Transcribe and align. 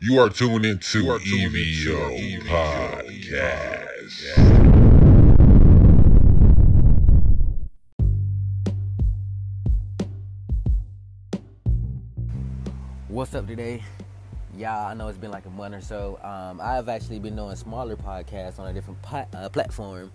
You 0.00 0.20
are 0.20 0.28
tuned 0.28 0.64
into 0.64 1.02
EVO 1.02 2.42
Podcast. 2.42 3.88
What's 13.08 13.34
up 13.34 13.48
today? 13.48 13.82
Y'all, 14.56 14.86
I 14.86 14.94
know 14.94 15.08
it's 15.08 15.18
been 15.18 15.32
like 15.32 15.46
a 15.46 15.50
month 15.50 15.74
or 15.74 15.80
so. 15.80 16.20
Um, 16.22 16.60
I've 16.60 16.88
actually 16.88 17.18
been 17.18 17.34
doing 17.34 17.56
smaller 17.56 17.96
podcasts 17.96 18.60
on 18.60 18.68
a 18.68 18.72
different 18.72 19.02
po- 19.02 19.26
uh, 19.34 19.48
platform, 19.48 20.12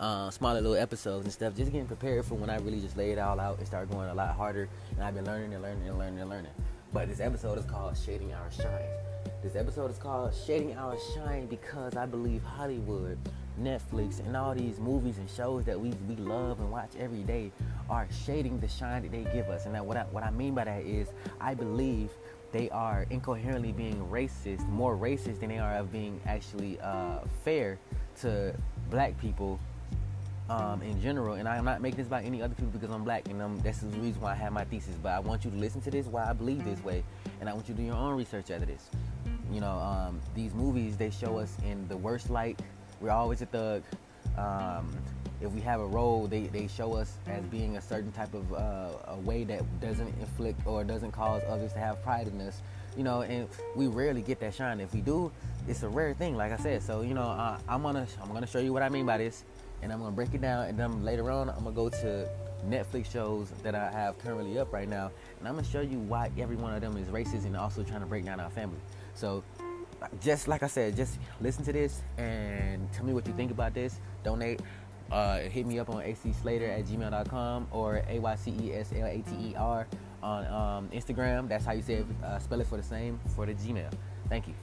uh, 0.00 0.28
smaller 0.32 0.60
little 0.60 0.76
episodes 0.76 1.24
and 1.24 1.32
stuff, 1.32 1.56
just 1.56 1.72
getting 1.72 1.86
prepared 1.86 2.26
for 2.26 2.34
when 2.34 2.50
I 2.50 2.58
really 2.58 2.82
just 2.82 2.98
lay 2.98 3.12
it 3.12 3.18
all 3.18 3.40
out 3.40 3.56
and 3.56 3.66
start 3.66 3.90
going 3.90 4.10
a 4.10 4.14
lot 4.14 4.36
harder. 4.36 4.68
And 4.96 5.02
I've 5.02 5.14
been 5.14 5.24
learning 5.24 5.54
and 5.54 5.62
learning 5.62 5.88
and 5.88 5.98
learning 5.98 6.20
and 6.20 6.28
learning. 6.28 6.52
But 6.92 7.08
this 7.08 7.20
episode 7.20 7.56
is 7.58 7.64
called 7.64 7.96
Shading 7.96 8.34
Our 8.34 8.50
Shine. 8.52 9.13
This 9.44 9.56
episode 9.56 9.90
is 9.90 9.98
called 9.98 10.32
Shading 10.46 10.74
Our 10.74 10.96
Shine 11.14 11.44
because 11.44 11.98
I 11.98 12.06
believe 12.06 12.42
Hollywood, 12.42 13.18
Netflix, 13.60 14.20
and 14.20 14.34
all 14.34 14.54
these 14.54 14.80
movies 14.80 15.18
and 15.18 15.28
shows 15.28 15.66
that 15.66 15.78
we, 15.78 15.90
we 16.08 16.16
love 16.16 16.60
and 16.60 16.72
watch 16.72 16.88
every 16.98 17.24
day 17.24 17.52
are 17.90 18.08
shading 18.24 18.58
the 18.58 18.68
shine 18.68 19.02
that 19.02 19.12
they 19.12 19.30
give 19.34 19.50
us. 19.50 19.66
And 19.66 19.74
that 19.74 19.84
what 19.84 19.98
I, 19.98 20.04
what 20.04 20.24
I 20.24 20.30
mean 20.30 20.54
by 20.54 20.64
that 20.64 20.80
is 20.86 21.08
I 21.42 21.52
believe 21.52 22.08
they 22.52 22.70
are 22.70 23.04
incoherently 23.10 23.72
being 23.72 24.08
racist, 24.08 24.66
more 24.70 24.96
racist 24.96 25.40
than 25.40 25.50
they 25.50 25.58
are 25.58 25.76
of 25.76 25.92
being 25.92 26.18
actually 26.24 26.80
uh, 26.80 27.18
fair 27.44 27.78
to 28.22 28.54
black 28.88 29.20
people 29.20 29.60
um, 30.48 30.80
in 30.80 31.02
general. 31.02 31.34
And 31.34 31.46
I'm 31.46 31.66
not 31.66 31.82
making 31.82 31.98
this 31.98 32.06
about 32.06 32.24
any 32.24 32.40
other 32.40 32.54
people 32.54 32.70
because 32.70 32.90
I'm 32.90 33.04
black, 33.04 33.28
and 33.28 33.42
um, 33.42 33.60
that's 33.62 33.80
the 33.80 33.88
reason 33.98 34.22
why 34.22 34.32
I 34.32 34.36
have 34.36 34.54
my 34.54 34.64
thesis. 34.64 34.94
But 35.02 35.10
I 35.10 35.18
want 35.18 35.44
you 35.44 35.50
to 35.50 35.56
listen 35.58 35.82
to 35.82 35.90
this, 35.90 36.06
why 36.06 36.30
I 36.30 36.32
believe 36.32 36.64
this 36.64 36.82
way, 36.82 37.04
and 37.40 37.48
I 37.48 37.52
want 37.52 37.68
you 37.68 37.74
to 37.74 37.80
do 37.82 37.86
your 37.86 37.96
own 37.96 38.16
research 38.16 38.50
out 38.50 38.62
of 38.62 38.68
this. 38.68 38.88
You 39.52 39.60
know, 39.60 39.72
um, 39.72 40.20
these 40.34 40.54
movies 40.54 40.96
they 40.96 41.10
show 41.10 41.38
us 41.38 41.56
in 41.64 41.86
the 41.88 41.96
worst 41.96 42.30
light. 42.30 42.60
We're 43.00 43.10
always 43.10 43.42
a 43.42 43.46
thug. 43.46 43.82
Um, 44.36 44.96
if 45.40 45.52
we 45.52 45.60
have 45.60 45.80
a 45.80 45.86
role, 45.86 46.26
they, 46.26 46.44
they 46.44 46.66
show 46.68 46.94
us 46.94 47.18
as 47.26 47.42
being 47.44 47.76
a 47.76 47.80
certain 47.80 48.12
type 48.12 48.32
of 48.34 48.52
uh, 48.52 48.90
a 49.08 49.16
way 49.16 49.44
that 49.44 49.62
doesn't 49.80 50.08
inflict 50.20 50.66
or 50.66 50.84
doesn't 50.84 51.12
cause 51.12 51.42
others 51.48 51.72
to 51.74 51.78
have 51.78 52.02
pride 52.02 52.28
in 52.28 52.40
us. 52.40 52.60
You 52.96 53.02
know, 53.02 53.22
and 53.22 53.48
we 53.74 53.88
rarely 53.88 54.22
get 54.22 54.40
that 54.40 54.54
shine. 54.54 54.80
If 54.80 54.94
we 54.94 55.00
do, 55.00 55.30
it's 55.68 55.82
a 55.82 55.88
rare 55.88 56.14
thing, 56.14 56.36
like 56.36 56.52
I 56.52 56.56
said. 56.56 56.82
So 56.82 57.02
you 57.02 57.14
know, 57.14 57.22
uh, 57.22 57.58
I'm 57.68 57.82
gonna 57.82 58.06
I'm 58.22 58.32
gonna 58.32 58.46
show 58.46 58.60
you 58.60 58.72
what 58.72 58.82
I 58.82 58.88
mean 58.88 59.04
by 59.04 59.18
this, 59.18 59.44
and 59.82 59.92
I'm 59.92 59.98
gonna 59.98 60.12
break 60.12 60.32
it 60.32 60.40
down. 60.40 60.66
And 60.66 60.78
then 60.78 61.04
later 61.04 61.30
on, 61.30 61.48
I'm 61.50 61.64
gonna 61.64 61.72
go 61.72 61.88
to 61.88 62.28
Netflix 62.68 63.10
shows 63.10 63.50
that 63.62 63.74
I 63.74 63.90
have 63.90 64.18
currently 64.18 64.58
up 64.58 64.72
right 64.72 64.88
now, 64.88 65.10
and 65.38 65.48
I'm 65.48 65.54
gonna 65.54 65.66
show 65.66 65.80
you 65.80 65.98
why 65.98 66.30
every 66.38 66.56
one 66.56 66.74
of 66.74 66.80
them 66.80 66.96
is 66.96 67.08
racist 67.08 67.44
and 67.44 67.56
also 67.56 67.82
trying 67.82 68.00
to 68.00 68.06
break 68.06 68.24
down 68.24 68.40
our 68.40 68.50
family. 68.50 68.78
So 69.14 69.42
just 70.20 70.48
like 70.48 70.62
I 70.62 70.66
said, 70.66 70.96
just 70.96 71.18
listen 71.40 71.64
to 71.64 71.72
this 71.72 72.02
and 72.18 72.92
tell 72.92 73.04
me 73.04 73.12
what 73.12 73.26
you 73.26 73.32
think 73.34 73.50
about 73.50 73.74
this. 73.74 74.00
Donate. 74.22 74.60
Uh, 75.12 75.40
hit 75.40 75.66
me 75.66 75.78
up 75.78 75.90
on 75.90 76.02
acslater 76.02 76.78
at 76.78 76.86
gmail.com 76.86 77.68
or 77.70 78.02
a-y-c-e-s-l-a-t-e-r 78.08 79.86
on 80.22 80.46
um, 80.46 80.88
Instagram. 80.88 81.48
That's 81.48 81.64
how 81.64 81.72
you 81.72 81.82
say 81.82 81.94
it, 81.94 82.06
uh, 82.24 82.38
spell 82.38 82.60
it 82.60 82.66
for 82.66 82.78
the 82.78 82.82
same 82.82 83.20
for 83.36 83.46
the 83.46 83.54
Gmail. 83.54 83.92
Thank 84.28 84.48
you. 84.48 84.54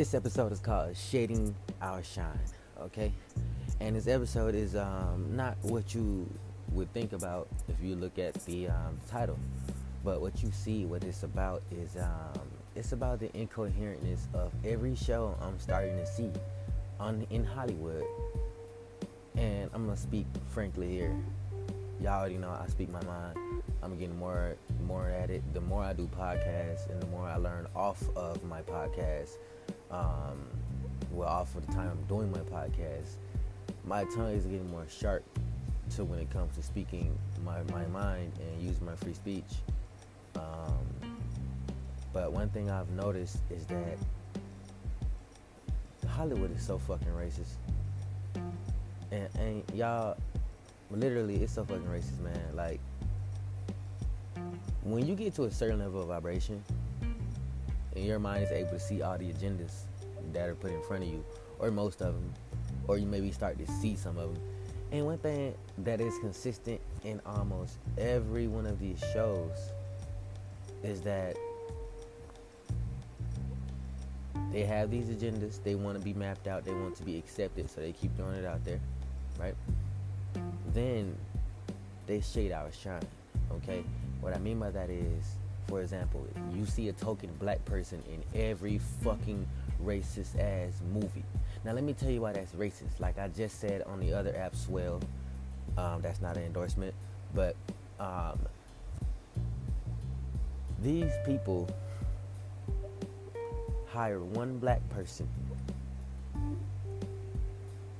This 0.00 0.14
episode 0.14 0.50
is 0.50 0.60
called 0.60 0.96
Shading 0.96 1.54
Our 1.82 2.02
Shine, 2.02 2.40
okay? 2.80 3.12
And 3.80 3.94
this 3.94 4.06
episode 4.06 4.54
is 4.54 4.74
um, 4.74 5.26
not 5.36 5.58
what 5.60 5.94
you 5.94 6.26
would 6.72 6.90
think 6.94 7.12
about 7.12 7.48
if 7.68 7.76
you 7.84 7.96
look 7.96 8.18
at 8.18 8.32
the 8.46 8.68
um, 8.68 8.98
title, 9.10 9.38
but 10.02 10.22
what 10.22 10.42
you 10.42 10.50
see, 10.52 10.86
what 10.86 11.04
it's 11.04 11.22
about 11.22 11.62
is 11.70 11.98
um, 11.98 12.40
it's 12.74 12.92
about 12.92 13.20
the 13.20 13.28
incoherentness 13.34 14.20
of 14.32 14.54
every 14.64 14.96
show 14.96 15.36
I'm 15.42 15.58
starting 15.58 15.98
to 15.98 16.06
see 16.06 16.30
on 16.98 17.26
in 17.28 17.44
Hollywood. 17.44 18.04
And 19.36 19.68
I'm 19.74 19.84
gonna 19.84 19.98
speak 19.98 20.24
frankly 20.48 20.88
here. 20.88 21.14
Y'all 22.00 22.20
already 22.20 22.38
know 22.38 22.48
I 22.48 22.66
speak 22.68 22.88
my 22.88 23.04
mind. 23.04 23.36
I'm 23.82 23.98
getting 23.98 24.18
more 24.18 24.56
more 24.86 25.10
at 25.10 25.28
it. 25.28 25.42
The 25.52 25.60
more 25.60 25.82
I 25.82 25.92
do 25.92 26.08
podcasts 26.18 26.88
and 26.88 27.02
the 27.02 27.06
more 27.08 27.26
I 27.26 27.36
learn 27.36 27.66
off 27.76 28.02
of 28.16 28.42
my 28.44 28.62
podcast, 28.62 29.36
um, 29.90 30.46
well, 31.12 31.28
off 31.28 31.54
of 31.56 31.66
the 31.66 31.72
time 31.72 31.90
I'm 31.90 32.02
doing 32.04 32.30
my 32.30 32.38
podcast, 32.38 33.16
my 33.84 34.04
tongue 34.04 34.32
is 34.32 34.44
getting 34.44 34.70
more 34.70 34.86
sharp 34.88 35.24
to 35.96 36.04
when 36.04 36.18
it 36.18 36.30
comes 36.30 36.56
to 36.56 36.62
speaking 36.62 37.18
my, 37.44 37.62
my 37.72 37.86
mind 37.86 38.32
and 38.40 38.62
using 38.62 38.86
my 38.86 38.94
free 38.96 39.14
speech. 39.14 39.52
Um, 40.36 40.86
but 42.12 42.32
one 42.32 42.48
thing 42.50 42.70
I've 42.70 42.90
noticed 42.90 43.38
is 43.50 43.66
that 43.66 43.98
Hollywood 46.08 46.54
is 46.54 46.62
so 46.62 46.78
fucking 46.78 47.08
racist. 47.08 47.54
And, 49.10 49.28
and 49.36 49.64
y'all, 49.74 50.16
literally, 50.90 51.36
it's 51.42 51.54
so 51.54 51.64
fucking 51.64 51.86
racist, 51.86 52.20
man. 52.20 52.38
Like, 52.54 52.80
when 54.82 55.06
you 55.06 55.14
get 55.14 55.34
to 55.36 55.44
a 55.44 55.50
certain 55.50 55.78
level 55.78 56.02
of 56.02 56.08
vibration, 56.08 56.62
and 57.94 58.04
your 58.04 58.18
mind 58.18 58.44
is 58.44 58.50
able 58.50 58.70
to 58.70 58.80
see 58.80 59.02
all 59.02 59.18
the 59.18 59.32
agendas 59.32 59.82
that 60.32 60.48
are 60.48 60.54
put 60.54 60.70
in 60.70 60.82
front 60.82 61.02
of 61.02 61.08
you, 61.08 61.24
or 61.58 61.70
most 61.70 62.00
of 62.00 62.14
them, 62.14 62.32
or 62.88 62.98
you 62.98 63.06
maybe 63.06 63.30
start 63.30 63.58
to 63.58 63.66
see 63.66 63.96
some 63.96 64.18
of 64.18 64.34
them. 64.34 64.42
And 64.92 65.06
one 65.06 65.18
thing 65.18 65.54
that 65.78 66.00
is 66.00 66.18
consistent 66.18 66.80
in 67.04 67.20
almost 67.24 67.78
every 67.96 68.48
one 68.48 68.66
of 68.66 68.80
these 68.80 69.02
shows 69.12 69.56
is 70.82 71.00
that 71.02 71.36
they 74.52 74.64
have 74.64 74.90
these 74.90 75.06
agendas, 75.06 75.62
they 75.62 75.76
want 75.76 75.96
to 75.96 76.04
be 76.04 76.12
mapped 76.12 76.48
out, 76.48 76.64
they 76.64 76.72
want 76.72 76.96
to 76.96 77.04
be 77.04 77.16
accepted, 77.16 77.70
so 77.70 77.80
they 77.80 77.92
keep 77.92 78.16
throwing 78.16 78.34
it 78.34 78.44
out 78.44 78.64
there, 78.64 78.80
right? 79.38 79.54
Then 80.74 81.16
they 82.06 82.20
shade 82.20 82.50
our 82.50 82.72
shine, 82.72 83.02
okay? 83.52 83.84
What 84.20 84.34
I 84.34 84.38
mean 84.38 84.58
by 84.58 84.70
that 84.72 84.90
is, 84.90 85.36
for 85.68 85.80
example, 85.80 86.26
you 86.54 86.66
see 86.66 86.88
a 86.88 86.92
token 86.92 87.30
black 87.38 87.64
person 87.64 88.02
in 88.12 88.40
every 88.40 88.80
fucking 89.02 89.46
racist 89.84 90.38
ass 90.38 90.80
movie. 90.92 91.24
Now 91.64 91.72
let 91.72 91.84
me 91.84 91.92
tell 91.92 92.10
you 92.10 92.22
why 92.22 92.32
that's 92.32 92.52
racist. 92.52 92.98
Like 92.98 93.18
I 93.18 93.28
just 93.28 93.60
said 93.60 93.82
on 93.82 94.00
the 94.00 94.12
other 94.12 94.36
app, 94.36 94.56
Swell. 94.56 95.00
Um, 95.78 96.00
that's 96.02 96.20
not 96.20 96.36
an 96.36 96.42
endorsement, 96.42 96.94
but 97.32 97.54
um, 98.00 98.38
these 100.82 101.12
people 101.24 101.68
hire 103.86 104.20
one 104.20 104.58
black 104.58 104.80
person, 104.90 105.28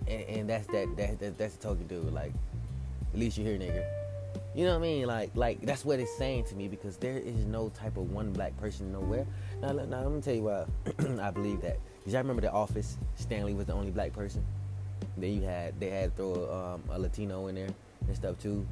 and, 0.08 0.22
and 0.22 0.50
that's 0.50 0.66
that, 0.68 0.96
that, 0.96 1.18
that 1.20 1.38
that's 1.38 1.54
a 1.54 1.58
token 1.58 1.86
dude. 1.86 2.12
Like, 2.12 2.32
at 3.12 3.18
least 3.18 3.38
you're 3.38 3.46
here, 3.46 3.58
nigga. 3.58 3.99
You 4.60 4.66
know 4.66 4.72
what 4.72 4.84
I 4.84 4.88
mean? 4.90 5.06
Like, 5.06 5.30
like 5.34 5.62
that's 5.62 5.86
what 5.86 6.00
it's 6.00 6.14
saying 6.18 6.44
to 6.50 6.54
me 6.54 6.68
because 6.68 6.98
there 6.98 7.16
is 7.16 7.46
no 7.46 7.70
type 7.70 7.96
of 7.96 8.12
one 8.12 8.30
black 8.30 8.54
person 8.58 8.92
nowhere. 8.92 9.26
Now, 9.62 9.72
now 9.72 10.02
let 10.02 10.12
me 10.12 10.20
tell 10.20 10.34
you 10.34 10.42
why 10.42 10.66
I 11.22 11.30
believe 11.30 11.62
that. 11.62 11.78
Cause 12.04 12.12
y'all 12.12 12.20
remember 12.20 12.42
The 12.42 12.52
Office? 12.52 12.98
Stanley 13.14 13.54
was 13.54 13.64
the 13.64 13.72
only 13.72 13.90
black 13.90 14.12
person. 14.12 14.44
Then 15.16 15.32
you 15.32 15.40
had 15.44 15.80
they 15.80 15.88
had 15.88 16.14
to 16.14 16.16
throw 16.16 16.74
um, 16.74 16.82
a 16.90 16.98
Latino 16.98 17.46
in 17.46 17.54
there 17.54 17.70
and 18.06 18.14
stuff 18.14 18.38
too, 18.38 18.66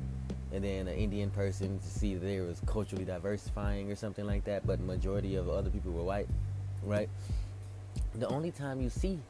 and 0.52 0.62
then 0.62 0.88
an 0.88 0.94
Indian 0.94 1.30
person 1.30 1.78
to 1.78 1.86
see 1.86 2.12
that 2.12 2.20
they 2.20 2.40
was 2.40 2.60
culturally 2.66 3.06
diversifying 3.06 3.90
or 3.90 3.96
something 3.96 4.26
like 4.26 4.44
that. 4.44 4.66
But 4.66 4.80
majority 4.80 5.36
of 5.36 5.48
other 5.48 5.70
people 5.70 5.92
were 5.92 6.04
white, 6.04 6.28
right? 6.82 7.08
The 8.14 8.28
only 8.28 8.50
time 8.50 8.82
you 8.82 8.90
see 8.90 9.20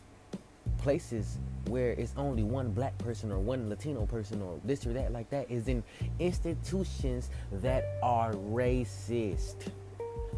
places 0.78 1.38
where 1.66 1.90
it's 1.92 2.12
only 2.16 2.42
one 2.42 2.70
black 2.70 2.96
person 2.98 3.30
or 3.30 3.38
one 3.38 3.68
Latino 3.68 4.06
person 4.06 4.40
or 4.42 4.58
this 4.64 4.86
or 4.86 4.92
that 4.92 5.12
like 5.12 5.28
that 5.30 5.50
is 5.50 5.68
in 5.68 5.82
institutions 6.18 7.30
that 7.52 7.84
are 8.02 8.32
racist. 8.32 9.68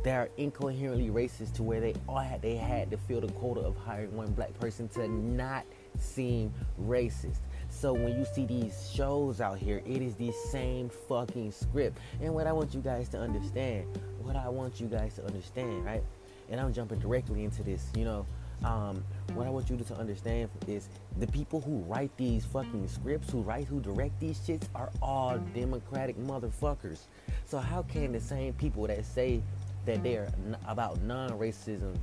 They 0.03 0.12
are 0.12 0.31
incoherently 0.38 1.11
racist 1.11 1.55
to 1.55 1.62
where 1.62 1.81
they 1.81 1.94
all 2.09 2.19
had 2.19 2.41
they 2.43 2.56
had 2.56 2.91
to 2.91 2.97
fill 2.97 3.21
the 3.21 3.29
quota 3.32 3.61
of 3.61 3.77
hiring 3.77 4.17
one 4.17 4.32
black 4.32 4.59
person 4.59 4.88
to 4.91 5.09
not 5.09 5.65
seem 5.99 6.53
racist. 6.82 7.41
So 7.69 7.93
when 7.93 8.19
you 8.19 8.25
see 8.25 8.47
these 8.47 8.91
shows 8.93 9.41
out 9.41 9.59
here, 9.59 9.82
it 9.87 10.03
is 10.03 10.15
the 10.17 10.32
same 10.32 10.88
fucking 10.88 11.53
script. 11.53 11.99
And 12.21 12.35
what 12.35 12.47
I 12.47 12.53
want 12.53 12.75
you 12.75 12.81
guys 12.81 13.09
to 13.11 13.19
understand, 13.19 13.87
what 14.23 14.37
I 14.37 14.49
want 14.49 14.81
you 14.81 14.87
guys 14.87 15.15
to 15.17 15.25
understand, 15.25 15.85
right? 15.85 16.03
And 16.50 16.61
I'm 16.61 16.73
jumping 16.73 16.99
directly 16.99 17.44
into 17.44 17.62
this, 17.62 17.87
you 17.97 18.05
know, 18.05 18.27
um, 18.65 19.03
what 19.35 19.47
I 19.47 19.51
want 19.51 19.71
you 19.71 19.77
to 19.77 19.95
understand 19.95 20.51
is 20.67 20.89
the 21.19 21.27
people 21.27 21.61
who 21.61 21.79
write 21.81 22.15
these 22.17 22.45
fucking 22.45 22.89
scripts, 22.89 23.31
who 23.31 23.41
write, 23.41 23.67
who 23.67 23.81
direct 23.81 24.19
these 24.21 24.39
shits, 24.39 24.65
are 24.75 24.91
all 25.01 25.39
Democratic 25.55 26.19
motherfuckers. 26.19 27.01
So 27.47 27.59
how 27.59 27.83
can 27.83 28.12
the 28.12 28.21
same 28.21 28.53
people 28.55 28.87
that 28.87 29.05
say 29.05 29.43
that 29.87 30.03
they're 30.03 30.33
n- 30.47 30.57
about 30.67 31.01
non-racism 31.03 31.97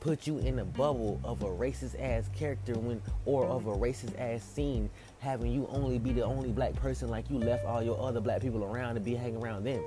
put 0.00 0.26
you 0.26 0.38
in 0.38 0.60
a 0.60 0.64
bubble 0.64 1.20
of 1.24 1.42
a 1.42 1.46
racist 1.46 2.00
ass 2.00 2.28
character 2.32 2.74
when 2.74 3.02
or 3.24 3.44
of 3.46 3.66
a 3.66 3.72
racist 3.72 4.18
ass 4.20 4.44
scene 4.44 4.88
having 5.18 5.50
you 5.50 5.66
only 5.72 5.98
be 5.98 6.12
the 6.12 6.22
only 6.22 6.52
black 6.52 6.74
person 6.76 7.08
like 7.08 7.28
you 7.28 7.38
left 7.38 7.64
all 7.64 7.82
your 7.82 8.00
other 8.00 8.20
black 8.20 8.40
people 8.40 8.62
around 8.62 8.94
to 8.94 9.00
be 9.00 9.14
hanging 9.14 9.42
around 9.42 9.64
them. 9.64 9.82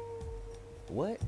What? 0.90 1.22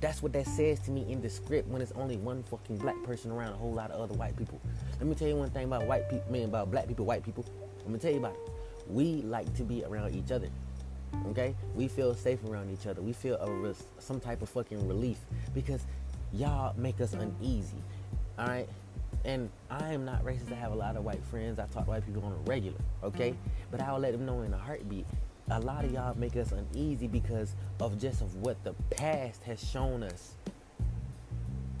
That's 0.00 0.22
what 0.22 0.32
that 0.34 0.46
says 0.46 0.78
to 0.80 0.90
me 0.90 1.10
in 1.10 1.20
the 1.20 1.28
script 1.28 1.68
when 1.68 1.82
it's 1.82 1.92
only 1.92 2.16
one 2.16 2.42
fucking 2.44 2.78
black 2.78 3.02
person 3.02 3.32
around 3.32 3.52
a 3.52 3.56
whole 3.56 3.72
lot 3.72 3.90
of 3.90 4.00
other 4.00 4.14
white 4.14 4.36
people. 4.36 4.60
Let 4.98 5.06
me 5.06 5.14
tell 5.14 5.26
you 5.26 5.36
one 5.36 5.50
thing 5.50 5.64
about 5.64 5.86
white 5.86 6.08
people, 6.08 6.30
man, 6.30 6.44
about 6.44 6.70
black 6.70 6.86
people, 6.86 7.04
white 7.04 7.24
people. 7.24 7.44
Let 7.80 7.90
me 7.90 7.98
tell 7.98 8.12
you 8.12 8.18
about 8.18 8.34
it. 8.34 8.50
We 8.88 9.22
like 9.22 9.52
to 9.56 9.64
be 9.64 9.84
around 9.84 10.14
each 10.14 10.30
other. 10.30 10.48
Okay? 11.28 11.54
We 11.74 11.88
feel 11.88 12.14
safe 12.14 12.44
around 12.44 12.70
each 12.70 12.86
other. 12.86 13.02
We 13.02 13.12
feel 13.12 13.36
a, 13.36 13.74
some 14.00 14.20
type 14.20 14.40
of 14.42 14.48
fucking 14.48 14.86
relief 14.86 15.18
because 15.54 15.84
y'all 16.32 16.74
make 16.76 17.00
us 17.00 17.14
uneasy. 17.14 17.82
All 18.38 18.46
right? 18.46 18.68
And 19.24 19.50
I 19.70 19.92
am 19.92 20.04
not 20.04 20.24
racist. 20.24 20.52
I 20.52 20.56
have 20.56 20.72
a 20.72 20.76
lot 20.76 20.96
of 20.96 21.04
white 21.04 21.22
friends. 21.24 21.58
I 21.58 21.66
talk 21.66 21.84
to 21.84 21.90
white 21.90 22.06
people 22.06 22.24
on 22.24 22.32
a 22.32 22.48
regular, 22.48 22.78
okay? 23.02 23.30
Mm-hmm. 23.30 23.70
But 23.70 23.82
I'll 23.82 23.98
let 23.98 24.12
them 24.12 24.24
know 24.24 24.42
in 24.42 24.54
a 24.54 24.58
heartbeat. 24.58 25.06
A 25.50 25.60
lot 25.60 25.84
of 25.84 25.92
y'all 25.92 26.14
make 26.16 26.36
us 26.36 26.52
uneasy 26.52 27.06
because 27.06 27.54
of 27.80 27.98
just 27.98 28.20
of 28.20 28.34
what 28.36 28.62
the 28.64 28.74
past 28.90 29.42
has 29.44 29.62
shown 29.66 30.02
us 30.02 30.34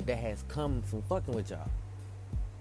that 0.06 0.18
has 0.18 0.42
come 0.48 0.80
from 0.82 1.02
fucking 1.02 1.34
with 1.34 1.50
y'all. 1.50 1.68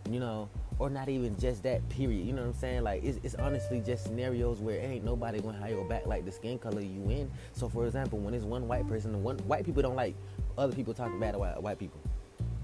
You 0.10 0.20
know, 0.20 0.50
or 0.80 0.90
not 0.90 1.10
even 1.10 1.38
just 1.40 1.64
that 1.64 1.88
period. 1.90 2.26
You 2.26 2.34
know 2.34 2.42
what 2.42 2.50
I'm 2.50 2.54
saying? 2.56 2.84
Like 2.84 3.04
it's, 3.04 3.20
it's 3.24 3.36
honestly 3.36 3.82
just 3.86 4.04
scenarios 4.04 4.60
where 4.60 4.80
ain't 4.80 5.04
nobody 5.04 5.40
gonna 5.40 5.60
have 5.60 5.70
your 5.70 5.86
back 5.86 6.06
like 6.06 6.26
the 6.26 6.32
skin 6.32 6.60
color 6.60 6.82
you 6.82 7.10
in. 7.10 7.32
So 7.54 7.70
for 7.70 7.86
example, 7.86 8.20
when 8.20 8.34
it's 8.34 8.46
one 8.46 8.68
white 8.68 8.88
person, 8.88 9.24
one 9.24 9.38
white 9.40 9.66
people 9.66 9.82
don't 9.82 9.96
like 9.96 10.16
other 10.58 10.74
people 10.74 10.94
talking 10.94 11.20
bad 11.20 11.36
about 11.36 11.62
white 11.64 11.80
people. 11.80 12.00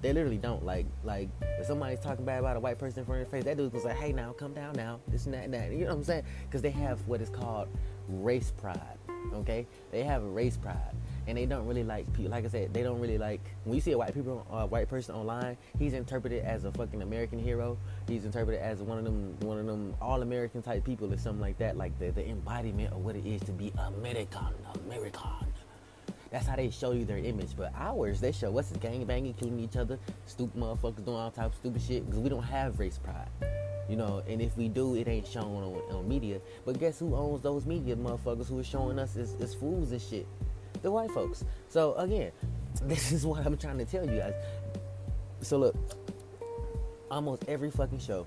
They 0.03 0.11
literally 0.11 0.37
don't 0.37 0.65
like 0.65 0.85
like 1.05 1.29
if 1.41 1.65
somebody's 1.65 2.01
talking 2.01 2.25
bad 2.25 2.39
about 2.39 2.57
a 2.57 2.59
white 2.59 2.77
person 2.77 2.99
in 2.99 3.05
front 3.05 3.21
of 3.21 3.31
their 3.31 3.39
face, 3.39 3.45
that 3.45 3.55
dude's 3.55 3.71
gonna 3.71 3.95
say, 3.95 3.99
"Hey, 3.99 4.11
now 4.11 4.33
come 4.33 4.53
down 4.53 4.73
now, 4.75 4.99
this 5.07 5.25
and 5.25 5.33
that 5.33 5.45
and 5.45 5.53
that." 5.53 5.71
You 5.71 5.79
know 5.79 5.91
what 5.91 5.93
I'm 5.93 6.03
saying? 6.03 6.23
Because 6.45 6.61
they 6.61 6.71
have 6.71 6.99
what 7.07 7.21
is 7.21 7.29
called 7.29 7.69
race 8.09 8.51
pride. 8.51 8.97
Okay, 9.33 9.65
they 9.91 10.03
have 10.03 10.21
a 10.21 10.27
race 10.27 10.57
pride, 10.57 10.93
and 11.25 11.37
they 11.37 11.45
don't 11.45 11.65
really 11.65 11.85
like 11.85 12.11
people. 12.11 12.31
Like 12.31 12.43
I 12.43 12.49
said, 12.49 12.73
they 12.73 12.83
don't 12.83 12.99
really 12.99 13.17
like 13.17 13.39
when 13.63 13.75
you 13.75 13.81
see 13.81 13.93
a 13.93 13.97
white 13.97 14.13
people, 14.13 14.45
a 14.51 14.65
white 14.65 14.89
person 14.89 15.15
online. 15.15 15.55
He's 15.79 15.93
interpreted 15.93 16.43
as 16.43 16.65
a 16.65 16.71
fucking 16.73 17.01
American 17.01 17.39
hero. 17.39 17.77
He's 18.05 18.25
interpreted 18.25 18.61
as 18.61 18.81
one 18.81 18.97
of 18.97 19.05
them, 19.05 19.37
one 19.39 19.57
of 19.57 19.65
them 19.65 19.95
all 20.01 20.21
American 20.21 20.61
type 20.61 20.83
people 20.83 21.11
or 21.13 21.17
something 21.17 21.41
like 21.41 21.57
that. 21.59 21.77
Like 21.77 21.97
the 21.97 22.11
the 22.11 22.27
embodiment 22.27 22.91
of 22.91 23.05
what 23.05 23.15
it 23.15 23.25
is 23.25 23.41
to 23.43 23.53
be 23.53 23.71
American, 23.77 24.53
American. 24.85 25.52
That's 26.33 26.47
how 26.47 26.55
they 26.55 26.71
show 26.71 26.93
you 26.93 27.05
their 27.05 27.19
image. 27.19 27.51
But 27.55 27.73
ours, 27.77 28.19
they 28.19 28.31
show 28.31 28.57
us 28.57 28.73
gang 28.81 29.05
banging, 29.05 29.35
killing 29.35 29.59
each 29.59 29.77
other, 29.77 29.99
stupid 30.25 30.59
motherfuckers 30.59 31.05
doing 31.05 31.17
all 31.17 31.29
types 31.29 31.53
of 31.53 31.59
stupid 31.59 31.81
shit 31.83 32.05
because 32.07 32.19
we 32.19 32.27
don't 32.27 32.41
have 32.41 32.79
race 32.79 32.97
pride. 32.97 33.29
You 33.87 33.97
know, 33.97 34.23
and 34.27 34.41
if 34.41 34.57
we 34.57 34.67
do, 34.67 34.95
it 34.95 35.07
ain't 35.07 35.27
shown 35.27 35.45
on, 35.45 35.95
on 35.95 36.09
media. 36.09 36.41
But 36.65 36.79
guess 36.79 36.97
who 36.97 37.15
owns 37.15 37.43
those 37.43 37.67
media 37.67 37.95
motherfuckers 37.95 38.47
who 38.47 38.57
are 38.57 38.63
showing 38.63 38.97
us 38.97 39.15
as, 39.15 39.35
as 39.39 39.53
fools 39.53 39.91
and 39.91 40.01
shit? 40.01 40.25
The 40.81 40.89
white 40.89 41.11
folks. 41.11 41.45
So 41.69 41.93
again, 41.95 42.31
this 42.81 43.11
is 43.11 43.27
what 43.27 43.45
I'm 43.45 43.55
trying 43.55 43.77
to 43.77 43.85
tell 43.85 44.03
you 44.03 44.17
guys. 44.17 44.33
So 45.41 45.59
look, 45.59 45.75
almost 47.11 47.43
every 47.47 47.69
fucking 47.69 47.99
show 47.99 48.25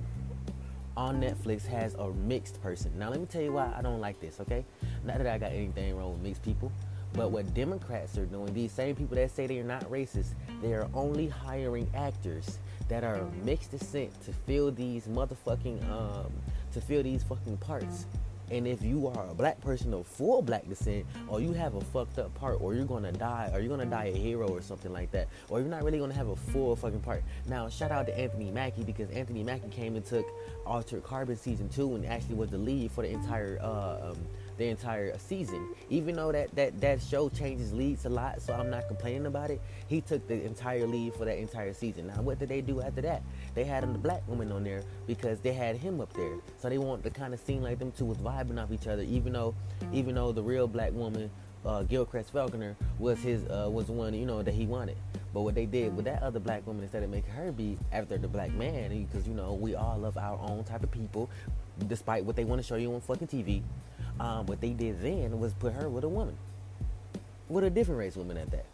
on 0.97 1.21
Netflix 1.21 1.67
has 1.67 1.95
a 1.95 2.09
mixed 2.13 2.63
person. 2.63 2.97
Now 2.97 3.11
let 3.11 3.19
me 3.19 3.27
tell 3.27 3.43
you 3.43 3.53
why 3.53 3.75
I 3.77 3.83
don't 3.83 4.01
like 4.01 4.21
this, 4.21 4.39
okay? 4.43 4.65
Not 5.05 5.19
that 5.19 5.27
I 5.27 5.39
got 5.39 5.51
anything 5.51 5.97
wrong 5.97 6.13
with 6.13 6.23
mixed 6.23 6.43
people. 6.45 6.71
But 7.13 7.31
what 7.31 7.55
Democrats 7.55 8.19
are 8.19 8.27
doing, 8.27 8.53
these 8.53 8.73
same 8.73 8.95
people 8.95 9.17
that 9.17 9.31
say 9.31 9.47
they 9.47 9.59
are 9.59 9.65
not 9.65 9.85
racist, 9.91 10.35
they 10.63 10.75
are 10.75 10.89
only 10.93 11.29
hiring 11.29 11.91
actors 11.95 12.59
that 12.89 13.05
are 13.05 13.23
mixed 13.45 13.71
descent 13.71 14.13
to 14.25 14.33
fill 14.33 14.71
these 14.71 15.07
motherfucking 15.07 15.91
um 15.91 16.33
to 16.73 16.81
fill 16.81 17.03
these 17.03 17.23
fucking 17.23 17.57
parts. 17.59 18.07
And 18.51 18.67
if 18.67 18.81
you 18.81 19.09
are 19.09 19.29
a 19.29 19.35
black 19.35 19.61
person 19.61 19.93
of 19.93 20.07
full 20.07 20.41
black 20.41 20.69
descent, 20.69 21.05
or 21.27 21.41
you 21.41 21.53
have 21.53 21.75
a 21.75 21.81
fucked 21.81 22.19
up 22.19 22.33
part, 22.35 22.61
or 22.61 22.75
you're 22.75 22.85
gonna 22.85 23.11
die, 23.11 23.51
or 23.53 23.59
you're 23.59 23.69
gonna 23.69 23.91
die 23.91 24.13
a 24.15 24.17
hero 24.17 24.47
or 24.47 24.63
something 24.63 24.93
like 24.93 25.11
that, 25.11 25.29
or 25.49 25.59
you're 25.59 25.69
not 25.69 25.83
really 25.83 25.99
gonna 25.99 26.15
have 26.15 26.29
a 26.29 26.37
full 26.37 26.77
fucking 26.77 27.01
part. 27.01 27.25
Now, 27.49 27.69
shout 27.69 27.91
out 27.91 28.07
to 28.07 28.17
Anthony 28.17 28.53
Mackie 28.53 28.85
because 28.85 29.11
Anthony 29.11 29.43
Mackie 29.43 29.69
came 29.71 29.97
and 29.97 30.05
took 30.05 30.27
Altered 30.65 31.03
Carbon 31.03 31.37
season 31.37 31.69
two 31.69 31.97
and 31.97 32.07
actually 32.07 32.37
was 32.37 32.51
the 32.51 32.59
lead 32.59 32.93
for 32.93 33.03
the 33.03 33.11
entire 33.11 33.59
uh, 33.61 34.11
um, 34.11 34.19
the 34.57 34.67
entire 34.67 35.17
season. 35.19 35.75
Even 35.91 36.17
though 36.17 36.33
that, 36.33 36.55
that, 36.55 36.81
that 36.81 37.03
show 37.03 37.29
changes 37.29 37.73
leads 37.73 38.05
a 38.05 38.09
lot, 38.09 38.41
so 38.41 38.55
I'm 38.55 38.71
not 38.71 38.89
complaining 38.89 39.27
about 39.27 39.51
it. 39.51 39.61
He 39.87 40.01
took 40.01 40.27
the 40.27 40.43
entire 40.45 40.87
lead 40.87 41.15
for 41.15 41.25
that 41.25 41.39
entire 41.39 41.73
season. 41.73 42.09
Now, 42.09 42.23
what 42.23 42.39
did 42.39 42.49
they 42.49 42.61
do 42.61 42.81
after 42.81 43.01
that? 43.03 43.23
They 43.55 43.65
had 43.65 43.83
the 43.83 43.99
black 43.99 44.27
woman 44.29 44.53
on 44.53 44.65
there 44.65 44.83
because 45.07 45.41
they 45.41 45.53
had 45.53 45.77
him 45.77 46.01
up 46.01 46.13
there. 46.13 46.37
So 46.59 46.69
they 46.69 46.79
want 46.79 47.05
to 47.05 47.11
kind 47.11 47.35
of 47.35 47.41
seem 47.41 47.63
like 47.63 47.79
them 47.79 47.93
two 47.93 48.05
was 48.05 48.19
vibing 48.19 48.63
off 48.63 48.73
each 48.73 48.87
other, 48.87 49.03
even 49.03 49.33
though 49.33 49.55
even 49.93 50.15
though 50.15 50.33
the 50.33 50.43
real 50.43 50.67
black 50.67 50.93
woman, 50.93 51.31
uh, 51.65 51.83
Quellcrist 51.85 52.31
Falconer, 52.31 52.77
was 52.99 53.19
his 53.21 53.45
uh, 53.45 53.69
was 53.71 53.89
one 53.89 54.15
you 54.15 54.27
know 54.27 54.43
that 54.43 54.55
he 54.55 54.67
wanted. 54.67 54.97
But 55.33 55.43
what 55.43 55.55
they 55.55 55.67
did 55.67 55.95
with 55.95 56.07
that 56.07 56.23
other 56.23 56.41
black 56.41 56.67
woman, 56.67 56.83
instead 56.83 57.03
of 57.03 57.11
making 57.11 57.33
her 57.33 57.53
be 57.53 57.77
after 57.93 58.17
the 58.17 58.29
black 58.29 58.53
man, 58.53 59.07
because 59.11 59.27
you 59.29 59.35
know 59.35 59.55
we 59.55 59.75
all 59.75 59.99
love 59.99 60.17
our 60.17 60.39
own 60.39 60.65
type 60.65 60.83
of 60.83 60.91
people, 60.91 61.29
despite 61.87 62.25
what 62.25 62.37
they 62.37 62.45
want 62.45 62.61
to 62.61 62.67
show 62.67 62.77
you 62.77 62.93
on 62.95 63.01
fucking 63.01 63.29
TV. 63.29 63.63
Um, 64.19 64.47
what 64.47 64.61
they 64.61 64.71
did 64.71 65.03
then 65.03 65.39
was 65.39 65.53
put 65.55 65.75
her 65.75 65.89
with 65.89 66.05
a 66.05 66.09
woman, 66.09 66.37
with 67.49 67.65
a 67.65 67.71
different 67.71 67.99
race 67.99 68.17
woman 68.17 68.37
at 68.39 68.51
that. 68.51 68.65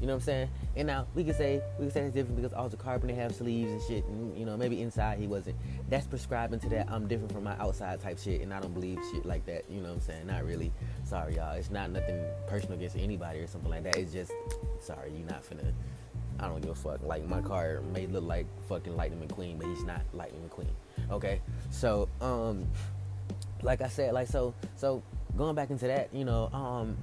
You 0.00 0.06
know 0.06 0.12
what 0.12 0.22
I'm 0.22 0.26
saying? 0.26 0.48
And 0.76 0.86
now 0.86 1.06
we 1.14 1.24
can 1.24 1.34
say 1.34 1.60
we 1.78 1.86
can 1.86 1.90
say 1.92 2.00
it's 2.02 2.14
different 2.14 2.36
because 2.36 2.52
Altered 2.52 2.78
Carbon 2.78 3.08
they 3.08 3.14
have 3.14 3.34
sleeves 3.34 3.70
and 3.70 3.82
shit, 3.82 4.04
and 4.04 4.36
you 4.38 4.44
know 4.44 4.56
maybe 4.56 4.80
inside 4.80 5.18
he 5.18 5.26
wasn't. 5.26 5.56
That's 5.88 6.06
prescribing 6.06 6.60
to 6.60 6.68
that. 6.70 6.88
I'm 6.88 7.08
different 7.08 7.32
from 7.32 7.44
my 7.44 7.56
outside 7.58 8.00
type 8.00 8.18
shit, 8.18 8.40
and 8.40 8.54
I 8.54 8.60
don't 8.60 8.74
believe 8.74 9.00
shit 9.12 9.26
like 9.26 9.44
that. 9.46 9.64
You 9.68 9.80
know 9.80 9.88
what 9.88 9.96
I'm 9.96 10.00
saying? 10.02 10.26
Not 10.28 10.44
really. 10.44 10.70
Sorry, 11.04 11.34
y'all. 11.34 11.54
It's 11.54 11.70
not 11.70 11.90
nothing 11.90 12.20
personal 12.46 12.74
against 12.74 12.96
anybody 12.96 13.40
or 13.40 13.48
something 13.48 13.70
like 13.70 13.82
that. 13.84 13.96
It's 13.96 14.12
just 14.12 14.32
sorry, 14.80 15.12
you're 15.16 15.28
not 15.28 15.42
finna. 15.42 15.72
I 16.38 16.46
don't 16.46 16.60
give 16.60 16.70
a 16.70 16.74
fuck. 16.76 17.02
Like 17.02 17.26
my 17.26 17.40
car 17.40 17.80
may 17.92 18.06
look 18.06 18.22
like 18.22 18.46
fucking 18.68 18.96
Lightning 18.96 19.26
McQueen, 19.26 19.58
but 19.58 19.66
he's 19.66 19.82
not 19.82 20.02
Lightning 20.12 20.48
McQueen. 20.48 20.70
Okay, 21.10 21.40
so 21.70 22.08
um, 22.20 22.66
like 23.62 23.80
I 23.80 23.88
said, 23.88 24.12
like 24.12 24.28
so, 24.28 24.54
so 24.76 25.02
going 25.36 25.54
back 25.54 25.70
into 25.70 25.86
that, 25.86 26.12
you 26.12 26.24
know, 26.24 26.50
um, 26.52 26.96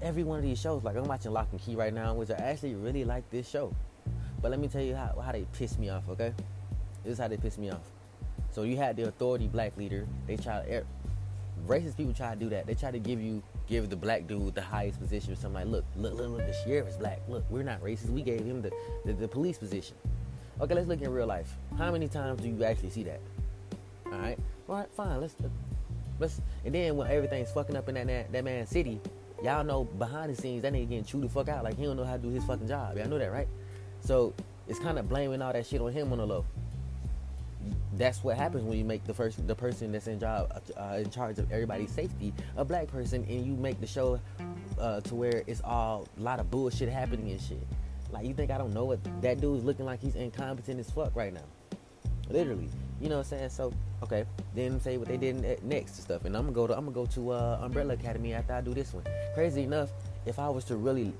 every 0.00 0.22
one 0.22 0.38
of 0.38 0.44
these 0.44 0.60
shows, 0.60 0.84
like 0.84 0.96
I'm 0.96 1.04
watching 1.04 1.32
Locke 1.32 1.48
and 1.50 1.60
Key 1.60 1.74
right 1.74 1.92
now, 1.92 2.14
which 2.14 2.30
I 2.30 2.34
actually 2.34 2.74
really 2.74 3.04
like 3.04 3.28
this 3.30 3.48
show. 3.48 3.74
But 4.40 4.50
let 4.50 4.60
me 4.60 4.68
tell 4.68 4.82
you 4.82 4.94
how, 4.94 5.20
how 5.20 5.32
they 5.32 5.46
piss 5.52 5.78
me 5.78 5.90
off, 5.90 6.08
okay? 6.10 6.32
This 7.04 7.14
is 7.14 7.18
how 7.18 7.28
they 7.28 7.36
piss 7.36 7.58
me 7.58 7.70
off. 7.70 7.82
So 8.52 8.62
you 8.62 8.76
had 8.76 8.96
the 8.96 9.08
authority 9.08 9.48
black 9.48 9.76
leader. 9.76 10.06
They 10.26 10.36
try 10.36 10.64
to, 10.64 10.84
racist 11.66 11.96
people 11.96 12.14
try 12.14 12.34
to 12.34 12.40
do 12.40 12.48
that. 12.50 12.66
They 12.66 12.74
try 12.74 12.90
to 12.90 12.98
give 12.98 13.20
you, 13.20 13.42
give 13.68 13.90
the 13.90 13.96
black 13.96 14.26
dude 14.26 14.54
the 14.54 14.62
highest 14.62 14.98
position 14.98 15.32
or 15.32 15.36
something 15.36 15.54
like, 15.54 15.66
look, 15.66 15.84
look, 15.96 16.14
look, 16.14 16.30
look, 16.30 16.46
the 16.46 16.54
sheriff 16.64 16.88
is 16.88 16.96
black. 16.96 17.20
Look, 17.28 17.44
we're 17.50 17.62
not 17.62 17.82
racist. 17.82 18.10
We 18.10 18.22
gave 18.22 18.44
him 18.44 18.62
the, 18.62 18.70
the, 19.04 19.12
the 19.12 19.28
police 19.28 19.58
position. 19.58 19.96
Okay, 20.60 20.74
let's 20.74 20.88
look 20.88 21.00
in 21.00 21.10
real 21.12 21.26
life. 21.26 21.56
How 21.76 21.90
many 21.90 22.08
times 22.08 22.40
do 22.40 22.48
you 22.48 22.64
actually 22.64 22.90
see 22.90 23.04
that? 23.04 23.20
All 24.12 24.18
right, 24.18 24.38
all 24.68 24.76
right, 24.76 24.90
fine. 24.92 25.20
Let's 25.20 25.34
Let's, 26.20 26.38
and 26.66 26.74
then 26.74 26.96
when 26.96 27.10
everything's 27.10 27.50
fucking 27.50 27.74
up 27.74 27.88
in 27.88 27.94
that, 27.94 28.06
that 28.06 28.30
that 28.32 28.44
man's 28.44 28.68
city, 28.68 29.00
y'all 29.42 29.64
know 29.64 29.84
behind 29.84 30.30
the 30.30 30.40
scenes 30.40 30.62
that 30.62 30.72
nigga 30.72 30.88
getting 30.90 31.04
chewed 31.04 31.24
the 31.24 31.28
fuck 31.30 31.48
out. 31.48 31.64
Like 31.64 31.78
he 31.78 31.84
don't 31.84 31.96
know 31.96 32.04
how 32.04 32.16
to 32.16 32.22
do 32.22 32.28
his 32.28 32.44
fucking 32.44 32.68
job. 32.68 32.98
Y'all 32.98 33.08
know 33.08 33.18
that, 33.18 33.32
right? 33.32 33.48
So 34.00 34.34
it's 34.68 34.78
kind 34.78 34.98
of 34.98 35.08
blaming 35.08 35.40
all 35.40 35.52
that 35.52 35.66
shit 35.66 35.80
on 35.80 35.92
him 35.92 36.12
on 36.12 36.18
the 36.18 36.26
low. 36.26 36.44
That's 37.94 38.22
what 38.22 38.36
happens 38.36 38.64
when 38.64 38.78
you 38.78 38.84
make 38.84 39.04
the 39.04 39.14
first 39.14 39.46
the 39.46 39.54
person 39.54 39.92
that's 39.92 40.08
in 40.08 40.20
job 40.20 40.62
uh, 40.76 40.98
in 40.98 41.10
charge 41.10 41.38
of 41.38 41.50
everybody's 41.50 41.90
safety 41.90 42.34
a 42.56 42.64
black 42.66 42.86
person, 42.88 43.24
and 43.28 43.46
you 43.46 43.54
make 43.54 43.80
the 43.80 43.86
show 43.86 44.20
uh, 44.78 45.00
to 45.00 45.14
where 45.14 45.42
it's 45.46 45.62
all 45.64 46.06
a 46.18 46.22
lot 46.22 46.38
of 46.38 46.50
bullshit 46.50 46.90
happening 46.90 47.30
and 47.30 47.40
shit. 47.40 47.66
Like 48.12 48.26
you 48.26 48.34
think 48.34 48.50
I 48.50 48.58
don't 48.58 48.74
know 48.74 48.84
what 48.84 49.00
that 49.22 49.40
dude's 49.40 49.64
looking 49.64 49.86
like? 49.86 50.00
He's 50.02 50.16
incompetent 50.16 50.80
as 50.80 50.90
fuck 50.90 51.16
right 51.16 51.32
now. 51.32 51.44
Literally, 52.28 52.68
you 53.00 53.08
know 53.08 53.18
what 53.18 53.32
I'm 53.32 53.38
saying? 53.38 53.50
So 53.50 53.72
okay, 54.02 54.24
then 54.54 54.80
say 54.80 54.96
what 54.96 55.08
they 55.08 55.16
did 55.16 55.64
next 55.64 55.96
and 55.96 56.04
stuff. 56.04 56.24
And 56.24 56.36
I'm 56.36 56.42
gonna 56.42 56.54
go 56.54 56.66
to 56.66 56.76
I'm 56.76 56.84
gonna 56.84 56.94
go 56.94 57.06
to 57.06 57.30
uh, 57.32 57.58
Umbrella 57.62 57.94
Academy 57.94 58.34
after 58.34 58.52
I 58.52 58.60
do 58.60 58.74
this 58.74 58.92
one. 58.92 59.04
Crazy 59.34 59.62
enough, 59.62 59.90
if 60.26 60.38
I 60.38 60.48
was 60.48 60.64
to 60.66 60.76
really 60.76 61.12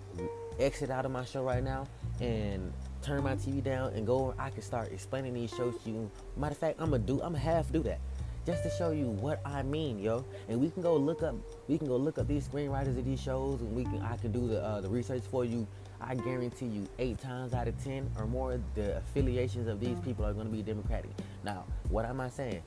exit 0.58 0.90
out 0.90 1.06
of 1.06 1.10
my 1.10 1.24
show 1.24 1.42
right 1.42 1.64
now 1.64 1.86
and 2.20 2.72
turn 3.02 3.22
my 3.22 3.34
TV 3.34 3.64
down 3.64 3.94
and 3.94 4.06
go, 4.06 4.34
I 4.38 4.50
can 4.50 4.62
start 4.62 4.92
explaining 4.92 5.32
these 5.32 5.50
shows 5.50 5.74
to 5.84 5.90
you. 5.90 6.10
Matter 6.36 6.52
of 6.52 6.58
fact, 6.58 6.80
I'm 6.80 6.90
gonna 6.90 7.02
do 7.02 7.20
I'm 7.22 7.34
half 7.34 7.72
do 7.72 7.82
that 7.84 8.00
just 8.46 8.62
to 8.62 8.70
show 8.70 8.90
you 8.90 9.06
what 9.06 9.40
I 9.44 9.62
mean, 9.62 9.98
yo. 9.98 10.24
And 10.48 10.60
we 10.60 10.70
can 10.70 10.82
go 10.82 10.96
look 10.96 11.22
up 11.22 11.34
we 11.68 11.78
can 11.78 11.86
go 11.86 11.96
look 11.96 12.18
up 12.18 12.26
these 12.26 12.46
screenwriters 12.46 12.98
of 12.98 13.04
these 13.04 13.20
shows 13.20 13.60
and 13.60 13.74
we 13.74 13.84
can 13.84 14.02
I 14.02 14.16
can 14.16 14.32
do 14.32 14.48
the 14.48 14.62
uh, 14.62 14.80
the 14.80 14.88
research 14.88 15.22
for 15.30 15.44
you 15.44 15.66
I 16.00 16.14
guarantee 16.14 16.66
you, 16.66 16.88
eight 16.98 17.18
times 17.18 17.52
out 17.52 17.68
of 17.68 17.82
ten 17.84 18.10
or 18.18 18.26
more, 18.26 18.58
the 18.74 18.96
affiliations 18.98 19.68
of 19.68 19.80
these 19.80 19.98
people 20.00 20.24
are 20.24 20.32
going 20.32 20.46
to 20.46 20.52
be 20.52 20.62
Democratic. 20.62 21.10
Now, 21.44 21.64
what 21.88 22.04
am 22.04 22.20
I 22.20 22.28
saying? 22.28 22.62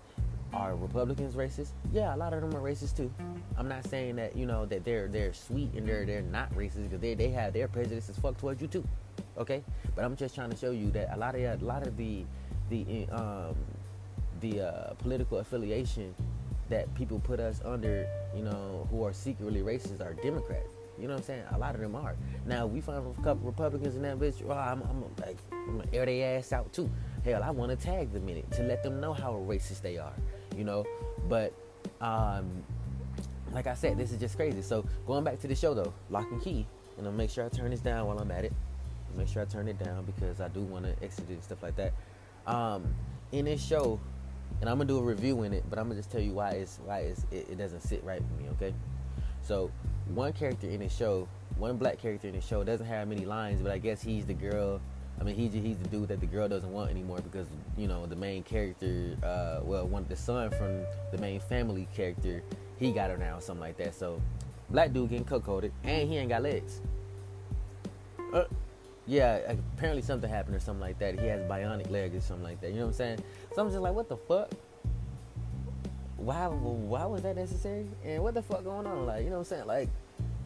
Are 0.53 0.75
Republicans 0.75 1.33
racist? 1.33 1.69
Yeah, 1.91 2.13
a 2.13 2.17
lot 2.17 2.31
of 2.33 2.41
them 2.41 2.55
are 2.55 2.61
racist 2.61 2.95
too. 2.95 3.11
I'm 3.57 3.67
not 3.67 3.87
saying 3.87 4.17
that 4.17 4.35
you 4.35 4.45
know 4.45 4.65
that 4.67 4.85
they're 4.85 5.07
they're 5.07 5.33
sweet 5.33 5.73
and 5.73 5.87
they're 5.87 6.05
they're 6.05 6.21
not 6.21 6.53
racist 6.53 6.83
because 6.83 7.01
they 7.01 7.15
they 7.15 7.29
have 7.29 7.53
their 7.53 7.67
prejudices 7.67 8.17
fuck 8.17 8.37
towards 8.37 8.61
you 8.61 8.67
too. 8.67 8.83
Okay, 9.37 9.63
but 9.95 10.05
I'm 10.05 10.15
just 10.15 10.35
trying 10.35 10.51
to 10.51 10.57
show 10.57 10.69
you 10.69 10.91
that 10.91 11.15
a 11.15 11.17
lot 11.17 11.33
of 11.33 11.41
a 11.41 11.65
lot 11.65 11.87
of 11.87 11.97
the 11.97 12.23
the 12.69 13.07
um, 13.11 13.55
the 14.41 14.61
uh, 14.61 14.93
political 14.99 15.39
affiliation 15.39 16.13
that 16.69 16.93
people 16.95 17.19
put 17.19 17.39
us 17.39 17.61
under, 17.65 18.07
you 18.35 18.43
know, 18.43 18.87
who 18.91 19.03
are 19.03 19.13
secretly 19.13 19.61
racist 19.61 20.01
are 20.01 20.13
Democrats. 20.13 20.67
You 20.99 21.07
know 21.07 21.15
what 21.15 21.21
I'm 21.21 21.25
saying? 21.25 21.43
A 21.51 21.57
lot 21.57 21.75
of 21.75 21.81
them 21.81 21.95
are. 21.95 22.15
Now 22.45 22.65
we 22.67 22.81
find 22.81 22.99
a 22.99 23.21
couple 23.23 23.47
Republicans 23.47 23.95
in 23.95 24.03
that 24.03 24.19
bitch. 24.19 24.43
Oh, 24.47 24.51
I'm, 24.51 24.81
I'm 24.83 25.03
like, 25.19 25.37
I'm 25.51 25.77
gonna 25.77 25.89
air 25.91 26.05
their 26.05 26.37
ass 26.37 26.53
out 26.53 26.71
too. 26.71 26.89
Hell, 27.25 27.41
I 27.43 27.49
want 27.51 27.71
to 27.71 27.85
tag 27.85 28.11
them 28.13 28.27
in 28.29 28.37
it 28.37 28.51
to 28.51 28.63
let 28.63 28.83
them 28.83 28.99
know 28.99 29.13
how 29.13 29.33
racist 29.47 29.81
they 29.81 29.97
are. 29.97 30.13
You 30.55 30.63
know, 30.63 30.85
but 31.27 31.53
um, 32.01 32.63
like 33.51 33.67
I 33.67 33.73
said, 33.73 33.97
this 33.97 34.11
is 34.11 34.19
just 34.19 34.35
crazy. 34.35 34.61
So 34.61 34.85
going 35.07 35.23
back 35.23 35.39
to 35.41 35.47
the 35.47 35.55
show 35.55 35.73
though, 35.73 35.93
Locke 36.09 36.31
and 36.31 36.41
Key, 36.41 36.67
and 36.97 37.07
I'll 37.07 37.13
make 37.13 37.29
sure 37.29 37.45
I 37.45 37.49
turn 37.49 37.71
this 37.71 37.79
down 37.79 38.05
while 38.07 38.19
I'm 38.19 38.31
at 38.31 38.45
it. 38.45 38.53
Make 39.15 39.27
sure 39.27 39.41
I 39.41 39.45
turn 39.45 39.67
it 39.67 39.77
down 39.83 40.05
because 40.05 40.41
I 40.41 40.47
do 40.47 40.61
want 40.61 40.85
to 40.85 41.03
exit 41.03 41.29
it 41.29 41.33
and 41.33 41.43
stuff 41.43 41.61
like 41.61 41.75
that. 41.75 41.93
Um, 42.47 42.85
in 43.31 43.45
this 43.45 43.63
show, 43.63 43.99
and 44.61 44.69
I'm 44.69 44.77
gonna 44.77 44.87
do 44.87 44.99
a 44.99 45.03
review 45.03 45.43
in 45.43 45.53
it, 45.53 45.63
but 45.69 45.79
I'm 45.79 45.85
gonna 45.85 45.99
just 45.99 46.11
tell 46.11 46.21
you 46.21 46.33
why 46.33 46.51
it's 46.51 46.79
why 46.85 46.99
it's, 46.99 47.25
it, 47.31 47.47
it 47.51 47.57
doesn't 47.57 47.81
sit 47.81 48.03
right 48.03 48.21
with 48.21 48.39
me. 48.39 48.49
Okay, 48.51 48.73
so 49.41 49.71
one 50.13 50.33
character 50.33 50.67
in 50.67 50.79
the 50.79 50.89
show, 50.89 51.27
one 51.57 51.77
black 51.77 51.99
character 51.99 52.27
in 52.27 52.35
the 52.35 52.41
show, 52.41 52.63
doesn't 52.63 52.85
have 52.85 53.07
many 53.07 53.25
lines, 53.25 53.61
but 53.61 53.71
I 53.71 53.77
guess 53.77 54.01
he's 54.01 54.25
the 54.25 54.33
girl. 54.33 54.81
I 55.19 55.23
mean, 55.23 55.35
he's 55.35 55.53
he's 55.53 55.77
the 55.77 55.87
dude 55.87 56.07
that 56.09 56.19
the 56.19 56.25
girl 56.25 56.47
doesn't 56.47 56.71
want 56.71 56.89
anymore 56.89 57.19
because 57.21 57.47
you 57.77 57.87
know 57.87 58.05
the 58.05 58.15
main 58.15 58.43
character, 58.43 59.15
uh, 59.23 59.59
well, 59.63 59.87
one 59.87 60.05
the 60.09 60.15
son 60.15 60.49
from 60.49 60.81
the 61.11 61.17
main 61.19 61.39
family 61.39 61.87
character, 61.95 62.43
he 62.79 62.91
got 62.91 63.09
her 63.09 63.17
now, 63.17 63.39
something 63.39 63.61
like 63.61 63.77
that. 63.77 63.95
So, 63.95 64.21
black 64.69 64.91
dude 64.91 65.09
getting 65.09 65.25
cooked 65.25 65.71
and 65.83 66.09
he 66.09 66.17
ain't 66.17 66.29
got 66.29 66.41
legs. 66.41 66.81
Uh, 68.33 68.45
yeah, 69.05 69.53
apparently 69.75 70.01
something 70.01 70.29
happened 70.29 70.55
or 70.55 70.59
something 70.59 70.81
like 70.81 70.97
that. 70.99 71.19
He 71.19 71.27
has 71.27 71.41
bionic 71.43 71.89
legs 71.91 72.15
or 72.15 72.21
something 72.21 72.43
like 72.43 72.61
that. 72.61 72.71
You 72.71 72.77
know 72.77 72.85
what 72.85 72.87
I'm 72.87 72.93
saying? 72.93 73.23
So 73.53 73.61
I'm 73.61 73.69
just 73.69 73.81
like, 73.81 73.93
what 73.93 74.09
the 74.09 74.17
fuck? 74.17 74.49
Why? 76.23 76.47
Why 76.47 77.05
was 77.05 77.21
that 77.23 77.35
necessary? 77.35 77.87
And 78.05 78.23
what 78.23 78.33
the 78.33 78.41
fuck 78.41 78.63
going 78.63 78.87
on? 78.87 79.05
Like, 79.05 79.23
you 79.23 79.29
know 79.29 79.39
what 79.39 79.39
I'm 79.39 79.45
saying? 79.45 79.67
Like, 79.67 79.89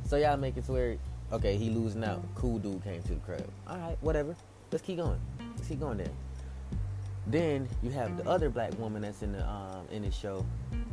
so 0.06 0.18
y'all 0.18 0.38
make 0.38 0.58
it 0.58 0.66
to 0.66 0.72
where, 0.72 0.98
okay, 1.32 1.56
he 1.56 1.70
losing 1.70 2.04
out. 2.04 2.24
Cool 2.36 2.58
dude 2.60 2.84
came 2.84 3.02
to 3.04 3.10
the 3.10 3.16
crib. 3.16 3.48
All 3.68 3.78
right, 3.78 3.98
whatever. 4.02 4.36
Let's 4.72 4.84
keep 4.84 4.98
going. 4.98 5.20
Let's 5.56 5.68
keep 5.68 5.80
going 5.80 5.98
then. 5.98 6.12
Then 7.28 7.68
you 7.84 7.92
have 7.92 8.18
the 8.18 8.28
other 8.28 8.50
black 8.50 8.78
woman 8.80 9.02
that's 9.02 9.22
in 9.22 9.34
the 9.34 9.46
um, 9.48 9.86
in 9.92 10.04
the 10.04 10.12
show, 10.12 10.46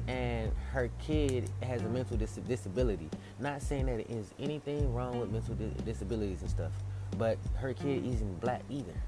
and 0.09 0.51
her 0.73 0.91
kid 0.99 1.49
has 1.63 1.81
a 1.83 1.89
mental 1.89 2.17
dis- 2.17 2.41
disability. 2.49 3.09
Not 3.39 3.63
saying 3.63 3.87
that 3.87 4.09
there 4.09 4.19
is 4.19 4.33
anything 4.41 4.93
wrong 4.93 5.21
with 5.21 5.31
mental 5.31 5.55
di- 5.55 5.71
disabilities 5.85 6.41
and 6.43 6.51
stuff, 6.51 6.73
but 7.19 7.39
her 7.55 7.73
kid 7.73 8.05
isn't 8.05 8.41
black 8.41 8.63
either. 8.69 9.01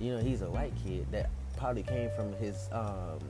You 0.00 0.16
know, 0.16 0.22
he's 0.22 0.42
a 0.42 0.50
white 0.50 0.72
kid 0.84 1.06
that 1.12 1.30
probably 1.56 1.84
came 1.84 2.10
from 2.16 2.32
his 2.34 2.68
um, 2.72 3.20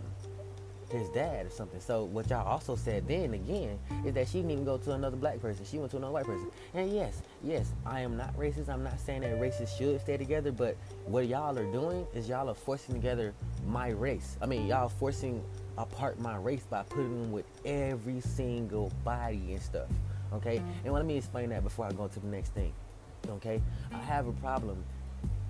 his 0.93 1.09
dad 1.09 1.47
or 1.47 1.51
something. 1.51 1.81
So 1.81 2.05
what 2.05 2.31
y'all 2.31 2.47
also 2.47 2.77
said 2.77 3.09
then 3.09 3.35
again 3.35 3.79
is 4.05 4.15
that 4.15 4.29
she 4.29 4.39
didn't 4.39 4.53
even 4.53 4.65
go 4.65 4.79
to 4.79 4.93
another 4.93 5.17
black 5.17 5.41
person. 5.41 5.65
She 5.65 5.79
went 5.79 5.91
to 5.93 5.97
another 5.97 6.13
white 6.13 6.27
person. 6.27 6.51
And 6.75 6.93
yes, 6.93 7.23
yes, 7.43 7.73
I 7.85 8.01
am 8.01 8.17
not 8.17 8.37
racist. 8.37 8.69
I'm 8.69 8.85
not 8.85 9.01
saying 9.01 9.23
that 9.23 9.41
races 9.41 9.75
should 9.75 10.01
stay 10.01 10.17
together, 10.17 10.53
but 10.53 10.77
what 11.07 11.27
y'all 11.27 11.59
are 11.59 11.73
doing 11.73 12.07
is 12.15 12.29
y'all 12.29 12.49
are 12.49 12.55
forcing 12.55 12.95
together 12.95 13.35
my 13.67 13.89
race. 13.89 14.37
I 14.41 14.47
mean, 14.47 14.67
y'all 14.67 14.89
forcing 14.89 15.43
apart 15.79 16.21
my 16.21 16.37
race 16.37 16.65
by 16.69 16.83
putting 16.83 17.23
them 17.23 17.33
with 17.33 17.47
every 17.65 18.21
single 18.21 18.93
body 19.05 19.53
and 19.53 19.63
stuff. 19.63 19.89
Okay? 20.35 20.63
And 20.85 20.93
let 20.95 21.05
me 21.05 21.17
explain 21.17 21.51
that 21.51 21.63
before 21.63 21.87
I 21.87 21.93
go 21.93 22.09
to 22.09 22.21
the 22.21 22.29
next 22.29 22.51
thing. 22.51 22.73
Okay? 23.29 23.61
I 23.93 23.99
have 23.99 24.27
a 24.27 24.33
problem 24.33 24.85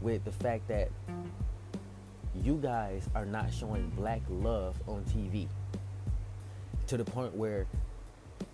with 0.00 0.25
the 0.25 0.32
fact 0.32 0.68
that 0.68 0.90
you 2.34 2.58
guys 2.62 3.08
are 3.14 3.26
not 3.26 3.52
showing 3.52 3.90
black 3.90 4.22
love 4.28 4.76
on 4.86 5.04
TV 5.04 5.46
to 6.86 6.96
the 6.96 7.04
point 7.04 7.34
where 7.34 7.66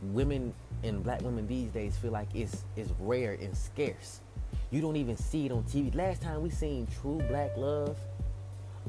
women 0.02 0.52
and 0.84 1.02
black 1.02 1.22
women 1.22 1.46
these 1.46 1.70
days 1.70 1.96
feel 1.96 2.10
like 2.12 2.28
it's 2.34 2.64
it's 2.76 2.92
rare 2.98 3.32
and 3.40 3.56
scarce. 3.56 4.20
You 4.70 4.80
don't 4.80 4.96
even 4.96 5.16
see 5.16 5.46
it 5.46 5.52
on 5.52 5.62
TV. 5.64 5.94
Last 5.94 6.22
time 6.22 6.42
we 6.42 6.50
seen 6.50 6.86
true 7.00 7.22
black 7.28 7.56
love 7.56 7.96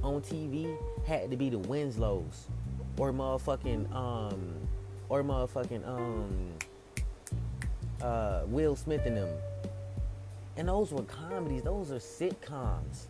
on 0.04 0.22
TV 0.22 0.76
had 1.06 1.30
to 1.32 1.38
be 1.38 1.50
the 1.50 1.60
Winslows 1.60 2.48
or 2.98 3.12
motherfucking 3.12 3.94
um 3.94 4.56
or 5.08 5.24
motherfucking 5.24 5.88
um 5.88 6.52
uh 8.02 8.42
Will 8.48 8.76
Smith 8.76 9.06
and 9.06 9.18
them. 9.18 9.30
And 10.58 10.68
those 10.68 10.92
were 10.92 11.04
comedies, 11.04 11.64
those 11.64 11.92
are 11.92 12.00
sitcoms 12.00 13.06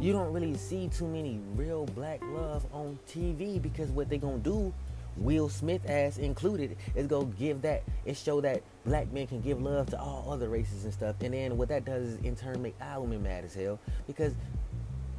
you 0.00 0.12
don't 0.12 0.32
really 0.32 0.54
see 0.56 0.88
too 0.88 1.06
many 1.06 1.40
real 1.54 1.86
black 1.86 2.20
love 2.22 2.66
on 2.72 2.98
TV 3.08 3.60
because 3.60 3.90
what 3.90 4.08
they 4.08 4.18
gonna 4.18 4.38
do, 4.38 4.72
Will 5.16 5.48
Smith 5.48 5.88
ass 5.88 6.18
included, 6.18 6.76
is 6.94 7.06
go 7.06 7.24
give 7.24 7.62
that 7.62 7.82
and 8.04 8.16
show 8.16 8.40
that 8.42 8.62
black 8.84 9.10
men 9.10 9.26
can 9.26 9.40
give 9.40 9.60
love 9.60 9.88
to 9.90 9.98
all 9.98 10.28
other 10.30 10.48
races 10.48 10.84
and 10.84 10.92
stuff. 10.92 11.16
And 11.22 11.32
then 11.32 11.56
what 11.56 11.68
that 11.68 11.84
does 11.86 12.04
is 12.04 12.18
in 12.20 12.36
turn 12.36 12.60
make 12.60 12.74
our 12.80 13.00
women 13.00 13.22
mad 13.22 13.44
as 13.44 13.54
hell 13.54 13.78
because 14.06 14.34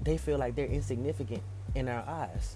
they 0.03 0.17
feel 0.17 0.37
like 0.37 0.55
they're 0.55 0.67
insignificant 0.67 1.41
in 1.73 1.89
our 1.89 2.07
eyes. 2.07 2.55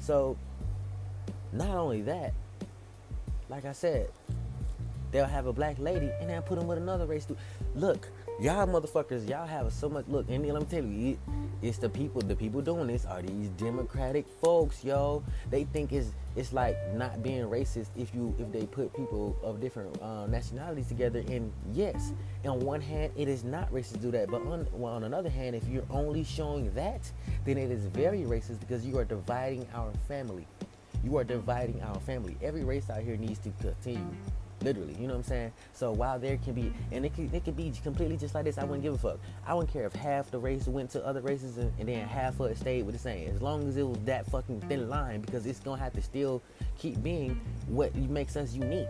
So 0.00 0.36
not 1.52 1.68
only 1.68 2.02
that, 2.02 2.32
like 3.50 3.66
I 3.66 3.72
said, 3.72 4.10
they'll 5.16 5.24
have 5.24 5.46
a 5.46 5.52
black 5.52 5.78
lady 5.78 6.10
and 6.20 6.28
then 6.28 6.42
put 6.42 6.58
them 6.58 6.68
with 6.68 6.76
another 6.76 7.06
race. 7.06 7.24
Too. 7.24 7.38
Look, 7.74 8.08
y'all 8.38 8.66
motherfuckers, 8.66 9.26
y'all 9.26 9.46
have 9.46 9.72
so 9.72 9.88
much. 9.88 10.04
Look, 10.08 10.26
and 10.28 10.46
let 10.46 10.60
me 10.60 10.66
tell 10.68 10.84
you, 10.84 11.12
it, 11.12 11.18
it's 11.62 11.78
the 11.78 11.88
people. 11.88 12.20
The 12.20 12.36
people 12.36 12.60
doing 12.60 12.86
this 12.86 13.06
are 13.06 13.22
these 13.22 13.48
Democratic 13.50 14.26
folks, 14.42 14.84
yo. 14.84 15.22
They 15.50 15.64
think 15.64 15.92
it's 15.92 16.10
it's 16.36 16.52
like 16.52 16.76
not 16.92 17.22
being 17.22 17.44
racist 17.44 17.88
if 17.96 18.14
you 18.14 18.34
if 18.38 18.52
they 18.52 18.66
put 18.66 18.94
people 18.94 19.38
of 19.42 19.58
different 19.58 20.00
uh, 20.02 20.26
nationalities 20.26 20.88
together. 20.88 21.20
And 21.30 21.50
yes, 21.72 22.12
on 22.44 22.60
one 22.60 22.82
hand, 22.82 23.12
it 23.16 23.26
is 23.26 23.42
not 23.42 23.72
racist 23.72 23.92
to 23.92 23.98
do 23.98 24.10
that, 24.10 24.30
but 24.30 24.42
on 24.42 24.66
well, 24.72 24.92
on 24.92 25.04
another 25.04 25.30
hand, 25.30 25.56
if 25.56 25.66
you're 25.66 25.86
only 25.88 26.24
showing 26.24 26.74
that, 26.74 27.10
then 27.46 27.56
it 27.56 27.70
is 27.70 27.86
very 27.86 28.20
racist 28.20 28.60
because 28.60 28.84
you 28.84 28.98
are 28.98 29.04
dividing 29.06 29.66
our 29.74 29.90
family. 30.08 30.46
You 31.02 31.16
are 31.16 31.24
dividing 31.24 31.80
our 31.82 32.00
family. 32.00 32.36
Every 32.42 32.64
race 32.64 32.90
out 32.90 33.00
here 33.00 33.16
needs 33.16 33.38
to 33.40 33.50
continue 33.62 34.14
Literally, 34.66 34.96
you 34.98 35.06
know 35.06 35.14
what 35.14 35.18
I'm 35.18 35.22
saying? 35.22 35.52
So 35.74 35.92
while 35.92 36.18
there 36.18 36.38
can 36.38 36.52
be, 36.52 36.72
and 36.90 37.06
it 37.06 37.14
can, 37.14 37.32
it 37.32 37.44
can 37.44 37.54
be 37.54 37.72
completely 37.84 38.16
just 38.16 38.34
like 38.34 38.46
this, 38.46 38.58
I 38.58 38.64
wouldn't 38.64 38.82
give 38.82 38.94
a 38.94 38.98
fuck. 38.98 39.20
I 39.46 39.54
wouldn't 39.54 39.72
care 39.72 39.86
if 39.86 39.92
half 39.92 40.28
the 40.32 40.40
race 40.40 40.66
went 40.66 40.90
to 40.90 41.06
other 41.06 41.20
races 41.20 41.56
and, 41.58 41.72
and 41.78 41.88
then 41.88 42.04
half 42.08 42.40
of 42.40 42.50
it 42.50 42.58
stayed 42.58 42.84
with 42.84 42.96
the 42.96 43.00
same. 43.00 43.28
As 43.28 43.40
long 43.40 43.68
as 43.68 43.76
it 43.76 43.86
was 43.86 43.96
that 44.06 44.28
fucking 44.28 44.62
thin 44.62 44.88
line, 44.88 45.20
because 45.20 45.46
it's 45.46 45.60
gonna 45.60 45.80
have 45.80 45.92
to 45.92 46.02
still 46.02 46.42
keep 46.78 47.00
being 47.00 47.40
what 47.68 47.94
makes 47.94 48.34
us 48.34 48.54
unique 48.54 48.88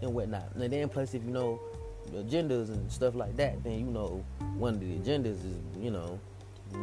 and 0.00 0.14
whatnot. 0.14 0.48
And 0.54 0.72
then 0.72 0.88
plus, 0.88 1.12
if 1.12 1.22
you 1.22 1.30
know 1.30 1.60
agendas 2.14 2.70
and 2.70 2.90
stuff 2.90 3.14
like 3.14 3.36
that, 3.36 3.62
then 3.62 3.80
you 3.80 3.84
know 3.84 4.24
one 4.56 4.76
of 4.76 4.80
the 4.80 4.94
agendas 4.94 5.44
is, 5.44 5.58
you 5.78 5.90
know, 5.90 6.18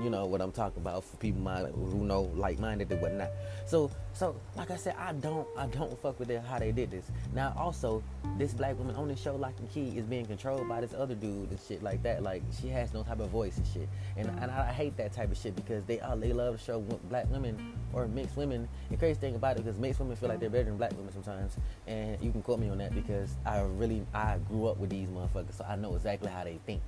you 0.03 0.09
know 0.09 0.25
what 0.25 0.41
I'm 0.41 0.51
talking 0.51 0.81
about 0.81 1.03
for 1.03 1.17
people 1.17 1.41
who 1.41 2.05
know 2.05 2.31
like-minded 2.35 2.91
and 2.91 3.01
whatnot. 3.01 3.29
So, 3.65 3.91
so 4.13 4.35
like 4.55 4.71
I 4.71 4.77
said, 4.77 4.95
I 4.97 5.13
don't, 5.13 5.47
I 5.57 5.67
don't 5.67 5.99
fuck 6.01 6.19
with 6.19 6.29
it, 6.29 6.41
how 6.47 6.59
they 6.59 6.71
did 6.71 6.91
this. 6.91 7.05
Now, 7.33 7.53
also, 7.57 8.03
this 8.37 8.53
black 8.53 8.77
woman 8.77 8.95
on 8.95 9.07
the 9.07 9.15
show, 9.15 9.35
Locke 9.35 9.59
and 9.59 9.71
Key, 9.71 9.97
is 9.97 10.05
being 10.05 10.25
controlled 10.25 10.67
by 10.67 10.81
this 10.81 10.93
other 10.93 11.15
dude 11.15 11.49
and 11.49 11.59
shit 11.67 11.83
like 11.83 12.01
that. 12.03 12.23
Like 12.23 12.41
she 12.61 12.67
has 12.69 12.93
no 12.93 13.03
type 13.03 13.19
of 13.19 13.29
voice 13.29 13.57
and 13.57 13.67
shit, 13.67 13.89
and 14.17 14.27
and 14.41 14.51
I 14.51 14.71
hate 14.71 14.97
that 14.97 15.13
type 15.13 15.31
of 15.31 15.37
shit 15.37 15.55
because 15.55 15.83
they 15.85 15.99
all 15.99 16.17
they 16.17 16.33
love 16.33 16.57
to 16.57 16.63
show 16.63 16.79
black 17.09 17.29
women 17.29 17.73
or 17.93 18.07
mixed 18.07 18.37
women. 18.37 18.67
The 18.89 18.97
crazy 18.97 19.19
thing 19.19 19.35
about 19.35 19.57
it 19.57 19.65
because 19.65 19.79
mixed 19.79 19.99
women 19.99 20.15
feel 20.15 20.29
like 20.29 20.39
they're 20.39 20.49
better 20.49 20.65
than 20.65 20.77
black 20.77 20.91
women 20.91 21.11
sometimes, 21.13 21.57
and 21.87 22.21
you 22.21 22.31
can 22.31 22.41
quote 22.41 22.59
me 22.59 22.69
on 22.69 22.77
that 22.79 22.93
because 22.95 23.35
I 23.45 23.61
really 23.61 24.05
I 24.13 24.37
grew 24.47 24.67
up 24.67 24.77
with 24.77 24.89
these 24.89 25.09
motherfuckers, 25.09 25.57
so 25.57 25.65
I 25.67 25.75
know 25.75 25.95
exactly 25.95 26.29
how 26.29 26.43
they 26.43 26.59
think. 26.65 26.81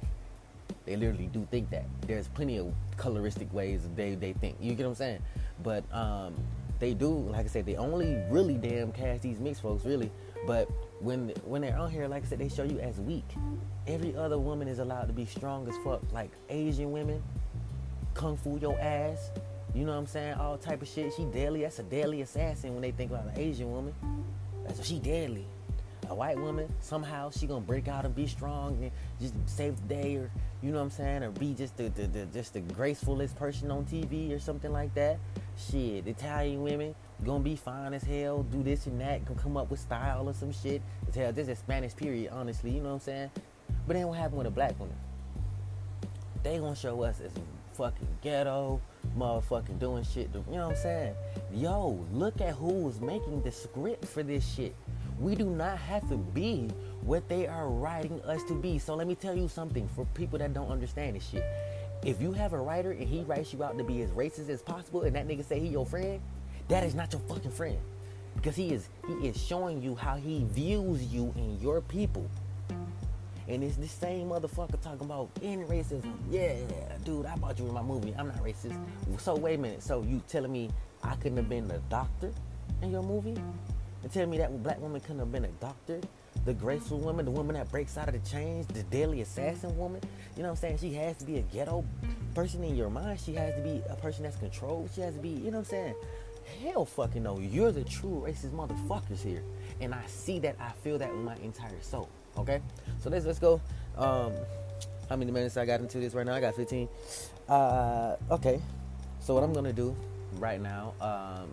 They 0.86 0.96
literally 0.96 1.28
do 1.28 1.48
think 1.52 1.70
that. 1.72 1.86
There's 2.08 2.28
plenty 2.28 2.58
of 2.58 2.74
coloristic 2.98 3.52
ways 3.52 3.82
they, 3.96 4.16
they 4.16 4.34
think. 4.34 4.58
You 4.60 4.74
get 4.74 4.84
what 4.84 4.90
I'm 4.92 4.96
saying? 4.96 5.22
But 5.64 5.84
um, 5.94 6.36
they 6.80 6.94
do, 6.94 7.10
like 7.10 7.46
I 7.46 7.48
said, 7.48 7.66
they 7.66 7.76
only 7.76 8.18
really 8.30 8.56
damn 8.56 8.92
cast 8.92 9.22
these 9.22 9.40
mixed 9.40 9.62
folks, 9.62 9.86
really. 9.86 10.12
But 10.48 10.70
when 11.00 11.30
when 11.46 11.62
they're 11.62 11.78
on 11.78 11.92
here, 11.92 12.08
like 12.08 12.24
I 12.24 12.28
said, 12.28 12.40
they 12.40 12.50
show 12.50 12.64
you 12.64 12.80
as 12.80 13.00
weak. 13.00 13.26
Every 13.88 14.16
other 14.16 14.40
woman 14.40 14.68
is 14.68 14.80
allowed 14.80 15.06
to 15.06 15.14
be 15.14 15.26
strong 15.26 15.68
as 15.68 15.76
fuck. 15.84 16.02
Like 16.12 16.32
Asian 16.50 16.92
women, 16.92 17.22
kung 18.14 18.38
fu 18.38 18.58
your 18.60 18.80
ass. 18.80 19.32
You 19.74 19.86
know 19.86 19.94
what 19.94 20.00
I'm 20.00 20.08
saying? 20.08 20.34
All 20.34 20.58
type 20.58 20.82
of 20.82 20.88
shit. 20.88 21.14
She 21.16 21.26
deadly. 21.26 21.62
That's 21.62 21.80
a 21.80 21.84
deadly 21.84 22.22
assassin 22.22 22.74
when 22.74 22.82
they 22.82 22.92
think 22.92 23.12
about 23.12 23.26
an 23.26 23.34
Asian 23.40 23.72
woman. 23.72 23.94
That's 24.66 24.86
she 24.86 25.00
deadly. 25.00 25.46
A 26.12 26.14
white 26.14 26.38
woman, 26.38 26.68
somehow 26.82 27.32
she 27.32 27.48
gonna 27.48 27.62
break 27.62 27.88
out 27.88 28.04
and 28.04 28.14
be 28.14 28.28
strong 28.28 28.78
and 28.82 28.92
just 29.22 29.34
save 29.46 29.78
the 29.78 29.96
day 29.96 30.18
or 30.18 30.30
you 30.62 30.72
know 30.72 30.80
what 30.80 30.84
I'm 30.84 30.90
saying, 30.90 31.24
or 31.24 31.32
be 31.32 31.54
just 31.54 31.78
the, 31.78 31.88
the, 31.88 32.06
the 32.06 32.26
just 32.26 32.54
the 32.54 32.60
gracefulest 32.60 33.38
person 33.38 33.72
on 33.72 33.86
TV 33.86 34.36
or 34.36 34.38
something 34.38 34.74
like 34.74 34.94
that. 34.96 35.20
shit, 35.58 36.06
Italian 36.06 36.64
women 36.64 36.96
gonna 37.24 37.42
be 37.42 37.56
fine 37.56 37.94
as 37.94 38.04
hell, 38.04 38.44
do 38.44 38.62
this 38.62 38.88
and 38.88 39.00
that, 39.00 39.24
gonna 39.24 39.40
come 39.40 39.56
up 39.56 39.72
with 39.72 39.80
style 39.80 40.28
or 40.28 40.34
some 40.34 40.52
shit. 40.52 40.82
Hell, 41.16 41.32
this 41.32 41.48
is 41.48 41.60
Spanish 41.60 41.96
period, 41.96 42.30
honestly, 42.34 42.72
you 42.72 42.82
know 42.82 42.90
what 42.90 42.96
I'm 42.96 43.00
saying? 43.00 43.32
But 43.88 43.94
then 43.94 44.06
what 44.10 44.18
happened 44.18 44.40
with 44.40 44.48
a 44.48 44.52
black 44.52 44.78
woman? 44.82 44.98
They 46.44 46.58
gonna 46.58 46.76
show 46.76 47.04
us 47.04 47.22
as 47.22 47.32
fucking 47.72 48.08
ghetto, 48.22 48.82
motherfucking 49.18 49.80
doing 49.80 50.04
shit. 50.04 50.30
You 50.34 50.58
know 50.58 50.68
what 50.68 50.76
I'm 50.76 50.84
saying? 50.84 51.16
Yo, 51.54 52.06
look 52.12 52.42
at 52.42 52.56
who's 52.56 53.00
making 53.00 53.44
the 53.44 53.52
script 53.52 54.06
for 54.06 54.24
this 54.24 54.46
shit. 54.46 54.76
We 55.22 55.36
do 55.36 55.46
not 55.46 55.78
have 55.78 56.10
to 56.10 56.18
be 56.18 56.68
what 57.02 57.30
they 57.30 57.46
are 57.46 57.68
writing 57.70 58.20
us 58.22 58.44
to 58.46 58.56
be. 58.56 58.80
So 58.80 58.96
let 58.96 59.06
me 59.06 59.14
tell 59.14 59.38
you 59.38 59.48
something 59.48 59.88
for 59.90 60.06
people 60.16 60.40
that 60.40 60.52
don't 60.52 60.70
understand 60.70 61.16
this 61.16 61.30
shit. 61.30 61.46
If 62.04 62.20
you 62.20 62.32
have 62.32 62.54
a 62.54 62.58
writer 62.58 62.92
and 62.92 63.08
he 63.08 63.22
writes 63.22 63.54
you 63.54 63.64
out 63.64 63.78
to 63.78 63.84
be 63.84 64.02
as 64.02 64.10
racist 64.10 64.50
as 64.50 64.64
possible 64.64 65.04
and 65.04 65.16
that 65.16 65.28
nigga 65.28 65.46
say 65.46 65.60
he 65.60 65.68
your 65.68 65.86
friend, 65.86 66.20
that 66.70 66.84
is 66.84 66.96
not 66.96 67.14
your 67.14 67.22
fucking 67.30 67.52
friend. 67.52 67.78
Because 68.36 68.56
he 68.56 68.74
is 68.74 68.90
he 69.08 69.28
is 69.28 69.40
showing 69.40 69.84
you 69.84 69.94
how 69.94 70.16
he 70.16 70.44
views 70.46 71.04
you 71.14 71.32
and 71.36 71.62
your 71.62 71.82
people. 71.82 72.28
And 73.48 73.64
it's 73.64 73.76
the 73.76 73.88
same 73.88 74.30
motherfucker 74.30 74.82
talking 74.82 75.06
about 75.06 75.30
in 75.44 75.68
racism. 75.68 76.14
Yeah, 76.32 76.56
dude, 77.04 77.28
I 77.28 77.36
bought 77.36 77.60
you 77.60 77.68
in 77.68 77.74
my 77.74 77.84
movie. 77.84 78.16
I'm 78.18 78.28
not 78.28 78.44
racist. 78.44 78.80
So 79.20 79.36
wait 79.36 79.60
a 79.60 79.62
minute. 79.62 79.84
So 79.84 80.02
you 80.02 80.20
telling 80.28 80.52
me 80.52 80.72
I 81.04 81.14
couldn't 81.16 81.38
have 81.38 81.50
been 81.50 81.68
the 81.68 81.80
doctor 81.90 82.32
in 82.82 82.90
your 82.90 83.04
movie? 83.04 83.36
And 84.04 84.12
telling 84.12 84.30
me 84.30 84.38
that 84.40 84.64
black 84.64 84.80
woman 84.80 85.00
couldn't 85.02 85.20
have 85.20 85.32
been 85.32 85.46
a 85.46 85.52
doctor? 85.60 86.02
The 86.46 86.54
graceful 86.54 86.98
woman, 86.98 87.26
the 87.26 87.32
woman 87.32 87.56
that 87.56 87.70
breaks 87.72 87.98
out 87.98 88.08
of 88.08 88.14
the 88.14 88.30
chains, 88.30 88.66
the 88.68 88.84
deadly 88.84 89.22
assassin 89.22 89.78
woman. 89.78 90.02
You 90.36 90.44
know 90.44 90.50
what 90.50 90.56
I'm 90.56 90.62
saying? 90.62 90.78
She 90.80 90.94
has 90.96 91.18
to 91.18 91.26
be 91.26 91.38
a 91.38 91.42
ghetto 91.42 91.86
person 92.34 92.64
in 92.64 92.76
your 92.76 92.90
mind. 92.90 93.20
She 93.20 93.34
has 93.34 93.54
to 93.56 93.62
be 93.62 93.82
a 93.90 93.96
person 93.96 94.24
that's 94.24 94.38
controlled. 94.38 94.90
She 94.96 95.02
has 95.02 95.14
to 95.14 95.20
be, 95.20 95.30
you 95.30 95.52
know 95.52 95.60
what 95.60 95.60
I'm 95.60 95.66
saying? 95.66 95.96
Hell 96.64 96.86
fucking 96.86 97.24
no. 97.24 97.40
You're 97.40 97.72
the 97.72 97.84
true 97.84 98.24
racist 98.26 98.52
motherfuckers 98.52 99.22
here. 99.22 99.44
And 99.80 99.94
I 99.94 100.06
see 100.08 100.40
that, 100.40 100.56
I 100.60 100.72
feel 100.84 100.98
that 100.98 101.12
with 101.12 101.24
my 101.24 101.36
entire 101.38 101.82
soul. 101.82 102.10
Okay? 102.38 102.62
So 103.00 103.10
let's 103.10 103.26
let's 103.26 103.40
go. 103.40 103.62
Um 103.98 104.34
how 105.10 105.18
many 105.18 105.32
minutes 105.32 105.58
I 105.58 105.66
got 105.66 105.82
into 105.82 106.00
this 106.00 106.14
right 106.14 106.26
now? 106.26 106.34
I 106.34 106.40
got 106.40 106.56
15. 106.56 106.88
Uh 107.48 108.16
okay. 108.32 108.62
So 109.20 109.36
what 109.36 109.44
I'm 109.44 109.54
gonna 109.54 109.74
do 109.74 109.96
right 110.40 110.60
now, 110.62 110.94
um, 111.02 111.50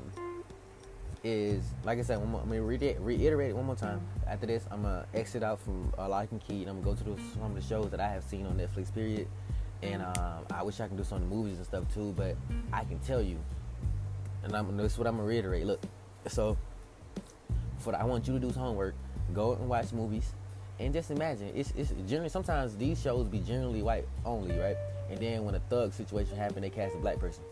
is 1.25 1.63
like 1.85 1.99
I 1.99 2.03
said, 2.03 2.19
I'm 2.19 2.33
gonna 2.33 2.63
reiterate, 2.63 3.01
reiterate 3.01 3.51
it 3.51 3.57
one 3.57 3.67
more 3.67 3.77
time. 3.77 4.01
After 4.27 4.47
this, 4.47 4.65
I'm 4.71 4.83
gonna 4.83 5.07
exit 5.15 5.43
out 5.43 5.61
from 5.61 5.93
uh, 5.99 6.09
Locke 6.09 6.29
and 6.31 6.41
Key, 6.41 6.63
and 6.63 6.71
I'm 6.71 6.83
gonna 6.83 6.97
go 6.97 7.03
to 7.03 7.23
some 7.33 7.43
of 7.43 7.55
the 7.55 7.63
shows 7.63 7.91
that 7.91 8.01
I 8.01 8.09
have 8.09 8.25
seen 8.25 8.47
on 8.47 8.59
Netflix. 8.59 8.93
Period. 8.93 9.27
And 9.83 10.03
um, 10.03 10.45
I 10.53 10.63
wish 10.63 10.81
I 10.81 10.89
can 10.89 10.97
do 10.97 11.05
some 11.05 11.23
of 11.23 11.29
the 11.29 11.35
movies 11.35 11.59
and 11.59 11.67
stuff 11.67 11.85
too, 11.95 12.13
but 12.17 12.37
I 12.73 12.85
can 12.85 12.99
tell 13.01 13.23
you, 13.23 13.39
and 14.43 14.55
I'm 14.55 14.77
this 14.77 14.93
is 14.93 14.99
what 14.99 15.07
I'm 15.07 15.17
gonna 15.17 15.29
reiterate. 15.29 15.67
Look, 15.67 15.81
so 16.27 16.57
for 17.79 17.93
the, 17.93 18.01
I 18.01 18.05
want 18.05 18.27
you 18.27 18.35
to 18.35 18.41
do 18.41 18.53
some 18.53 18.63
homework. 18.63 18.95
Go 19.35 19.53
and 19.53 19.69
watch 19.69 19.93
movies, 19.93 20.33
and 20.81 20.93
just 20.93 21.11
imagine 21.11 21.53
it's 21.55 21.73
it's 21.77 21.93
generally 22.07 22.31
sometimes 22.31 22.77
these 22.77 23.01
shows 23.01 23.27
be 23.29 23.39
generally 23.41 23.83
white 23.83 24.09
only, 24.25 24.59
right? 24.59 24.77
And 25.11 25.19
then 25.19 25.45
when 25.45 25.55
a 25.55 25.61
thug 25.61 25.93
situation 25.93 26.37
happen, 26.37 26.63
they 26.63 26.71
cast 26.71 26.95
a 26.95 26.99
black 26.99 27.19
person. 27.19 27.45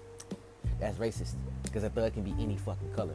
That's 0.81 0.99
racist 0.99 1.35
because 1.63 1.85
a 1.85 1.91
thug 1.91 2.15
can 2.15 2.23
be 2.23 2.35
any 2.41 2.57
fucking 2.57 2.93
color. 2.93 3.15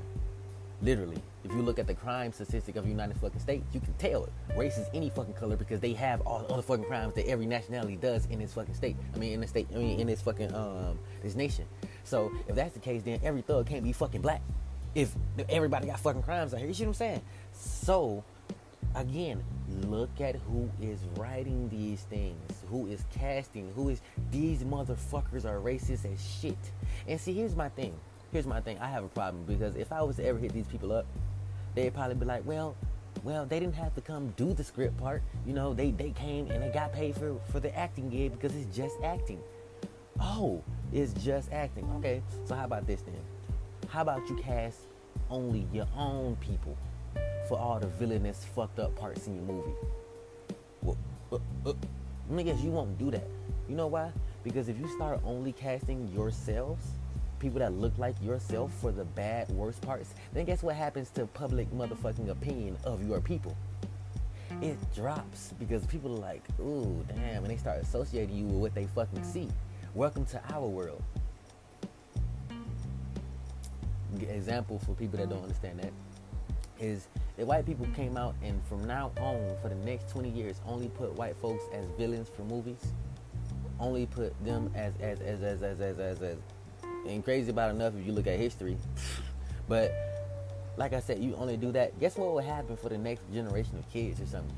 Literally, 0.82 1.22
if 1.44 1.52
you 1.52 1.62
look 1.62 1.78
at 1.78 1.86
the 1.86 1.94
crime 1.94 2.34
statistic 2.34 2.76
of 2.76 2.86
the 2.86 2.90
United 2.90 3.16
fucking 3.18 3.40
States, 3.40 3.68
you 3.72 3.80
can 3.80 3.94
tell 3.94 4.24
it. 4.24 4.32
race 4.58 4.80
is 4.80 4.88
any 4.96 5.12
fucking 5.12 5.36
color 5.36 5.56
because 5.56 5.80
they 5.80 5.94
have 5.94 6.22
all 6.22 6.40
the 6.40 6.48
other 6.54 6.64
fucking 6.64 6.86
crimes 6.86 7.14
that 7.14 7.28
every 7.28 7.46
nationality 7.46 7.98
does 7.98 8.26
in 8.28 8.40
this 8.40 8.54
fucking 8.54 8.74
state. 8.74 8.96
I 9.14 9.18
mean, 9.20 9.34
in 9.34 9.42
the 9.42 9.48
state, 9.48 9.68
I 9.74 9.78
mean, 9.78 10.00
in 10.00 10.08
this 10.08 10.22
fucking 10.22 10.54
um 10.56 10.98
this 11.22 11.36
nation. 11.36 11.66
So 12.04 12.32
if 12.48 12.56
that's 12.56 12.74
the 12.74 12.80
case, 12.80 13.04
then 13.04 13.20
every 13.24 13.44
thug 13.44 13.68
can't 13.68 13.84
be 13.84 13.94
fucking 13.94 14.22
black. 14.22 14.42
If 14.96 15.14
everybody 15.50 15.88
got 15.88 16.00
fucking 16.00 16.24
crimes 16.24 16.54
out 16.54 16.60
here, 16.60 16.68
you 16.68 16.74
see 16.74 16.84
what 16.84 16.90
I'm 16.90 16.94
saying? 16.96 17.22
So 17.54 18.24
again, 18.96 19.44
look 19.88 20.20
at 20.20 20.36
who 20.36 20.70
is 20.82 21.00
writing 21.16 21.70
these 21.70 22.02
things, 22.04 22.64
who 22.70 22.88
is 22.88 23.06
casting, 23.12 23.72
who 23.74 23.90
is 23.90 24.02
these 24.32 24.64
motherfuckers 24.64 25.46
are 25.46 25.60
racist 25.60 26.12
as 26.12 26.40
shit. 26.42 26.58
And 27.08 27.20
see, 27.20 27.34
here's 27.34 27.56
my 27.56 27.70
thing 27.70 27.94
here's 28.32 28.48
my 28.48 28.62
thing. 28.62 28.78
I 28.80 28.88
have 28.88 29.04
a 29.04 29.10
problem 29.10 29.44
because 29.46 29.76
if 29.76 29.92
I 29.92 30.02
was 30.02 30.16
to 30.18 30.26
ever 30.26 30.40
hit 30.40 30.54
these 30.54 30.68
people 30.68 30.92
up, 30.92 31.06
they'd 31.76 31.94
probably 31.94 32.16
be 32.16 32.26
like, 32.26 32.46
well, 32.46 32.76
well, 33.24 33.46
they 33.46 33.60
didn't 33.60 33.76
have 33.76 33.94
to 33.96 34.02
come 34.02 34.34
do 34.38 34.54
the 34.54 34.64
script 34.64 34.98
part. 34.98 35.22
You 35.46 35.54
know, 35.54 35.74
they, 35.74 35.92
they 35.92 36.12
came 36.12 36.50
and 36.50 36.64
they 36.64 36.70
got 36.70 36.94
paid 36.94 37.16
for, 37.16 37.36
for 37.52 37.60
the 37.60 37.76
acting 37.78 38.10
gig 38.10 38.32
because 38.32 38.56
it's 38.56 38.76
just 38.76 38.96
acting. 39.04 39.40
Oh, 40.20 40.64
it's 40.94 41.14
just 41.14 41.52
acting. 41.52 41.90
Okay, 41.98 42.22
so 42.46 42.56
how 42.56 42.66
about 42.66 42.88
this 42.88 43.02
then? 43.02 43.16
How 43.90 44.02
about 44.02 44.28
you 44.30 44.36
cast 44.38 44.80
only 45.30 45.68
your 45.74 45.88
own 45.98 46.38
people 46.38 46.78
for 47.48 47.58
all 47.58 47.80
the 47.80 47.88
villainous, 47.88 48.46
fucked 48.56 48.80
up 48.80 48.96
parts 48.96 49.28
in 49.28 49.36
your 49.36 49.44
movie? 49.44 49.74
Well, 50.82 50.98
uh, 51.32 51.38
uh, 51.66 51.74
you 52.30 52.72
won't 52.72 52.98
do 52.98 53.12
that. 53.12 53.28
You 53.68 53.76
know 53.76 53.88
why? 53.88 54.12
Because 54.44 54.70
if 54.70 54.80
you 54.80 54.88
start 54.96 55.20
only 55.26 55.52
casting 55.52 56.08
yourselves, 56.08 56.84
people 57.42 57.60
that 57.60 57.74
look 57.74 57.98
like 57.98 58.16
yourself 58.22 58.72
for 58.80 58.92
the 58.92 59.04
bad, 59.04 59.50
worst 59.50 59.82
parts, 59.82 60.14
then 60.32 60.46
guess 60.46 60.62
what 60.62 60.76
happens 60.76 61.10
to 61.10 61.26
public 61.26 61.70
motherfucking 61.72 62.30
opinion 62.30 62.78
of 62.84 63.06
your 63.06 63.20
people? 63.20 63.58
It 64.62 64.78
drops 64.94 65.52
because 65.58 65.84
people 65.88 66.14
are 66.14 66.20
like, 66.20 66.44
ooh, 66.60 67.04
damn, 67.08 67.44
and 67.44 67.48
they 67.48 67.58
start 67.58 67.82
associating 67.82 68.36
you 68.36 68.46
with 68.46 68.58
what 68.58 68.76
they 68.76 68.86
fucking 68.86 69.24
see. 69.24 69.50
Welcome 69.96 70.26
to 70.26 70.42
our 70.54 70.68
world. 70.68 71.02
Example 74.30 74.78
for 74.78 74.94
people 74.94 75.18
that 75.18 75.30
don't 75.30 75.42
understand 75.42 75.80
that 75.80 75.92
is 76.80 77.08
that 77.38 77.48
white 77.48 77.66
people 77.66 77.88
came 77.96 78.18
out 78.18 78.36
and 78.44 78.62
from 78.66 78.84
now 78.84 79.12
on 79.20 79.56
for 79.62 79.70
the 79.70 79.76
next 79.84 80.10
20 80.10 80.30
years 80.30 80.62
only 80.68 80.90
put 80.90 81.14
white 81.14 81.36
folks 81.38 81.64
as 81.74 81.86
villains 81.98 82.28
for 82.36 82.44
movies 82.44 82.94
only 83.80 84.06
put 84.06 84.34
them 84.44 84.70
as 84.76 84.94
as 85.00 85.22
as 85.22 85.42
as 85.42 85.62
as 85.62 85.80
as 85.80 86.00
as, 86.00 86.22
as 86.22 86.38
ain't 87.08 87.24
crazy 87.24 87.50
about 87.50 87.72
enough 87.72 87.94
if 87.96 88.06
you 88.06 88.12
look 88.12 88.28
at 88.28 88.38
history. 88.38 88.78
But 89.68 89.92
like 90.78 90.94
I 90.94 91.00
said, 91.00 91.20
you 91.20 91.36
only 91.36 91.58
do 91.58 91.72
that. 91.74 92.00
Guess 92.00 92.18
what 92.18 92.34
would 92.34 92.44
happen 92.46 92.78
for 92.78 92.90
the 92.90 92.98
next 92.98 93.22
generation 93.34 93.78
of 93.78 93.90
kids 93.92 94.22
or 94.22 94.26
something? 94.26 94.56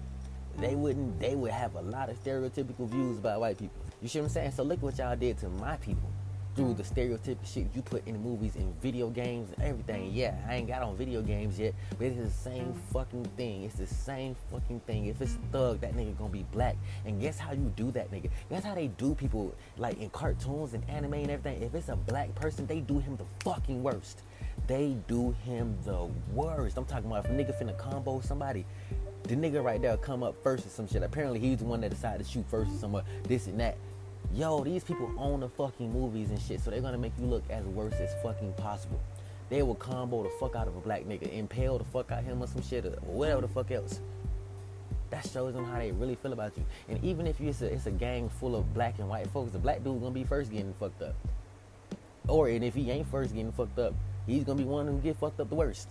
They 0.60 0.76
wouldn't. 0.76 1.20
They 1.20 1.36
would 1.36 1.52
have 1.52 1.76
a 1.76 1.82
lot 1.82 2.10
of 2.10 2.24
stereotypical 2.24 2.88
views 2.88 3.18
about 3.18 3.40
white 3.40 3.58
people. 3.58 3.82
You 4.02 4.08
see 4.08 4.20
what 4.20 4.26
I'm 4.26 4.32
saying? 4.32 4.52
So 4.52 4.64
look 4.64 4.82
what 4.84 4.98
y'all 4.98 5.16
did 5.16 5.40
to 5.40 5.50
my 5.50 5.78
people 5.78 6.13
through 6.56 6.74
the 6.74 6.84
stereotypical 6.84 7.46
shit 7.46 7.68
you 7.74 7.82
put 7.82 8.06
in 8.08 8.14
the 8.14 8.20
movies 8.20 8.56
and 8.56 8.80
video 8.82 9.10
games 9.10 9.52
and 9.56 9.64
everything. 9.64 10.12
Yeah, 10.14 10.36
I 10.48 10.56
ain't 10.56 10.68
got 10.68 10.84
on 10.84 10.96
video 10.96 11.22
games 11.22 11.60
yet, 11.60 11.74
but 11.98 12.08
it's 12.08 12.18
the 12.18 12.50
same 12.50 12.74
fucking 12.92 13.26
thing. 13.38 13.64
It's 13.64 13.76
the 13.76 13.88
same 13.88 14.36
fucking 14.52 14.82
thing. 14.82 15.08
If 15.08 15.22
it's 15.22 15.38
thug, 15.52 15.82
that 15.82 15.96
nigga 15.96 16.18
gonna 16.18 16.30
be 16.30 16.46
black. 16.52 16.76
And 17.06 17.20
guess 17.20 17.40
how 17.40 17.54
you 17.54 17.72
do 17.76 17.92
that 17.92 18.12
nigga? 18.12 18.30
Guess 18.50 18.64
how 18.64 18.76
they 18.76 18.88
do 18.88 19.16
people 19.16 19.54
like 19.78 20.00
in 20.00 20.10
cartoons 20.12 20.74
and 20.74 20.88
anime 20.90 21.14
and 21.14 21.32
everything? 21.32 21.62
If 21.64 21.74
it's 21.74 21.90
a 21.90 21.96
black 21.96 22.34
person, 22.36 22.68
they 22.68 22.80
do 22.82 23.00
him 23.00 23.18
the 23.18 23.26
fucking 23.44 23.82
worst. 23.82 24.22
They 24.68 24.96
do 25.08 25.32
him 25.44 25.78
the 25.84 26.08
worst. 26.34 26.78
I'm 26.78 26.86
talking 26.86 27.08
about 27.08 27.26
if 27.26 27.32
a 27.32 27.34
nigga 27.34 27.60
finna 27.60 27.78
combo 27.78 28.22
somebody, 28.22 28.66
the 29.24 29.36
nigga 29.36 29.64
right 29.64 29.82
there 29.82 29.98
come 29.98 30.22
up 30.22 30.36
first 30.44 30.66
or 30.66 30.70
some 30.70 30.88
shit. 30.88 31.02
Apparently 31.02 31.40
he's 31.40 31.60
the 31.60 31.66
one 31.66 31.82
that 31.82 31.90
decided 31.90 32.26
to 32.26 32.32
shoot 32.32 32.46
first 32.50 32.72
or 32.72 32.78
some 32.78 32.96
uh, 32.96 33.02
this 33.24 33.48
and 33.48 33.60
that 33.60 33.78
yo, 34.36 34.64
these 34.64 34.84
people 34.84 35.12
own 35.18 35.42
the 35.42 35.50
fucking 35.50 35.92
movies 35.92 36.30
and 36.30 36.42
shit, 36.42 36.60
so 36.60 36.72
they're 36.72 36.82
gonna 36.82 36.98
make 36.98 37.14
you 37.20 37.26
look 37.26 37.44
as 37.50 37.64
worse 37.66 37.94
as 37.94 38.14
fucking 38.24 38.54
possible. 38.54 39.00
They 39.50 39.62
will 39.62 39.76
combo 39.76 40.24
the 40.24 40.30
fuck 40.40 40.56
out 40.56 40.68
of 40.68 40.76
a 40.76 40.80
black 40.80 41.04
nigga, 41.04 41.32
impale 41.32 41.78
the 41.78 41.84
fuck 41.84 42.12
out 42.12 42.20
of 42.20 42.26
him 42.26 42.42
or 42.42 42.48
some 42.48 42.64
shit 42.64 42.86
or 42.86 42.92
whatever 43.02 43.42
the 43.42 43.48
fuck 43.48 43.70
else. 43.72 44.02
That 45.12 45.28
shows 45.28 45.54
them 45.54 45.66
how 45.66 45.78
they 45.78 45.92
really 45.92 46.16
feel 46.16 46.34
about 46.34 46.58
you. 46.58 46.66
And 46.90 47.04
even 47.04 47.28
if 47.28 47.40
it's 47.40 47.62
a, 47.62 47.72
it's 47.72 47.86
a 47.86 47.92
gang 47.92 48.30
full 48.30 48.56
of 48.56 48.74
black 48.74 48.98
and 48.98 49.08
white 49.08 49.28
folks, 49.28 49.52
the 49.52 49.60
black 49.60 49.84
dude 49.84 50.02
gonna 50.02 50.12
be 50.12 50.24
first 50.24 50.52
getting 50.52 50.74
fucked 50.80 51.04
up. 51.04 51.16
Or 52.28 52.48
and 52.48 52.64
if 52.64 52.74
he 52.74 52.90
ain't 52.90 53.08
first 53.08 53.36
getting 53.36 53.52
fucked 53.52 53.78
up, 53.78 53.94
he's 54.26 54.44
gonna 54.44 54.58
be 54.58 54.64
one 54.64 54.88
who 54.88 54.98
get 55.00 55.18
fucked 55.18 55.40
up 55.40 55.50
the 55.50 55.56
worst. 55.56 55.90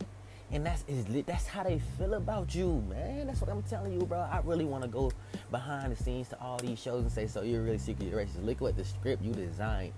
And 0.52 0.66
that's 0.66 0.84
that's 1.26 1.46
how 1.46 1.62
they 1.62 1.80
feel 1.98 2.12
about 2.14 2.54
you, 2.54 2.84
man. 2.86 3.26
That's 3.26 3.40
what 3.40 3.50
I'm 3.50 3.62
telling 3.62 3.94
you, 3.94 4.00
bro. 4.00 4.18
I 4.18 4.42
really 4.44 4.66
want 4.66 4.82
to 4.82 4.88
go 4.88 5.10
behind 5.50 5.96
the 5.96 6.02
scenes 6.02 6.28
to 6.28 6.40
all 6.40 6.58
these 6.58 6.78
shows 6.78 7.02
and 7.02 7.10
say, 7.10 7.26
so 7.26 7.40
you're 7.40 7.62
really 7.62 7.78
secretly 7.78 8.14
racist. 8.14 8.44
Look 8.44 8.56
at 8.56 8.60
what 8.60 8.76
the 8.76 8.84
script 8.84 9.22
you 9.22 9.32
designed. 9.32 9.94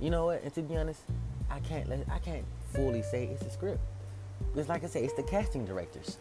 You 0.00 0.10
know 0.10 0.26
what? 0.26 0.44
And 0.44 0.54
to 0.54 0.62
be 0.62 0.76
honest, 0.76 1.00
I 1.50 1.58
can't 1.60 1.88
let 1.88 2.06
I 2.08 2.20
can't 2.20 2.44
fully 2.72 3.02
say 3.02 3.24
it's 3.24 3.42
a 3.42 3.50
script. 3.50 3.80
Because 4.52 4.68
like 4.68 4.84
I 4.84 4.86
said, 4.86 5.02
it's 5.02 5.14
the 5.14 5.24
casting 5.24 5.64
directors. 5.64 6.18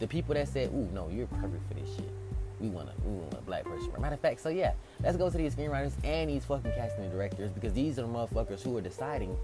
The 0.00 0.08
people 0.08 0.34
that 0.34 0.48
said, 0.48 0.70
ooh, 0.70 0.88
no, 0.92 1.08
you're 1.08 1.26
perfect 1.28 1.68
for 1.68 1.74
this 1.74 1.94
shit. 1.94 2.10
We 2.58 2.68
want 2.68 2.88
a, 2.88 3.08
we 3.08 3.16
want 3.16 3.34
a 3.34 3.42
black 3.42 3.64
person. 3.64 3.92
Matter 4.00 4.14
of 4.14 4.20
fact, 4.20 4.40
so 4.40 4.48
yeah, 4.48 4.72
let's 5.02 5.16
go 5.16 5.30
to 5.30 5.36
these 5.36 5.54
screenwriters 5.54 5.92
and 6.02 6.28
these 6.28 6.44
fucking 6.44 6.72
casting 6.72 7.10
directors 7.10 7.52
because 7.52 7.72
these 7.72 7.98
are 7.98 8.02
the 8.02 8.08
motherfuckers 8.08 8.62
who 8.62 8.76
are 8.76 8.80
deciding 8.80 9.36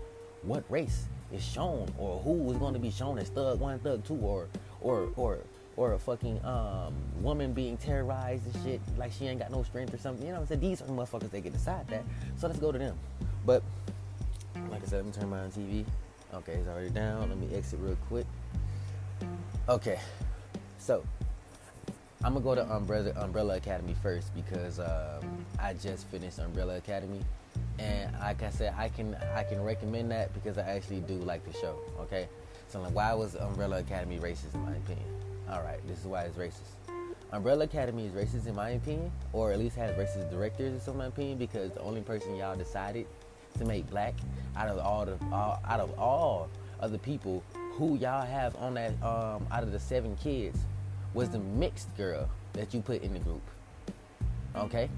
what 0.42 0.64
race 0.68 1.06
is 1.32 1.42
shown 1.44 1.88
or 1.98 2.18
who 2.20 2.50
is 2.50 2.58
going 2.58 2.74
to 2.74 2.80
be 2.80 2.90
shown 2.90 3.18
as 3.18 3.28
thug 3.28 3.60
one, 3.60 3.78
thug 3.80 4.04
two, 4.04 4.14
or 4.16 4.48
or 4.80 5.08
or 5.16 5.38
or 5.76 5.92
a 5.92 5.98
fucking 5.98 6.42
um, 6.44 6.94
woman 7.20 7.52
being 7.52 7.76
terrorized 7.76 8.42
and 8.46 8.64
shit 8.64 8.80
like 8.96 9.12
she 9.12 9.26
ain't 9.26 9.40
got 9.40 9.50
no 9.50 9.62
strength 9.62 9.92
or 9.92 9.98
something. 9.98 10.26
You 10.26 10.32
know 10.32 10.40
what 10.40 10.50
I'm 10.50 10.60
saying? 10.60 10.60
These 10.60 10.82
are 10.82 10.86
the 10.86 10.92
motherfuckers 10.92 11.30
that 11.30 11.42
can 11.42 11.52
decide 11.52 11.86
that. 11.88 12.02
So 12.38 12.46
let's 12.46 12.58
go 12.58 12.72
to 12.72 12.78
them. 12.78 12.96
But 13.44 13.62
like 14.70 14.82
I 14.82 14.86
said, 14.86 15.04
let 15.04 15.06
me 15.06 15.12
turn 15.12 15.30
my 15.30 15.38
TV. 15.48 15.84
Okay, 16.34 16.52
it's 16.52 16.68
already 16.68 16.90
down. 16.90 17.28
Let 17.28 17.38
me 17.38 17.54
exit 17.54 17.78
real 17.82 17.96
quick. 18.08 18.26
Okay, 19.68 19.98
so 20.78 21.04
I'm 22.24 22.32
gonna 22.32 22.44
go 22.44 22.54
to 22.54 22.64
Umbrella 22.74 23.12
Umbrella 23.16 23.56
Academy 23.56 23.94
first 24.02 24.34
because 24.34 24.80
um, 24.80 25.44
I 25.58 25.74
just 25.74 26.06
finished 26.08 26.38
Umbrella 26.38 26.76
Academy, 26.76 27.20
and 27.78 28.12
like 28.20 28.42
I 28.42 28.50
said, 28.50 28.74
I 28.76 28.88
can 28.88 29.16
I 29.34 29.42
can 29.42 29.62
recommend 29.62 30.10
that 30.10 30.32
because 30.34 30.58
I 30.58 30.62
actually 30.62 31.00
do 31.00 31.14
like 31.14 31.44
the 31.44 31.52
show. 31.58 31.78
Okay, 32.00 32.28
so 32.68 32.80
like, 32.80 32.94
why 32.94 33.12
was 33.14 33.34
Umbrella 33.36 33.78
Academy 33.78 34.18
racist 34.18 34.54
in 34.54 34.64
my 34.64 34.76
opinion? 34.76 35.06
All 35.50 35.62
right, 35.62 35.86
this 35.86 35.98
is 35.98 36.06
why 36.06 36.22
it's 36.22 36.36
racist. 36.36 36.74
Umbrella 37.32 37.64
Academy 37.64 38.06
is 38.06 38.12
racist 38.12 38.46
in 38.46 38.54
my 38.54 38.70
opinion, 38.70 39.10
or 39.32 39.52
at 39.52 39.58
least 39.58 39.76
has 39.76 39.94
racist 39.96 40.30
directors 40.30 40.86
in 40.86 40.96
my 40.96 41.06
opinion, 41.06 41.38
because 41.38 41.72
the 41.72 41.80
only 41.80 42.00
person 42.00 42.36
y'all 42.36 42.56
decided 42.56 43.06
to 43.58 43.64
make 43.64 43.88
black 43.90 44.14
out 44.56 44.68
of 44.68 44.78
all 44.78 45.04
the 45.04 45.18
all, 45.32 45.60
out 45.66 45.80
of 45.80 45.98
all 45.98 46.48
of 46.80 46.92
the 46.92 46.98
people 46.98 47.42
who 47.72 47.96
y'all 47.98 48.24
have 48.24 48.56
on 48.56 48.74
that 48.74 48.92
um, 49.02 49.46
out 49.50 49.62
of 49.62 49.72
the 49.72 49.80
seven 49.80 50.16
kids 50.16 50.58
was 51.14 51.30
the 51.30 51.38
mixed 51.38 51.94
girl 51.96 52.28
that 52.52 52.72
you 52.72 52.80
put 52.80 53.02
in 53.02 53.12
the 53.12 53.18
group. 53.20 53.42
Okay, 54.54 54.88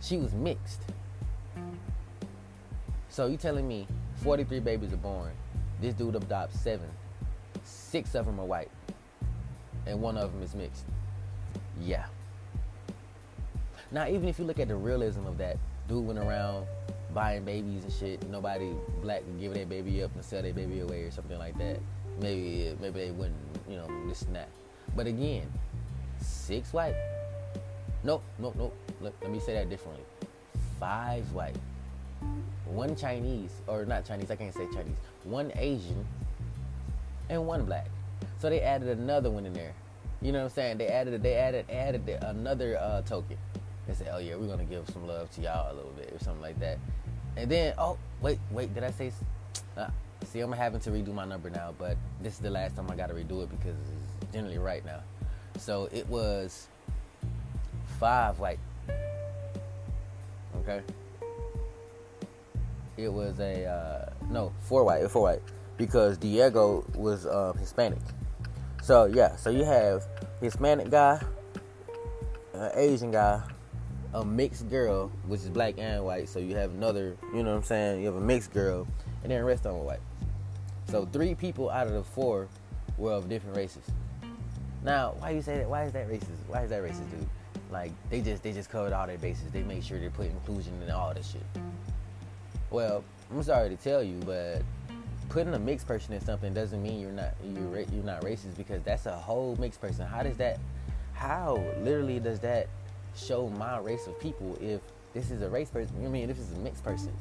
she 0.00 0.16
was 0.16 0.32
mixed. 0.32 0.80
So 3.10 3.26
you 3.26 3.36
telling 3.36 3.66
me 3.66 3.88
43 4.22 4.60
babies 4.60 4.92
are 4.92 4.96
born? 4.96 5.32
This 5.80 5.94
dude 5.94 6.14
adopts 6.14 6.60
seven. 6.60 6.88
Six 7.64 8.14
of 8.14 8.24
them 8.24 8.38
are 8.38 8.46
white, 8.46 8.70
and 9.86 10.00
one 10.00 10.16
of 10.16 10.32
them 10.32 10.42
is 10.42 10.54
mixed. 10.54 10.84
Yeah. 11.80 12.06
Now, 13.90 14.06
even 14.06 14.28
if 14.28 14.38
you 14.38 14.44
look 14.44 14.60
at 14.60 14.68
the 14.68 14.76
realism 14.76 15.26
of 15.26 15.38
that, 15.38 15.56
dude 15.88 16.06
went 16.06 16.20
around 16.20 16.66
buying 17.12 17.44
babies 17.44 17.82
and 17.82 17.92
shit. 17.92 18.28
Nobody 18.30 18.72
black 19.02 19.22
would 19.26 19.40
give 19.40 19.54
their 19.54 19.66
baby 19.66 20.04
up 20.04 20.14
and 20.14 20.24
sell 20.24 20.42
their 20.42 20.52
baby 20.52 20.80
away 20.80 21.02
or 21.02 21.10
something 21.10 21.38
like 21.38 21.58
that. 21.58 21.80
Maybe 22.20 22.76
maybe 22.80 23.00
they 23.00 23.10
wouldn't, 23.10 23.36
you 23.68 23.76
know, 23.76 23.88
this 24.06 24.22
and 24.22 24.36
that. 24.36 24.48
But 24.94 25.08
again, 25.08 25.50
six 26.20 26.72
white. 26.72 26.94
Nope, 28.04 28.22
nope, 28.38 28.54
nope. 28.56 28.76
Let, 29.00 29.14
let 29.20 29.30
me 29.32 29.40
say 29.40 29.54
that 29.54 29.68
differently. 29.68 30.04
Five 30.78 31.24
white. 31.32 31.56
One 32.66 32.94
Chinese, 32.94 33.50
or 33.66 33.84
not 33.84 34.04
Chinese, 34.04 34.30
I 34.30 34.36
can't 34.36 34.54
say 34.54 34.66
Chinese. 34.72 34.96
One 35.24 35.52
Asian 35.56 36.06
and 37.28 37.46
one 37.46 37.64
black. 37.64 37.88
So 38.38 38.48
they 38.48 38.60
added 38.60 38.88
another 38.98 39.30
one 39.30 39.46
in 39.46 39.52
there. 39.52 39.74
You 40.22 40.32
know 40.32 40.38
what 40.38 40.44
I'm 40.44 40.50
saying? 40.50 40.78
They 40.78 40.88
added 40.88 41.22
they 41.22 41.34
added 41.34 41.66
added 41.70 42.08
another 42.22 42.76
uh, 42.78 43.02
token. 43.02 43.38
They 43.86 43.94
said, 43.94 44.08
"Oh 44.12 44.18
yeah, 44.18 44.36
we're 44.36 44.48
gonna 44.48 44.64
give 44.64 44.88
some 44.90 45.06
love 45.06 45.30
to 45.32 45.40
y'all 45.40 45.72
a 45.72 45.74
little 45.74 45.92
bit 45.92 46.12
or 46.12 46.18
something 46.22 46.42
like 46.42 46.60
that." 46.60 46.78
And 47.36 47.50
then, 47.50 47.74
oh 47.78 47.98
wait, 48.20 48.38
wait, 48.50 48.74
did 48.74 48.84
I 48.84 48.90
say? 48.90 49.12
Uh, 49.76 49.88
see, 50.24 50.40
I'm 50.40 50.52
having 50.52 50.80
to 50.80 50.90
redo 50.90 51.14
my 51.14 51.24
number 51.24 51.48
now, 51.48 51.74
but 51.78 51.96
this 52.22 52.34
is 52.34 52.40
the 52.40 52.50
last 52.50 52.76
time 52.76 52.90
I 52.90 52.96
got 52.96 53.08
to 53.08 53.14
redo 53.14 53.42
it 53.42 53.50
because 53.50 53.76
it's 53.76 54.32
generally 54.32 54.58
right 54.58 54.84
now. 54.84 55.00
So 55.58 55.88
it 55.90 56.06
was 56.08 56.68
five 57.98 58.38
white. 58.38 58.58
Okay. 60.58 60.82
It 63.00 63.12
was 63.12 63.40
a 63.40 63.64
uh, 63.64 64.12
no 64.28 64.52
four 64.60 64.84
white, 64.84 65.10
four 65.10 65.22
white, 65.22 65.42
because 65.78 66.18
Diego 66.18 66.84
was 66.94 67.24
uh, 67.24 67.54
Hispanic. 67.58 68.02
So 68.82 69.06
yeah, 69.06 69.36
so 69.36 69.48
you 69.48 69.64
have 69.64 70.04
Hispanic 70.42 70.90
guy, 70.90 71.20
an 72.52 72.70
Asian 72.74 73.10
guy, 73.10 73.42
a 74.12 74.24
mixed 74.24 74.68
girl, 74.68 75.10
which 75.26 75.40
is 75.40 75.48
black 75.48 75.74
and 75.78 76.04
white. 76.04 76.28
So 76.28 76.38
you 76.38 76.56
have 76.56 76.72
another, 76.72 77.16
you 77.34 77.42
know 77.42 77.50
what 77.50 77.56
I'm 77.58 77.62
saying? 77.62 78.00
You 78.00 78.06
have 78.06 78.16
a 78.16 78.20
mixed 78.20 78.52
girl, 78.52 78.86
and 79.22 79.32
then 79.32 79.38
the 79.38 79.44
rest 79.44 79.64
of 79.64 79.74
them 79.74 79.84
white. 79.84 80.00
So 80.88 81.06
three 81.06 81.34
people 81.34 81.70
out 81.70 81.86
of 81.86 81.94
the 81.94 82.04
four 82.04 82.48
were 82.98 83.12
of 83.12 83.28
different 83.28 83.56
races. 83.56 83.84
Now, 84.82 85.14
why 85.18 85.30
you 85.30 85.42
say 85.42 85.58
that? 85.58 85.68
Why 85.68 85.84
is 85.84 85.92
that 85.92 86.08
racist? 86.08 86.40
Why 86.48 86.64
is 86.64 86.70
that 86.70 86.82
racist, 86.82 87.10
dude? 87.10 87.28
Like 87.70 87.92
they 88.10 88.20
just 88.20 88.42
they 88.42 88.52
just 88.52 88.68
covered 88.70 88.92
all 88.92 89.06
their 89.06 89.18
bases. 89.18 89.50
They 89.52 89.62
made 89.62 89.84
sure 89.84 89.98
they 89.98 90.08
put 90.08 90.26
inclusion 90.26 90.72
in 90.82 90.90
all 90.90 91.14
this 91.14 91.30
shit. 91.30 91.62
Well, 92.70 93.02
I'm 93.30 93.42
sorry 93.42 93.68
to 93.68 93.76
tell 93.76 94.02
you, 94.02 94.20
but 94.24 94.62
putting 95.28 95.54
a 95.54 95.58
mixed 95.58 95.86
person 95.86 96.14
in 96.14 96.20
something 96.20 96.54
doesn't 96.54 96.82
mean 96.82 97.00
you're 97.00 97.12
not 97.12 97.34
you're 97.44 97.80
you're 97.80 98.04
not 98.04 98.22
racist 98.22 98.56
because 98.56 98.82
that's 98.82 99.06
a 99.06 99.16
whole 99.16 99.56
mixed 99.56 99.80
person. 99.80 100.06
How 100.06 100.22
does 100.22 100.36
that? 100.36 100.58
How 101.12 101.62
literally 101.82 102.20
does 102.20 102.38
that 102.40 102.68
show 103.16 103.48
my 103.48 103.78
race 103.78 104.06
of 104.06 104.18
people 104.20 104.56
if 104.60 104.80
this 105.12 105.32
is 105.32 105.42
a 105.42 105.50
race 105.50 105.68
person? 105.68 106.00
You 106.00 106.08
mean 106.08 106.28
this 106.28 106.38
is 106.38 106.52
a 106.52 106.58
mixed 106.58 106.84
person? 106.84 107.12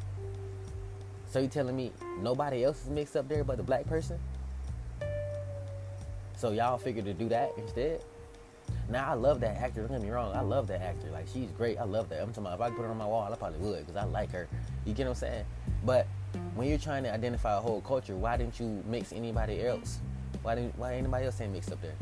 So 1.32 1.40
you 1.40 1.48
telling 1.48 1.76
me 1.76 1.92
nobody 2.20 2.64
else 2.64 2.84
is 2.84 2.90
mixed 2.90 3.16
up 3.16 3.28
there 3.28 3.44
but 3.44 3.58
the 3.58 3.64
black 3.64 3.88
person? 3.88 4.20
So 6.38 6.52
y'all 6.52 6.78
figured 6.78 7.06
to 7.06 7.14
do 7.14 7.28
that 7.30 7.52
instead? 7.58 8.04
Now 8.90 9.10
I 9.10 9.14
love 9.14 9.40
that 9.42 9.58
actor. 9.58 9.82
Don't 9.82 9.92
get 9.92 10.02
me 10.02 10.10
wrong. 10.10 10.36
I 10.36 10.42
love 10.42 10.68
that 10.68 10.82
actor. 10.82 11.10
Like 11.12 11.28
she's 11.32 11.50
great. 11.52 11.78
I 11.78 11.84
love 11.84 12.10
that. 12.10 12.22
I'm 12.22 12.30
talking 12.30 12.46
about 12.46 12.56
if 12.56 12.62
I 12.62 12.68
could 12.70 12.78
put 12.78 12.84
her 12.84 12.92
on 12.92 12.98
my 12.98 13.06
wall, 13.06 13.32
I 13.32 13.36
probably 13.36 13.60
would 13.60 13.86
because 13.86 13.96
I 13.96 14.06
like 14.06 14.32
her. 14.32 14.48
You 14.86 14.94
get 14.94 15.04
what 15.04 15.12
I'm 15.12 15.16
saying? 15.16 15.46
But 15.86 16.08
when 16.56 16.68
you're 16.68 16.78
trying 16.78 17.04
to 17.04 17.14
identify 17.14 17.58
a 17.58 17.60
whole 17.60 17.82
culture, 17.82 18.16
why 18.16 18.38
didn't 18.38 18.60
you 18.60 18.84
mix 18.88 19.14
anybody 19.14 19.66
else? 19.66 20.00
Why 20.42 20.56
didn't 20.56 20.78
why 20.78 20.96
anybody 20.96 21.26
else 21.26 21.40
ain't 21.42 21.54
mixed 21.54 21.72
up 21.72 21.82
there? 21.82 21.96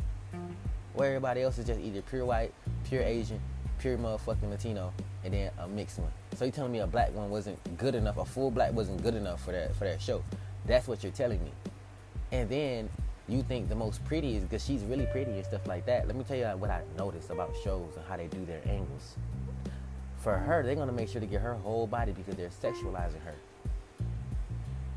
Where 0.93 1.10
everybody 1.10 1.41
else 1.41 1.58
is 1.58 1.65
just 1.65 1.80
either 1.80 2.01
pure 2.01 2.25
white, 2.25 2.53
pure 2.86 3.03
Asian, 3.03 3.39
pure 3.80 3.97
motherfucking 3.97 4.49
Latino, 4.49 4.93
and 5.23 5.34
then 5.34 5.51
a 5.60 5.67
mixed 5.67 5.99
one. 5.99 6.12
So 6.36 6.45
you 6.45 6.51
telling 6.51 6.71
me 6.71 6.80
a 6.80 6.88
black 6.88 7.13
one 7.13 7.30
wasn't 7.30 7.60
good 7.77 7.95
enough, 7.95 8.17
a 8.17 8.25
full 8.25 8.51
black 8.51 8.73
wasn't 8.73 9.03
good 9.03 9.15
enough 9.15 9.43
for 9.43 9.51
that 9.51 9.75
for 9.75 9.86
that 9.86 10.01
show. 10.01 10.23
That's 10.65 10.88
what 10.88 11.03
you're 11.03 11.12
telling 11.12 11.43
me. 11.43 11.51
And 12.32 12.49
then 12.49 12.89
you 13.27 13.43
think 13.43 13.67
the 13.67 13.75
most 13.75 14.03
pretty 14.05 14.37
is 14.37 14.43
because 14.43 14.63
she's 14.65 14.83
really 14.83 15.05
pretty 15.07 15.31
and 15.31 15.45
stuff 15.45 15.67
like 15.67 15.85
that. 15.85 16.07
Let 16.07 16.15
me 16.15 16.23
tell 16.23 16.37
you 16.37 16.45
what 16.45 16.69
I 16.69 16.81
noticed 16.97 17.29
about 17.29 17.53
shows 17.63 17.93
and 17.95 18.05
how 18.07 18.17
they 18.17 18.27
do 18.27 18.45
their 18.45 18.61
angles. 18.65 19.15
For 20.19 20.37
her, 20.37 20.63
they're 20.63 20.75
gonna 20.75 20.91
make 20.91 21.09
sure 21.09 21.21
to 21.21 21.27
get 21.27 21.41
her 21.41 21.55
whole 21.55 21.87
body 21.87 22.13
because 22.13 22.35
they're 22.35 22.49
sexualizing 22.49 23.21
her. 23.23 23.35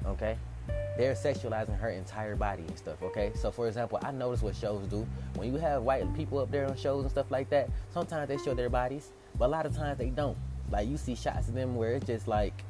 Okay? 0.06 0.36
They're 0.96 1.14
sexualizing 1.14 1.78
her 1.78 1.90
entire 1.90 2.36
body 2.36 2.62
and 2.66 2.76
stuff, 2.78 3.02
okay? 3.02 3.32
So 3.34 3.50
for 3.50 3.66
example, 3.66 3.98
I 4.02 4.12
notice 4.12 4.42
what 4.42 4.54
shows 4.54 4.86
do. 4.86 5.06
When 5.34 5.52
you 5.52 5.58
have 5.58 5.82
white 5.82 6.12
people 6.14 6.38
up 6.38 6.50
there 6.50 6.66
on 6.68 6.76
shows 6.76 7.02
and 7.02 7.10
stuff 7.10 7.30
like 7.30 7.48
that, 7.50 7.68
sometimes 7.92 8.28
they 8.28 8.38
show 8.38 8.54
their 8.54 8.68
bodies, 8.68 9.12
but 9.38 9.46
a 9.46 9.48
lot 9.48 9.66
of 9.66 9.76
times 9.76 9.98
they 9.98 10.10
don't. 10.10 10.36
Like 10.70 10.88
you 10.88 10.96
see 10.96 11.14
shots 11.14 11.48
of 11.48 11.54
them 11.54 11.74
where 11.74 11.94
it's 11.94 12.06
just 12.06 12.28
like 12.28 12.64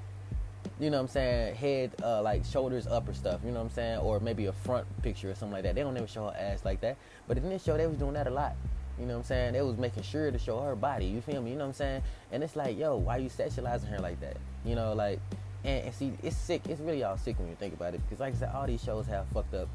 you 0.80 0.90
know 0.90 0.96
what 0.96 1.02
I'm 1.02 1.08
saying, 1.08 1.54
head 1.56 1.90
uh, 2.02 2.22
like 2.22 2.44
shoulders 2.44 2.86
up 2.86 3.08
or 3.08 3.12
stuff, 3.14 3.40
you 3.44 3.50
know 3.50 3.58
what 3.58 3.66
I'm 3.66 3.70
saying, 3.70 3.98
or 3.98 4.18
maybe 4.18 4.46
a 4.46 4.52
front 4.52 4.86
picture 5.02 5.30
or 5.30 5.34
something 5.34 5.52
like 5.52 5.64
that. 5.64 5.74
They 5.74 5.82
don't 5.82 5.96
ever 5.96 6.06
show 6.06 6.26
her 6.26 6.36
ass 6.38 6.64
like 6.64 6.80
that, 6.80 6.96
but 7.28 7.36
in 7.36 7.48
this 7.48 7.62
show 7.62 7.76
they 7.76 7.86
was 7.86 7.98
doing 7.98 8.14
that 8.14 8.26
a 8.26 8.30
lot. 8.30 8.54
You 8.98 9.06
know 9.06 9.14
what 9.14 9.20
I'm 9.20 9.24
saying? 9.24 9.52
They 9.54 9.62
was 9.62 9.78
making 9.78 10.02
sure 10.02 10.30
to 10.30 10.38
show 10.38 10.60
her 10.60 10.76
body. 10.76 11.06
You 11.06 11.22
feel 11.22 11.40
me? 11.40 11.52
You 11.52 11.56
know 11.56 11.64
what 11.64 11.68
I'm 11.68 11.74
saying? 11.74 12.02
And 12.32 12.42
it's 12.42 12.54
like, 12.54 12.78
yo, 12.78 12.96
why 12.96 13.16
you 13.16 13.30
sexualizing 13.30 13.88
her 13.88 13.98
like 13.98 14.20
that? 14.20 14.36
You 14.64 14.74
know, 14.74 14.92
like, 14.92 15.20
and, 15.64 15.84
and 15.86 15.94
see, 15.94 16.12
it's 16.22 16.36
sick. 16.36 16.62
It's 16.68 16.80
really 16.80 17.02
all 17.02 17.16
sick 17.16 17.38
when 17.38 17.48
you 17.48 17.54
think 17.54 17.72
about 17.72 17.94
it 17.94 18.02
because, 18.04 18.20
like 18.20 18.34
I 18.34 18.36
said, 18.36 18.50
all 18.54 18.66
these 18.66 18.82
shows 18.82 19.06
have 19.06 19.26
fucked 19.28 19.54
up 19.54 19.68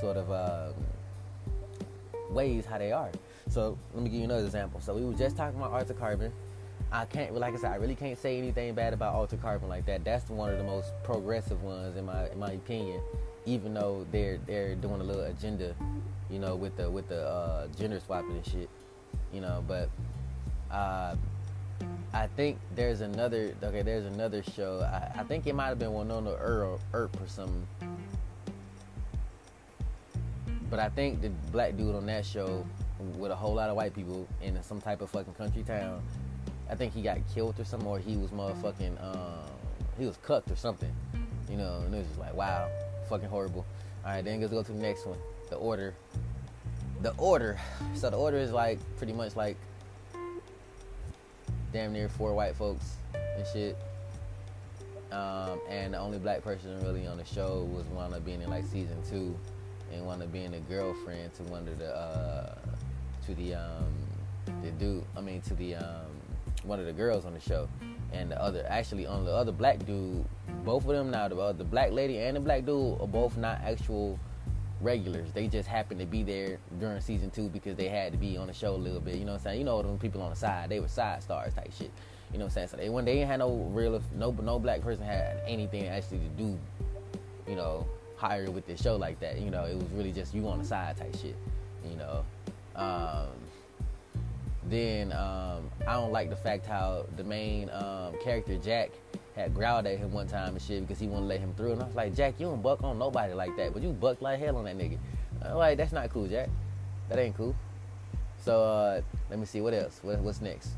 sort 0.00 0.16
of 0.16 0.32
um, 0.32 0.74
ways 2.30 2.66
how 2.66 2.78
they 2.78 2.90
are. 2.90 3.10
So 3.48 3.78
let 3.94 4.02
me 4.02 4.10
give 4.10 4.18
you 4.18 4.24
another 4.24 4.44
example. 4.44 4.80
So 4.80 4.94
we 4.94 5.04
were 5.04 5.14
just 5.14 5.36
talking 5.36 5.58
about 5.58 5.72
Altered 5.72 5.98
Carbon. 5.98 6.32
I 6.92 7.06
can't, 7.06 7.34
like 7.34 7.54
I 7.54 7.56
said, 7.56 7.72
I 7.72 7.76
really 7.76 7.94
can't 7.94 8.18
say 8.18 8.36
anything 8.36 8.74
bad 8.74 8.92
about 8.92 9.14
Altered 9.14 9.40
Carbon 9.40 9.68
like 9.70 9.86
that. 9.86 10.04
That's 10.04 10.28
one 10.28 10.50
of 10.50 10.58
the 10.58 10.64
most 10.64 10.92
progressive 11.02 11.62
ones 11.62 11.96
in 11.96 12.04
my 12.04 12.28
in 12.28 12.38
my 12.38 12.52
opinion. 12.52 13.00
Even 13.46 13.72
though 13.72 14.06
they're 14.12 14.38
they're 14.46 14.74
doing 14.74 15.00
a 15.00 15.04
little 15.04 15.24
agenda, 15.24 15.74
you 16.30 16.38
know, 16.38 16.54
with 16.54 16.76
the 16.76 16.90
with 16.90 17.08
the 17.08 17.26
uh, 17.26 17.66
gender 17.78 17.98
swapping 17.98 18.32
and 18.32 18.46
shit, 18.46 18.68
you 19.32 19.40
know. 19.40 19.64
But 19.66 19.88
uh, 20.70 21.16
I 22.12 22.26
think 22.36 22.58
there's 22.74 23.00
another 23.00 23.54
okay. 23.62 23.80
There's 23.80 24.04
another 24.04 24.42
show. 24.42 24.80
I, 24.80 25.20
I 25.20 25.22
think 25.24 25.46
it 25.46 25.54
might 25.54 25.68
have 25.68 25.78
been 25.78 25.92
Wynonna 25.92 26.36
Earp, 26.38 26.80
Earp 26.92 27.20
or 27.22 27.26
something. 27.26 27.66
But 30.68 30.78
I 30.78 30.90
think 30.90 31.22
the 31.22 31.30
black 31.50 31.74
dude 31.74 31.94
on 31.94 32.04
that 32.06 32.26
show 32.26 32.66
with 33.16 33.30
a 33.30 33.36
whole 33.36 33.54
lot 33.54 33.70
of 33.70 33.76
white 33.76 33.94
people 33.94 34.28
in 34.42 34.62
some 34.62 34.80
type 34.80 35.00
of 35.00 35.10
fucking 35.10 35.34
country 35.34 35.62
town 35.62 36.02
I 36.72 36.74
think 36.74 36.94
he 36.94 37.02
got 37.02 37.18
killed 37.34 37.60
or 37.60 37.64
something, 37.64 37.86
or 37.86 37.98
he 37.98 38.16
was 38.16 38.30
motherfucking, 38.30 39.04
um, 39.04 39.44
he 39.98 40.06
was 40.06 40.16
cucked 40.22 40.50
or 40.50 40.56
something. 40.56 40.90
You 41.50 41.58
know, 41.58 41.82
and 41.84 41.94
it 41.94 41.98
was 41.98 42.06
just 42.06 42.18
like, 42.18 42.32
wow, 42.32 42.70
fucking 43.10 43.28
horrible. 43.28 43.66
All 44.06 44.10
right, 44.10 44.24
then 44.24 44.40
let's 44.40 44.50
go 44.50 44.62
to 44.62 44.72
the 44.72 44.80
next 44.80 45.04
one. 45.04 45.18
The 45.50 45.56
order. 45.56 45.92
The 47.02 47.12
order. 47.18 47.60
So 47.94 48.08
the 48.08 48.16
order 48.16 48.38
is 48.38 48.52
like 48.52 48.78
pretty 48.96 49.12
much 49.12 49.36
like 49.36 49.58
damn 51.74 51.92
near 51.92 52.08
four 52.08 52.32
white 52.32 52.56
folks 52.56 52.94
and 53.14 53.46
shit. 53.52 53.76
Um, 55.10 55.60
and 55.68 55.92
the 55.92 55.98
only 55.98 56.18
black 56.18 56.42
person 56.42 56.80
really 56.86 57.06
on 57.06 57.18
the 57.18 57.24
show 57.26 57.68
was 57.70 57.84
one 57.88 58.14
of 58.14 58.24
being 58.24 58.40
in 58.40 58.48
like 58.48 58.64
season 58.64 58.96
two, 59.10 59.38
and 59.92 60.06
one 60.06 60.22
of 60.22 60.32
being 60.32 60.54
a 60.54 60.60
girlfriend 60.60 61.34
to 61.34 61.42
one 61.44 61.68
of 61.68 61.78
the 61.78 61.94
uh, 61.94 62.54
to 63.26 63.34
the 63.34 63.56
um, 63.56 63.92
the 64.62 64.70
dude. 64.70 65.04
I 65.14 65.20
mean 65.20 65.42
to 65.42 65.54
the 65.54 65.74
um, 65.74 66.11
one 66.64 66.80
of 66.80 66.86
the 66.86 66.92
girls 66.92 67.24
on 67.24 67.34
the 67.34 67.40
show, 67.40 67.68
and 68.12 68.30
the 68.30 68.40
other 68.40 68.64
actually 68.68 69.06
on 69.06 69.24
the 69.24 69.32
other 69.32 69.52
black 69.52 69.84
dude 69.86 70.24
both 70.64 70.84
of 70.84 70.90
them 70.90 71.10
now, 71.10 71.28
the, 71.28 71.36
uh, 71.36 71.52
the 71.52 71.64
black 71.64 71.90
lady 71.90 72.18
and 72.18 72.36
the 72.36 72.40
black 72.40 72.64
dude 72.64 73.00
are 73.00 73.06
both 73.06 73.36
not 73.36 73.60
actual 73.62 74.18
regulars. 74.80 75.32
They 75.32 75.48
just 75.48 75.68
happened 75.68 76.00
to 76.00 76.06
be 76.06 76.22
there 76.22 76.58
during 76.78 77.00
season 77.00 77.30
two 77.30 77.48
because 77.48 77.76
they 77.76 77.88
had 77.88 78.12
to 78.12 78.18
be 78.18 78.36
on 78.36 78.46
the 78.46 78.52
show 78.52 78.74
a 78.74 78.76
little 78.76 79.00
bit. 79.00 79.16
You 79.16 79.24
know 79.24 79.32
what 79.32 79.38
I'm 79.38 79.44
saying? 79.44 79.58
You 79.58 79.64
know 79.64 79.82
them 79.82 79.98
people 79.98 80.22
on 80.22 80.30
the 80.30 80.36
side, 80.36 80.68
they 80.68 80.80
were 80.80 80.88
side 80.88 81.22
stars 81.22 81.54
type 81.54 81.72
shit. 81.76 81.90
You 82.32 82.38
know 82.38 82.44
what 82.44 82.52
I'm 82.52 82.54
saying? 82.54 82.68
So 82.68 82.76
they 82.76 82.88
when 82.88 83.04
they 83.04 83.18
ain't 83.18 83.28
had 83.28 83.40
no 83.40 83.68
real 83.72 84.00
no 84.14 84.30
no 84.30 84.58
black 84.58 84.80
person 84.80 85.04
had 85.04 85.40
anything 85.46 85.86
actually 85.88 86.18
to 86.18 86.28
do, 86.36 86.58
you 87.48 87.56
know, 87.56 87.86
higher 88.16 88.50
with 88.50 88.66
this 88.66 88.80
show 88.80 88.96
like 88.96 89.18
that. 89.20 89.40
You 89.40 89.50
know, 89.50 89.64
it 89.64 89.74
was 89.74 89.88
really 89.92 90.12
just 90.12 90.34
you 90.34 90.48
on 90.48 90.58
the 90.58 90.64
side 90.64 90.96
type 90.96 91.14
shit. 91.20 91.36
You 91.84 91.96
know. 91.96 92.24
Um, 92.74 93.26
then 94.64 95.12
um, 95.12 95.70
I 95.86 95.94
don't 95.94 96.12
like 96.12 96.30
the 96.30 96.36
fact 96.36 96.66
how 96.66 97.06
the 97.16 97.24
main 97.24 97.68
um, 97.70 98.14
character 98.22 98.56
Jack 98.58 98.90
had 99.34 99.54
growled 99.54 99.86
at 99.86 99.98
him 99.98 100.12
one 100.12 100.26
time 100.26 100.54
and 100.54 100.62
shit 100.62 100.82
because 100.82 101.00
he 101.00 101.06
wouldn't 101.06 101.26
let 101.26 101.40
him 101.40 101.54
through. 101.54 101.72
And 101.72 101.82
I 101.82 101.86
was 101.86 101.94
like, 101.94 102.14
Jack, 102.14 102.34
you 102.38 102.46
don't 102.46 102.62
buck 102.62 102.82
on 102.84 102.98
nobody 102.98 103.32
like 103.34 103.56
that, 103.56 103.72
but 103.72 103.82
you 103.82 103.90
buck 103.90 104.20
like 104.22 104.38
hell 104.38 104.56
on 104.56 104.64
that 104.64 104.78
nigga. 104.78 104.98
Like, 105.54 105.76
that's 105.76 105.92
not 105.92 106.10
cool, 106.10 106.28
Jack. 106.28 106.48
That 107.08 107.18
ain't 107.18 107.36
cool. 107.36 107.56
So 108.44 108.62
uh, 108.62 109.00
let 109.30 109.38
me 109.38 109.46
see 109.46 109.60
what 109.60 109.74
else. 109.74 110.00
What, 110.02 110.20
what's 110.20 110.40
next? 110.40 110.70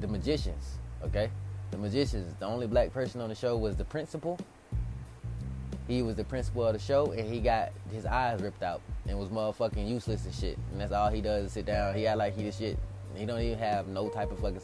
The 0.00 0.08
magicians. 0.08 0.78
Okay, 1.02 1.30
the 1.70 1.78
magicians. 1.78 2.34
The 2.38 2.46
only 2.46 2.66
black 2.66 2.92
person 2.92 3.20
on 3.20 3.28
the 3.28 3.34
show 3.34 3.56
was 3.56 3.76
the 3.76 3.84
principal 3.84 4.38
he 5.86 6.02
was 6.02 6.16
the 6.16 6.24
principal 6.24 6.66
of 6.66 6.72
the 6.72 6.78
show 6.78 7.12
and 7.12 7.30
he 7.30 7.40
got 7.40 7.72
his 7.92 8.06
eyes 8.06 8.40
ripped 8.40 8.62
out 8.62 8.80
and 9.06 9.18
was 9.18 9.28
motherfucking 9.28 9.86
useless 9.88 10.24
and 10.24 10.34
shit. 10.34 10.58
And 10.72 10.80
that's 10.80 10.92
all 10.92 11.10
he 11.10 11.20
does 11.20 11.46
is 11.46 11.52
sit 11.52 11.66
down. 11.66 11.94
He 11.94 12.06
act 12.06 12.18
like 12.18 12.36
he 12.36 12.44
the 12.44 12.52
shit. 12.52 12.78
He 13.14 13.26
don't 13.26 13.40
even 13.40 13.58
have 13.58 13.86
no 13.88 14.08
type 14.08 14.32
of 14.32 14.38
fucking 14.40 14.60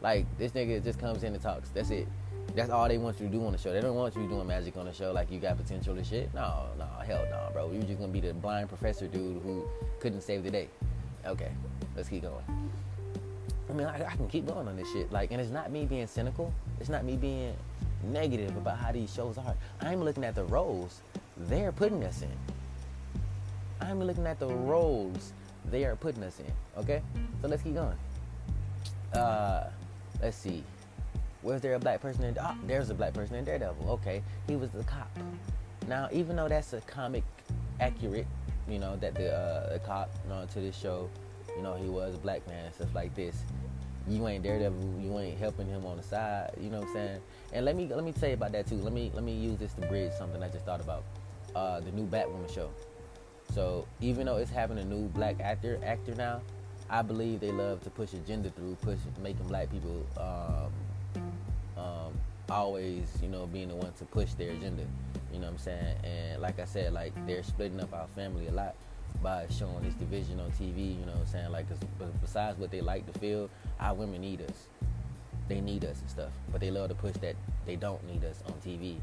like 0.00 0.26
this 0.38 0.52
nigga 0.52 0.82
just 0.82 0.98
comes 0.98 1.24
in 1.24 1.32
and 1.32 1.42
talks. 1.42 1.70
That's 1.70 1.90
it. 1.90 2.06
That's 2.54 2.70
all 2.70 2.88
they 2.88 2.98
want 2.98 3.20
you 3.20 3.26
to 3.26 3.32
do 3.32 3.44
on 3.44 3.52
the 3.52 3.58
show. 3.58 3.72
They 3.72 3.80
don't 3.80 3.94
want 3.94 4.14
you 4.16 4.26
doing 4.26 4.46
magic 4.46 4.76
on 4.76 4.84
the 4.84 4.92
show 4.92 5.12
like 5.12 5.30
you 5.30 5.38
got 5.38 5.56
potential 5.56 5.96
and 5.96 6.06
shit. 6.06 6.32
No, 6.34 6.66
no, 6.78 6.86
hell 7.06 7.24
no, 7.30 7.48
bro. 7.52 7.70
You 7.70 7.80
just 7.82 7.98
gonna 7.98 8.12
be 8.12 8.20
the 8.20 8.34
blind 8.34 8.68
professor 8.68 9.06
dude 9.06 9.42
who 9.42 9.64
couldn't 9.98 10.20
save 10.20 10.42
the 10.44 10.50
day. 10.50 10.68
Okay, 11.26 11.50
let's 11.96 12.08
keep 12.08 12.22
going. 12.22 12.44
I 13.68 13.72
mean, 13.72 13.86
I, 13.86 14.04
I 14.04 14.16
can 14.16 14.28
keep 14.28 14.46
going 14.46 14.66
on 14.66 14.76
this 14.76 14.90
shit. 14.92 15.12
Like, 15.12 15.30
and 15.30 15.40
it's 15.40 15.50
not 15.50 15.70
me 15.70 15.86
being 15.86 16.06
cynical. 16.06 16.52
It's 16.80 16.88
not 16.88 17.04
me 17.04 17.16
being 17.16 17.54
negative 18.04 18.56
about 18.56 18.78
how 18.78 18.92
these 18.92 19.12
shows 19.12 19.38
are. 19.38 19.54
I'm 19.80 20.02
looking 20.02 20.24
at 20.24 20.34
the 20.34 20.44
roles 20.44 21.02
they're 21.36 21.72
putting 21.72 22.04
us 22.04 22.22
in. 22.22 22.36
I'm 23.80 24.02
looking 24.02 24.26
at 24.26 24.38
the 24.38 24.48
roles 24.48 25.32
they 25.70 25.84
are 25.84 25.96
putting 25.96 26.22
us 26.22 26.38
in. 26.40 26.80
Okay? 26.80 27.02
So 27.40 27.48
let's 27.48 27.62
keep 27.62 27.74
going. 27.74 27.96
Uh, 29.12 29.70
let's 30.22 30.36
see. 30.36 30.62
Was 31.42 31.62
there 31.62 31.74
a 31.74 31.78
black 31.78 32.00
person 32.00 32.24
in? 32.24 32.36
Oh, 32.40 32.54
there's 32.66 32.90
a 32.90 32.94
black 32.94 33.14
person 33.14 33.36
in 33.36 33.44
Daredevil. 33.44 33.90
Okay, 33.90 34.22
he 34.46 34.56
was 34.56 34.70
the 34.70 34.84
cop. 34.84 35.10
Now, 35.88 36.08
even 36.12 36.36
though 36.36 36.48
that's 36.48 36.74
a 36.74 36.82
comic 36.82 37.24
accurate, 37.80 38.26
you 38.68 38.78
know 38.78 38.96
that 38.96 39.14
the, 39.14 39.34
uh, 39.34 39.72
the 39.72 39.78
cop, 39.78 40.10
you 40.24 40.30
know, 40.30 40.46
to 40.52 40.60
this 40.60 40.76
show, 40.76 41.08
you 41.56 41.62
know, 41.62 41.74
he 41.74 41.88
was 41.88 42.14
a 42.14 42.18
black 42.18 42.46
man 42.46 42.66
and 42.66 42.74
stuff 42.74 42.94
like 42.94 43.14
this 43.14 43.42
you 44.08 44.26
ain't 44.28 44.42
Daredevil, 44.42 45.00
you 45.00 45.18
ain't 45.18 45.38
helping 45.38 45.66
him 45.66 45.84
on 45.86 45.96
the 45.96 46.02
side. 46.02 46.52
You 46.60 46.70
know 46.70 46.80
what 46.80 46.88
I'm 46.88 46.94
saying? 46.94 47.20
And 47.52 47.64
let 47.64 47.76
me 47.76 47.88
let 47.88 48.04
me 48.04 48.12
tell 48.12 48.28
you 48.28 48.34
about 48.34 48.52
that 48.52 48.66
too. 48.66 48.76
Let 48.76 48.92
me 48.92 49.10
let 49.14 49.24
me 49.24 49.32
use 49.32 49.58
this 49.58 49.72
to 49.74 49.82
bridge 49.82 50.12
something 50.12 50.42
I 50.42 50.48
just 50.48 50.64
thought 50.64 50.80
about. 50.80 51.04
Uh, 51.54 51.80
the 51.80 51.90
new 51.92 52.06
Batwoman 52.06 52.52
show. 52.52 52.70
So 53.52 53.86
even 54.00 54.26
though 54.26 54.36
it's 54.36 54.50
having 54.50 54.78
a 54.78 54.84
new 54.84 55.08
black 55.08 55.40
actor 55.40 55.80
actor 55.84 56.14
now, 56.14 56.40
I 56.88 57.02
believe 57.02 57.40
they 57.40 57.52
love 57.52 57.82
to 57.82 57.90
push 57.90 58.12
agenda 58.14 58.50
through, 58.50 58.76
push 58.76 58.98
making 59.22 59.46
black 59.48 59.70
people 59.70 60.06
um, 60.16 61.82
um, 61.82 62.12
always, 62.48 63.08
you 63.22 63.28
know, 63.28 63.46
being 63.46 63.68
the 63.68 63.76
one 63.76 63.92
to 63.94 64.04
push 64.04 64.32
their 64.34 64.50
agenda. 64.50 64.84
You 65.32 65.38
know 65.40 65.46
what 65.46 65.52
I'm 65.52 65.58
saying? 65.58 65.96
And 66.04 66.42
like 66.42 66.60
I 66.60 66.64
said, 66.64 66.92
like 66.92 67.12
they're 67.26 67.42
splitting 67.42 67.80
up 67.80 67.92
our 67.92 68.06
family 68.14 68.46
a 68.48 68.52
lot 68.52 68.74
by 69.22 69.46
showing 69.50 69.82
this 69.82 69.94
division 69.94 70.40
on 70.40 70.50
TV. 70.52 70.98
You 70.98 71.06
know 71.06 71.12
what 71.12 71.20
I'm 71.20 71.26
saying? 71.26 71.52
Like, 71.52 71.66
besides 72.20 72.58
what 72.58 72.70
they 72.70 72.80
like 72.80 73.10
to 73.12 73.18
feel, 73.18 73.50
our 73.78 73.94
women 73.94 74.20
need 74.20 74.42
us. 74.42 74.68
They 75.48 75.60
need 75.60 75.84
us 75.84 76.00
and 76.00 76.08
stuff, 76.08 76.30
but 76.52 76.60
they 76.60 76.70
love 76.70 76.90
to 76.90 76.94
push 76.94 77.14
that 77.14 77.34
they 77.66 77.76
don't 77.76 78.02
need 78.06 78.24
us 78.24 78.42
on 78.46 78.52
TV. 78.64 78.96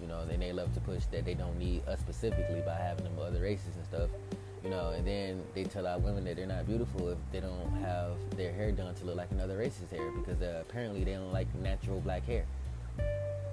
You 0.00 0.06
know, 0.08 0.24
then 0.24 0.40
they 0.40 0.52
love 0.52 0.72
to 0.74 0.80
push 0.80 1.04
that 1.12 1.24
they 1.26 1.34
don't 1.34 1.58
need 1.58 1.86
us 1.86 2.00
specifically 2.00 2.62
by 2.64 2.74
having 2.74 3.04
them 3.04 3.12
other 3.20 3.40
races 3.40 3.76
and 3.76 3.84
stuff. 3.84 4.08
You 4.64 4.70
know, 4.70 4.90
and 4.90 5.06
then 5.06 5.42
they 5.54 5.64
tell 5.64 5.86
our 5.86 5.98
women 5.98 6.24
that 6.24 6.36
they're 6.36 6.46
not 6.46 6.66
beautiful 6.66 7.08
if 7.08 7.18
they 7.32 7.40
don't 7.40 7.70
have 7.82 8.12
their 8.36 8.52
hair 8.52 8.72
done 8.72 8.94
to 8.94 9.04
look 9.04 9.16
like 9.16 9.30
another 9.30 9.56
race's 9.56 9.90
hair 9.90 10.10
because 10.12 10.42
uh, 10.42 10.62
apparently 10.68 11.02
they 11.04 11.12
don't 11.12 11.32
like 11.32 11.54
natural 11.56 12.00
black 12.00 12.24
hair. 12.26 12.44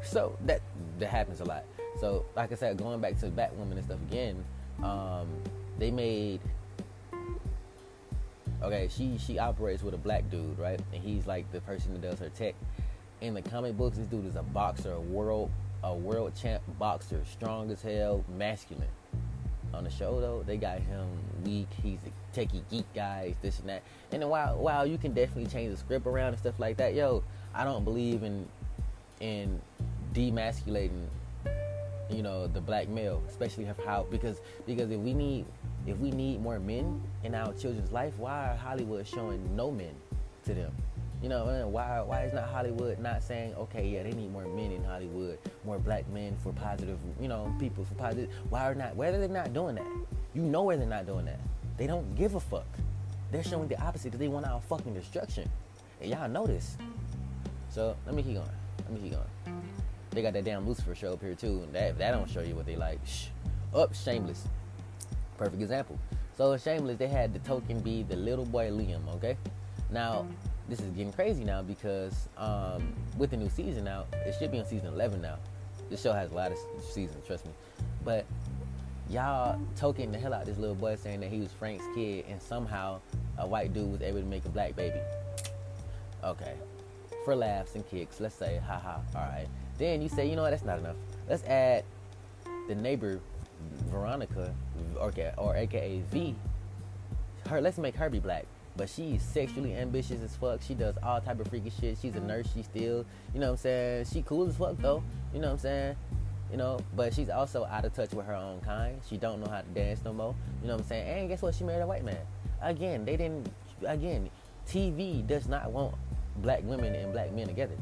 So 0.03 0.37
that 0.45 0.61
that 0.99 1.09
happens 1.09 1.39
a 1.41 1.45
lot. 1.45 1.63
So 1.99 2.25
like 2.35 2.51
I 2.51 2.55
said, 2.55 2.77
going 2.77 2.99
back 2.99 3.19
to 3.19 3.27
Batwoman 3.27 3.73
and 3.73 3.85
stuff 3.85 3.99
again, 4.09 4.43
um, 4.83 5.27
they 5.79 5.91
made 5.91 6.39
okay 8.61 8.89
she 8.91 9.17
she 9.17 9.37
operates 9.39 9.83
with 9.83 9.93
a 9.93 9.97
black 9.97 10.29
dude 10.29 10.57
right? 10.57 10.79
And 10.93 11.03
he's 11.03 11.27
like 11.27 11.51
the 11.51 11.61
person 11.61 11.93
that 11.93 12.01
does 12.01 12.19
her 12.19 12.29
tech. 12.29 12.55
In 13.21 13.33
the 13.33 13.41
comic 13.41 13.77
books 13.77 13.97
this 13.97 14.07
dude 14.07 14.25
is 14.25 14.35
a 14.35 14.43
boxer 14.43 14.93
a 14.93 14.99
world 14.99 15.49
a 15.83 15.93
world 15.93 16.33
champ 16.35 16.61
boxer 16.79 17.21
strong 17.31 17.71
as 17.71 17.81
hell 17.81 18.23
masculine. 18.37 18.87
On 19.73 19.83
the 19.83 19.89
show 19.89 20.19
though 20.19 20.43
they 20.45 20.57
got 20.57 20.79
him 20.79 21.07
weak. 21.43 21.67
He's 21.83 21.99
a 22.05 22.37
techie 22.39 22.61
geek 22.69 22.85
guy 22.95 23.35
this 23.41 23.59
and 23.59 23.69
that. 23.69 23.83
And 24.11 24.21
then 24.21 24.29
while 24.29 24.57
while 24.57 24.87
you 24.87 24.97
can 24.97 25.13
definitely 25.13 25.47
change 25.51 25.71
the 25.71 25.77
script 25.77 26.07
around 26.07 26.29
and 26.29 26.39
stuff 26.39 26.59
like 26.59 26.77
that 26.77 26.93
yo 26.93 27.23
i 27.53 27.63
don't 27.63 27.83
believe 27.83 28.23
in 28.23 28.47
in 29.19 29.61
demasculating 30.13 31.07
you 32.09 32.23
know 32.23 32.47
the 32.47 32.61
black 32.61 32.87
male 32.87 33.21
especially 33.27 33.65
how 33.85 34.05
because 34.09 34.39
because 34.65 34.89
if 34.91 34.99
we 34.99 35.13
need 35.13 35.45
if 35.87 35.97
we 35.99 36.11
need 36.11 36.41
more 36.41 36.59
men 36.59 37.01
in 37.23 37.33
our 37.33 37.53
children's 37.53 37.91
life, 37.91 38.13
why 38.17 38.49
are 38.49 38.55
Hollywood 38.55 39.07
showing 39.07 39.55
no 39.55 39.71
men 39.71 39.95
to 40.45 40.53
them? 40.53 40.71
You 41.23 41.29
know, 41.29 41.67
why 41.71 42.01
why 42.01 42.23
is 42.23 42.33
not 42.33 42.49
Hollywood 42.49 42.99
not 42.99 43.23
saying, 43.23 43.55
okay, 43.55 43.87
yeah, 43.87 44.03
they 44.03 44.11
need 44.11 44.31
more 44.31 44.45
men 44.45 44.71
in 44.71 44.83
Hollywood, 44.83 45.39
more 45.65 45.79
black 45.79 46.07
men 46.09 46.35
for 46.43 46.51
positive, 46.53 46.99
you 47.19 47.27
know, 47.27 47.51
people 47.57 47.85
for 47.85 47.95
positive. 47.95 48.29
Why 48.49 48.69
are 48.69 48.75
not? 48.75 48.95
Whether 48.95 49.19
they're 49.19 49.29
not 49.29 49.53
doing 49.53 49.75
that, 49.75 49.87
you 50.35 50.43
know 50.43 50.63
where 50.63 50.77
they're 50.77 50.85
not 50.85 51.07
doing 51.07 51.25
that. 51.25 51.39
They 51.77 51.87
don't 51.87 52.15
give 52.15 52.35
a 52.35 52.39
fuck. 52.39 52.67
They're 53.31 53.43
showing 53.43 53.67
the 53.67 53.81
opposite 53.81 54.09
because 54.09 54.19
they 54.19 54.27
want 54.27 54.45
our 54.45 54.61
fucking 54.61 54.93
destruction, 54.93 55.49
and 56.01 56.11
y'all 56.11 56.29
know 56.29 56.45
this. 56.45 56.77
So 57.69 57.95
let 58.05 58.13
me 58.13 58.23
keep 58.23 58.35
going. 58.35 58.49
Let 58.79 58.91
me 58.91 58.99
keep 58.99 59.11
going. 59.13 59.66
They 60.17 60.23
got 60.23 60.33
that 60.33 60.45
damn 60.45 60.67
Lucifer 60.67 60.95
show 60.95 61.13
up 61.13 61.21
here 61.21 61.35
too, 61.35 61.61
and 61.61 61.71
that 61.73 61.99
that 61.99 62.09
don't 62.09 62.27
show 62.27 62.41
you 62.41 62.55
what 62.55 62.65
they 62.65 62.75
like. 62.75 62.97
Shh. 63.05 63.27
Up, 63.75 63.93
shameless. 63.93 64.47
Perfect 65.37 65.61
example. 65.61 65.99
So 66.35 66.57
Shameless, 66.57 66.97
they 66.97 67.07
had 67.07 67.35
the 67.35 67.39
token 67.41 67.81
be 67.81 68.01
the 68.01 68.15
little 68.15 68.43
boy 68.43 68.71
Liam. 68.71 69.07
Okay, 69.17 69.37
now 69.91 70.25
this 70.67 70.79
is 70.79 70.89
getting 70.89 71.13
crazy 71.13 71.43
now 71.43 71.61
because 71.61 72.29
um, 72.35 72.95
with 73.19 73.29
the 73.29 73.37
new 73.37 73.47
season 73.47 73.83
now, 73.83 74.05
it 74.25 74.33
should 74.39 74.51
be 74.51 74.57
on 74.57 74.65
season 74.65 74.87
11 74.87 75.21
now. 75.21 75.37
This 75.87 76.01
show 76.01 76.13
has 76.13 76.31
a 76.31 76.33
lot 76.33 76.51
of 76.51 76.57
seasons, 76.81 77.23
trust 77.27 77.45
me. 77.45 77.51
But 78.03 78.25
y'all 79.11 79.61
token 79.75 80.11
the 80.11 80.17
hell 80.17 80.33
out 80.33 80.47
this 80.47 80.57
little 80.57 80.73
boy 80.73 80.95
saying 80.95 81.19
that 81.19 81.29
he 81.29 81.41
was 81.41 81.51
Frank's 81.51 81.85
kid 81.93 82.25
and 82.27 82.41
somehow 82.41 83.01
a 83.37 83.45
white 83.45 83.71
dude 83.71 83.91
was 83.91 84.01
able 84.01 84.21
to 84.21 84.25
make 84.25 84.45
a 84.45 84.49
black 84.49 84.75
baby. 84.75 84.99
Okay. 86.23 86.55
For 87.23 87.35
laughs 87.35 87.75
and 87.75 87.87
kicks, 87.87 88.19
let's 88.19 88.33
say, 88.33 88.59
haha, 88.65 88.97
alright. 89.15 89.47
Then 89.77 90.01
you 90.01 90.09
say, 90.09 90.27
you 90.27 90.35
know 90.35 90.43
what, 90.43 90.51
that's 90.51 90.63
not 90.63 90.79
enough. 90.79 90.95
Let's 91.29 91.43
add 91.43 91.83
the 92.67 92.75
neighbor 92.75 93.19
Veronica, 93.89 94.53
or, 94.99 95.11
or 95.37 95.55
AKA 95.55 96.01
V, 96.11 96.35
her 97.47 97.61
let's 97.61 97.77
make 97.77 97.95
her 97.95 98.09
be 98.09 98.19
black. 98.19 98.45
But 98.75 98.89
she's 98.89 99.23
sexually 99.23 99.75
ambitious 99.75 100.21
as 100.21 100.35
fuck. 100.35 100.61
She 100.61 100.75
does 100.75 100.95
all 101.01 101.19
type 101.19 101.39
of 101.39 101.47
freaky 101.47 101.71
shit. 101.71 101.97
She's 101.99 102.15
a 102.15 102.19
nurse. 102.19 102.47
She 102.53 102.61
still, 102.61 103.05
you 103.33 103.39
know 103.39 103.47
what 103.47 103.51
I'm 103.53 103.57
saying? 103.57 104.05
She 104.05 104.21
cool 104.21 104.47
as 104.47 104.55
fuck 104.55 104.77
though. 104.77 105.03
You 105.33 105.39
know 105.39 105.47
what 105.47 105.53
I'm 105.53 105.59
saying? 105.59 105.95
You 106.51 106.57
know, 106.57 106.79
but 106.95 107.13
she's 107.13 107.29
also 107.29 107.65
out 107.65 107.85
of 107.85 107.93
touch 107.93 108.11
with 108.13 108.25
her 108.27 108.35
own 108.35 108.61
kind. 108.61 109.01
She 109.09 109.17
don't 109.17 109.41
know 109.41 109.49
how 109.49 109.61
to 109.61 109.67
dance 109.69 110.01
no 110.05 110.13
more. 110.13 110.35
You 110.61 110.67
know 110.67 110.75
what 110.75 110.83
I'm 110.83 110.87
saying? 110.87 111.19
And 111.19 111.29
guess 111.29 111.41
what? 111.41 111.55
She 111.55 111.63
married 111.63 111.81
a 111.81 111.87
white 111.87 112.05
man. 112.05 112.19
Again, 112.61 113.03
they 113.03 113.17
didn't. 113.17 113.49
Again, 113.85 114.29
TV 114.67 115.25
does 115.25 115.47
not 115.47 115.71
want 115.71 115.95
black 116.37 116.61
women 116.63 116.93
and 116.93 117.11
black 117.11 117.31
men 117.33 117.47
together. 117.47 117.75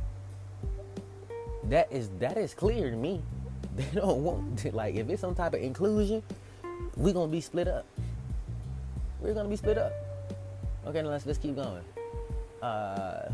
That 1.69 1.91
is 1.91 2.09
that 2.19 2.37
is 2.37 2.53
clear 2.53 2.89
to 2.89 2.97
me. 2.97 3.21
They 3.75 3.83
don't 3.93 4.23
want 4.23 4.59
to, 4.59 4.71
like 4.73 4.95
if 4.95 5.09
it's 5.09 5.19
some 5.19 5.35
type 5.35 5.53
of 5.53 5.61
inclusion, 5.61 6.23
we're 6.95 7.11
gonna 7.13 7.27
be 7.27 7.41
split 7.41 7.67
up. 7.67 7.85
We're 9.19 9.33
gonna 9.33 9.49
be 9.49 9.57
split 9.57 9.77
up. 9.77 9.91
Okay, 10.87 11.01
let's 11.01 11.25
let's 11.25 11.37
keep 11.37 11.55
going. 11.57 11.83
Uh, 12.61 13.33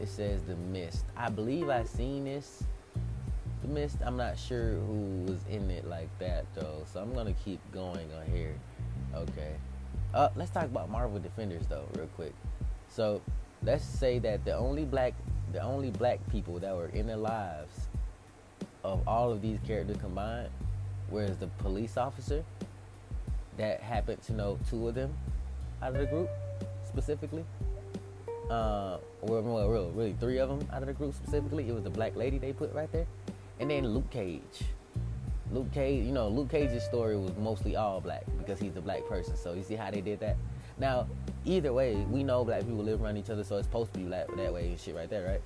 it 0.00 0.08
says 0.08 0.40
the 0.42 0.54
mist. 0.70 1.04
I 1.16 1.30
believe 1.30 1.68
I 1.68 1.82
seen 1.82 2.26
this. 2.26 2.62
The 3.62 3.68
mist. 3.68 3.96
I'm 4.04 4.16
not 4.16 4.38
sure 4.38 4.74
who 4.74 5.24
was 5.26 5.40
in 5.50 5.68
it 5.68 5.88
like 5.88 6.08
that 6.20 6.44
though, 6.54 6.84
so 6.92 7.00
I'm 7.00 7.12
gonna 7.12 7.34
keep 7.44 7.58
going 7.72 8.08
on 8.20 8.30
here. 8.32 8.54
Okay. 9.16 9.56
Uh, 10.14 10.28
let's 10.36 10.52
talk 10.52 10.66
about 10.66 10.90
Marvel 10.90 11.18
Defenders 11.18 11.66
though, 11.68 11.86
real 11.94 12.08
quick. 12.14 12.34
So 12.88 13.20
let's 13.64 13.84
say 13.84 14.20
that 14.20 14.44
the 14.44 14.54
only 14.54 14.84
black 14.84 15.14
the 15.56 15.62
only 15.62 15.90
black 15.90 16.20
people 16.30 16.58
that 16.58 16.76
were 16.76 16.88
in 16.88 17.06
the 17.06 17.16
lives 17.16 17.88
of 18.84 19.00
all 19.08 19.32
of 19.32 19.40
these 19.40 19.58
characters 19.66 19.96
combined 19.96 20.50
whereas 21.08 21.38
the 21.38 21.46
police 21.58 21.96
officer 21.96 22.44
that 23.56 23.80
happened 23.80 24.20
to 24.20 24.34
know 24.34 24.58
two 24.68 24.86
of 24.86 24.94
them 24.94 25.16
out 25.80 25.94
of 25.94 25.98
the 25.98 26.04
group 26.04 26.28
specifically 26.86 27.42
uh, 28.50 28.98
or 29.22 29.40
well, 29.40 29.68
really, 29.68 29.90
really 29.92 30.16
three 30.20 30.38
of 30.38 30.50
them 30.50 30.68
out 30.72 30.82
of 30.82 30.88
the 30.88 30.92
group 30.92 31.14
specifically. 31.14 31.68
It 31.68 31.74
was 31.74 31.82
the 31.82 31.90
black 31.90 32.14
lady 32.14 32.38
they 32.38 32.52
put 32.52 32.72
right 32.72 32.90
there, 32.92 33.06
and 33.58 33.68
then 33.68 33.88
Luke 33.88 34.08
Cage. 34.10 34.62
Luke 35.50 35.72
Cage, 35.72 36.04
you 36.04 36.12
know, 36.12 36.28
Luke 36.28 36.48
Cage's 36.50 36.84
story 36.84 37.16
was 37.16 37.32
mostly 37.38 37.74
all 37.74 38.00
black 38.00 38.24
because 38.38 38.60
he's 38.60 38.76
a 38.76 38.80
black 38.80 39.04
person. 39.08 39.36
So 39.36 39.54
you 39.54 39.64
see 39.64 39.74
how 39.74 39.90
they 39.90 40.00
did 40.00 40.20
that. 40.20 40.36
Now, 40.78 41.08
either 41.46 41.72
way, 41.72 41.94
we 42.10 42.22
know 42.22 42.44
black 42.44 42.60
people 42.60 42.84
live 42.84 43.02
around 43.02 43.16
each 43.16 43.30
other, 43.30 43.44
so 43.44 43.56
it's 43.56 43.66
supposed 43.66 43.92
to 43.94 43.98
be 44.00 44.04
black 44.04 44.26
that 44.36 44.52
way 44.52 44.68
and 44.68 44.78
shit 44.78 44.94
right 44.94 45.08
there, 45.08 45.26
right? 45.26 45.42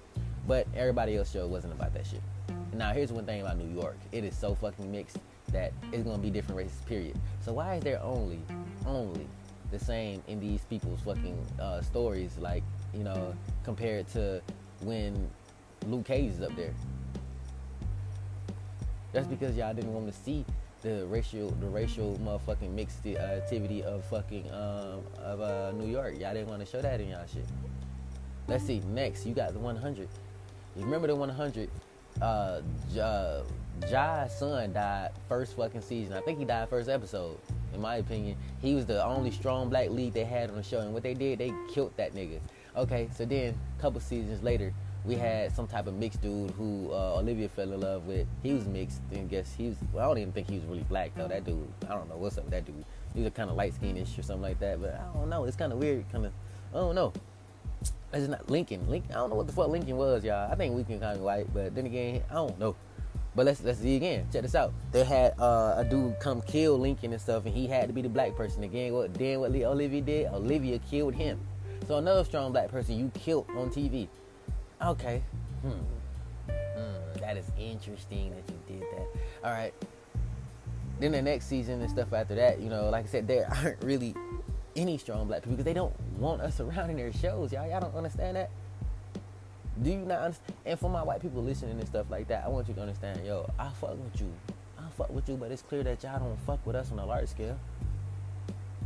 But 0.49 0.67
everybody 0.75 1.17
else 1.17 1.31
show 1.31 1.47
wasn't 1.47 1.75
about 1.75 1.93
that 1.95 2.07
shit. 2.07 2.23
Now, 2.73 2.93
here's 2.93 3.13
one 3.13 3.27
thing 3.27 3.43
about 3.43 3.59
New 3.59 3.73
York: 3.73 3.97
it 4.11 4.25
is 4.25 4.37
so 4.37 4.55
fucking 4.55 4.91
mixed 4.91 5.19
that 5.53 5.73
it's 5.93 6.03
gonna 6.03 6.19
be 6.19 6.31
different 6.31 6.59
races. 6.59 6.81
Period. 6.87 7.17
So 7.45 7.53
why 7.53 7.77
is 7.77 7.85
there 7.85 8.03
only, 8.03 8.41
only 8.87 9.27
the 9.71 9.79
same 9.79 10.23
in 10.27 10.41
these 10.41 10.63
people's 10.63 11.01
fucking 11.01 11.39
uh, 11.61 11.83
stories? 11.83 12.39
Like 12.39 12.63
you 12.95 13.05
know, 13.05 13.35
compared 13.65 14.09
to 14.09 14.43
when 14.83 15.29
Luke 15.87 16.07
Cage 16.07 16.33
is 16.33 16.43
up 16.43 16.55
there. 16.57 16.75
That's 19.13 19.27
because 19.27 19.57
y'all 19.57 19.75
didn't 19.75 19.93
want 19.93 20.07
to 20.07 20.13
see 20.13 20.45
the 20.83 21.07
racial, 21.07 21.51
the 21.61 21.69
racial 21.69 22.19
motherfucking 22.23 22.73
mixed 22.73 23.07
uh, 23.07 23.19
activity 23.19 23.83
of 23.83 24.05
fucking 24.07 24.51
um, 24.51 25.03
of 25.19 25.41
uh, 25.41 25.73
New 25.73 25.87
York. 25.87 26.19
Y'all 26.19 26.33
didn't 26.33 26.49
want 26.49 26.61
to 26.61 26.67
show 26.67 26.81
that 26.81 27.01
in 27.01 27.09
y'all 27.09 27.27
shit. 27.33 27.45
Let's 28.49 28.65
see. 28.65 28.81
Next, 28.89 29.27
you 29.27 29.35
got 29.35 29.53
the 29.53 29.59
100. 29.59 30.09
You 30.77 30.85
remember 30.85 31.07
the 31.07 31.17
100? 31.17 31.71
Uh, 32.21 32.61
ja, 32.93 33.43
Jaha's 33.83 34.37
son 34.39 34.73
died 34.73 35.11
first 35.29 35.57
fucking 35.57 35.83
season. 35.83 36.15
I 36.15 36.21
think 36.21 36.39
he 36.39 36.45
died 36.45 36.69
first 36.69 36.89
episode. 36.89 37.39
In 37.73 37.81
my 37.81 37.97
opinion, 37.97 38.37
he 38.61 38.75
was 38.75 38.87
the 38.87 39.05
only 39.05 39.31
strong 39.31 39.69
black 39.69 39.91
lead 39.91 40.13
they 40.13 40.25
had 40.25 40.51
on 40.51 40.57
the 40.57 40.63
show, 40.63 40.81
and 40.81 40.93
what 40.93 41.03
they 41.03 41.15
did, 41.15 41.39
they 41.39 41.53
killed 41.73 41.93
that 41.97 42.15
nigga. 42.15 42.41
Okay, 42.77 43.09
so 43.15 43.25
then 43.25 43.55
a 43.79 43.83
couple 43.83 44.01
seasons 44.01 44.43
later, 44.43 44.73
we 45.05 45.15
had 45.15 45.55
some 45.55 45.67
type 45.67 45.87
of 45.87 45.95
mixed 45.95 46.21
dude 46.21 46.51
who 46.53 46.91
uh, 46.93 47.19
Olivia 47.19 47.49
fell 47.49 47.73
in 47.73 47.81
love 47.81 48.07
with. 48.07 48.27
He 48.43 48.53
was 48.53 48.67
mixed, 48.67 49.01
and 49.13 49.29
guess 49.31 49.55
he 49.57 49.69
was. 49.69 49.77
Well, 49.93 50.05
I 50.05 50.09
don't 50.09 50.19
even 50.19 50.33
think 50.33 50.49
he 50.49 50.57
was 50.57 50.65
really 50.65 50.83
black 50.83 51.13
though. 51.17 51.29
That 51.29 51.45
dude, 51.45 51.67
I 51.87 51.95
don't 51.95 52.09
know 52.09 52.17
what's 52.17 52.37
up 52.37 52.45
with 52.45 52.53
that 52.53 52.67
dude. 52.67 52.85
He 53.15 53.23
was 53.23 53.33
kind 53.33 53.51
of 53.51 53.57
light 53.57 53.75
skinish 53.75 54.19
or 54.19 54.23
something 54.23 54.43
like 54.43 54.61
that. 54.61 54.81
But 54.81 54.95
I 54.95 55.19
don't 55.19 55.31
know. 55.31 55.45
It's 55.45 55.57
kind 55.57 55.73
of 55.73 55.79
weird. 55.79 56.05
Kind 56.13 56.27
of. 56.27 56.33
I 56.73 56.77
don't 56.77 56.95
know. 56.95 57.13
That's 58.11 58.29
not 58.29 58.51
Lincoln. 58.51 58.89
Lincoln. 58.89 59.13
I 59.13 59.15
don't 59.15 59.31
know 59.31 59.37
what 59.37 59.47
the 59.47 59.53
fuck 59.53 59.69
Lincoln 59.69 59.97
was, 59.97 60.23
y'all. 60.23 60.51
I 60.51 60.55
think 60.55 60.75
we 60.75 60.85
can 60.85 61.01
kind 61.01 61.17
of 61.17 61.23
white, 61.23 61.53
but 61.55 61.75
then 61.75 61.87
again, 61.87 62.23
I 62.31 62.35
don't 62.35 62.59
know. 62.59 62.77
But 63.35 63.47
let's 63.47 63.63
let's 63.63 63.79
see 63.79 63.97
again. 63.97 64.27
Check 64.33 64.43
this 64.43 64.55
out. 64.55 64.73
They 64.93 65.05
had 65.05 65.39
uh, 65.41 65.75
a 65.79 65.87
dude 65.89 66.19
come 66.21 66.43
kill 66.43 66.79
Lincoln 66.79 67.13
and 67.13 67.21
stuff, 67.23 67.47
and 67.47 67.55
he 67.55 67.67
had 67.67 67.87
to 67.87 67.93
be 67.95 68.03
the 68.03 68.09
black 68.09 68.37
person 68.37 68.65
again. 68.65 68.93
What 68.93 69.15
then? 69.15 69.41
What 69.41 69.55
Olivia 69.55 70.03
did? 70.03 70.27
Olivia 70.27 70.79
killed 70.91 71.15
him. 71.15 71.41
So 71.87 71.97
another 71.97 72.25
strong 72.25 72.53
black 72.53 72.69
person 72.69 72.99
you 72.99 73.11
killed 73.15 73.47
on 73.57 73.71
TV. 73.71 74.09
Okay. 74.83 75.23
Hmm. 75.63 75.71
Hmm. 76.49 77.21
That 77.21 77.37
is 77.37 77.51
interesting 77.59 78.31
that 78.31 78.45
you 78.49 78.79
did 78.79 78.89
that. 78.93 79.07
All 79.45 79.53
right. 79.53 79.75
Then 80.99 81.13
the 81.13 81.23
next 81.23 81.47
season 81.47 81.81
and 81.81 81.91
stuff 81.91 82.13
after 82.13 82.35
that, 82.35 82.61
you 82.61 82.71
know, 82.71 82.89
like 82.89 83.05
I 83.05 83.09
said, 83.09 83.29
there 83.29 83.47
aren't 83.63 83.83
really 83.83 84.15
any 84.77 84.97
strong 84.97 85.27
black 85.27 85.43
people 85.43 85.53
because 85.53 85.65
they 85.65 85.75
don't 85.75 85.95
want 86.19 86.41
us 86.41 86.61
around 86.61 86.91
in 86.91 86.97
their 86.97 87.13
shows, 87.13 87.53
y'all. 87.53 87.69
Y'all 87.69 87.81
don't 87.81 87.95
understand 87.95 88.37
that. 88.37 88.51
Do 89.83 89.91
you 89.91 89.99
not 89.99 90.21
understand? 90.21 90.57
And 90.67 90.79
for 90.81 90.91
my 90.91 91.03
white 91.03 91.21
people 91.21 91.43
listening 91.43 91.79
and 91.79 91.87
stuff 91.87 92.07
like 92.11 92.29
that, 92.29 92.45
I 92.45 92.49
want 92.49 92.69
you 92.69 92.75
to 92.75 92.81
understand, 92.81 93.25
yo, 93.25 93.51
I 93.59 93.69
fuck 93.81 93.99
with 94.03 94.21
you. 94.21 94.33
I 94.79 94.85
fuck 94.97 95.11
with 95.11 95.29
you, 95.29 95.37
but 95.37 95.51
it's 95.51 95.63
clear 95.63 95.83
that 95.83 96.03
y'all 96.03 96.19
don't 96.19 96.39
fuck 96.41 96.67
with 96.67 96.77
us 96.77 96.91
on 96.91 96.99
a 96.99 97.07
large 97.07 97.29
scale. 97.29 97.59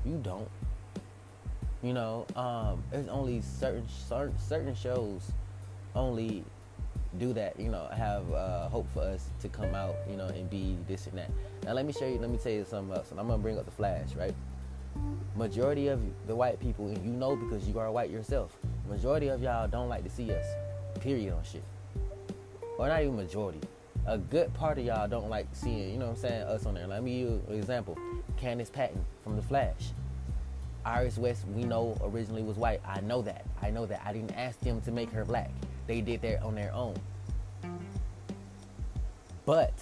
You 0.04 0.20
don't. 0.22 0.48
You 1.82 1.92
know, 1.92 2.26
um, 2.34 2.82
there's 2.90 3.08
only 3.08 3.42
certain 3.42 3.86
certain 4.08 4.38
certain 4.38 4.74
shows 4.74 5.32
only 5.94 6.44
do 7.18 7.32
that. 7.32 7.58
You 7.58 7.68
know, 7.68 7.86
have 7.94 8.30
uh, 8.32 8.68
hope 8.68 8.86
for 8.92 9.00
us 9.00 9.28
to 9.40 9.48
come 9.48 9.74
out. 9.74 9.94
You 10.10 10.16
know, 10.16 10.26
and 10.26 10.48
be 10.50 10.76
this 10.88 11.06
and 11.06 11.18
that. 11.18 11.30
Now 11.64 11.72
let 11.72 11.86
me 11.86 11.92
show 11.92 12.06
you. 12.06 12.18
Let 12.18 12.30
me 12.30 12.38
tell 12.38 12.52
you 12.52 12.64
something 12.68 12.96
else. 12.96 13.10
And 13.10 13.20
I'm 13.20 13.28
gonna 13.28 13.42
bring 13.42 13.58
up 13.58 13.64
the 13.64 13.70
Flash, 13.70 14.14
right? 14.14 14.34
Majority 15.36 15.88
of 15.88 16.00
the 16.26 16.36
white 16.36 16.60
people, 16.60 16.86
and 16.88 17.04
you 17.04 17.10
know 17.10 17.34
because 17.36 17.66
you 17.68 17.78
are 17.78 17.90
white 17.90 18.10
yourself. 18.10 18.56
Majority 18.88 19.28
of 19.28 19.42
y'all 19.42 19.66
don't 19.66 19.88
like 19.88 20.04
to 20.04 20.10
see 20.10 20.32
us. 20.32 20.46
Period 21.00 21.32
on 21.32 21.42
shit. 21.42 21.64
Or 22.78 22.88
not 22.88 23.02
even 23.02 23.16
majority. 23.16 23.60
A 24.06 24.18
good 24.18 24.52
part 24.54 24.78
of 24.78 24.84
y'all 24.84 25.08
don't 25.08 25.30
like 25.30 25.46
seeing, 25.52 25.90
you 25.90 25.98
know 25.98 26.06
what 26.06 26.16
I'm 26.16 26.20
saying, 26.20 26.42
us 26.42 26.66
on 26.66 26.74
there. 26.74 26.86
Let 26.86 27.02
me 27.02 27.18
you 27.18 27.42
an 27.48 27.54
example. 27.54 27.96
Candice 28.38 28.70
Patton 28.70 29.04
from 29.22 29.36
The 29.36 29.42
Flash. 29.42 29.92
Iris 30.84 31.16
West, 31.16 31.46
we 31.54 31.64
know 31.64 31.96
originally 32.02 32.42
was 32.42 32.56
white. 32.56 32.82
I 32.86 33.00
know 33.00 33.22
that. 33.22 33.46
I 33.62 33.70
know 33.70 33.86
that. 33.86 34.02
I 34.04 34.12
didn't 34.12 34.32
ask 34.32 34.60
them 34.60 34.82
to 34.82 34.90
make 34.90 35.10
her 35.10 35.24
black. 35.24 35.50
They 35.86 36.00
did 36.00 36.22
that 36.22 36.42
on 36.42 36.54
their 36.54 36.72
own. 36.72 36.96
But 39.46 39.72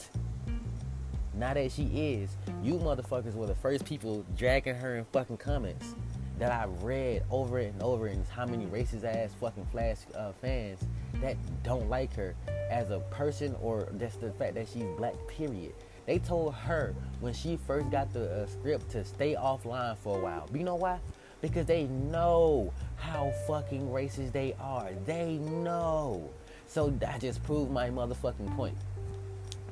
now 1.35 1.55
that 1.55 1.71
she 1.71 1.85
is, 1.85 2.37
you 2.63 2.75
motherfuckers 2.75 3.35
were 3.35 3.47
the 3.47 3.55
first 3.55 3.85
people 3.85 4.25
dragging 4.37 4.75
her 4.75 4.97
in 4.97 5.05
fucking 5.07 5.37
comments 5.37 5.95
that 6.39 6.51
I 6.51 6.67
read 6.81 7.23
over 7.31 7.59
and 7.59 7.81
over 7.81 8.09
and 8.09 8.27
how 8.27 8.47
many 8.47 8.67
racist 8.67 9.05
ass 9.05 9.31
fucking 9.41 9.67
Flash 9.71 9.99
uh, 10.17 10.33
fans 10.33 10.81
that 11.21 11.37
don't 11.63 11.89
like 11.89 12.13
her 12.15 12.35
as 12.71 12.91
a 12.91 12.99
person 13.11 13.55
or 13.63 13.89
just 13.99 14.21
the 14.21 14.33
fact 14.33 14.55
that 14.57 14.67
she's 14.69 14.87
black, 14.97 15.15
period. 15.29 15.73
They 16.07 16.19
told 16.19 16.55
her 16.55 16.97
when 17.21 17.33
she 17.33 17.59
first 17.65 17.91
got 17.91 18.13
the 18.13 18.43
uh, 18.43 18.47
script 18.47 18.91
to 18.91 19.05
stay 19.05 19.35
offline 19.35 19.97
for 19.99 20.19
a 20.19 20.21
while. 20.21 20.49
You 20.53 20.65
know 20.65 20.75
why? 20.75 20.99
Because 21.43 21.67
they 21.67 21.85
know 21.85 22.73
how 22.97 23.31
fucking 23.47 23.89
racist 23.89 24.33
they 24.33 24.55
are. 24.59 24.91
They 25.05 25.35
know. 25.35 26.31
So 26.67 26.89
that 27.01 27.21
just 27.21 27.43
proved 27.43 27.71
my 27.71 27.91
motherfucking 27.91 28.57
point. 28.57 28.77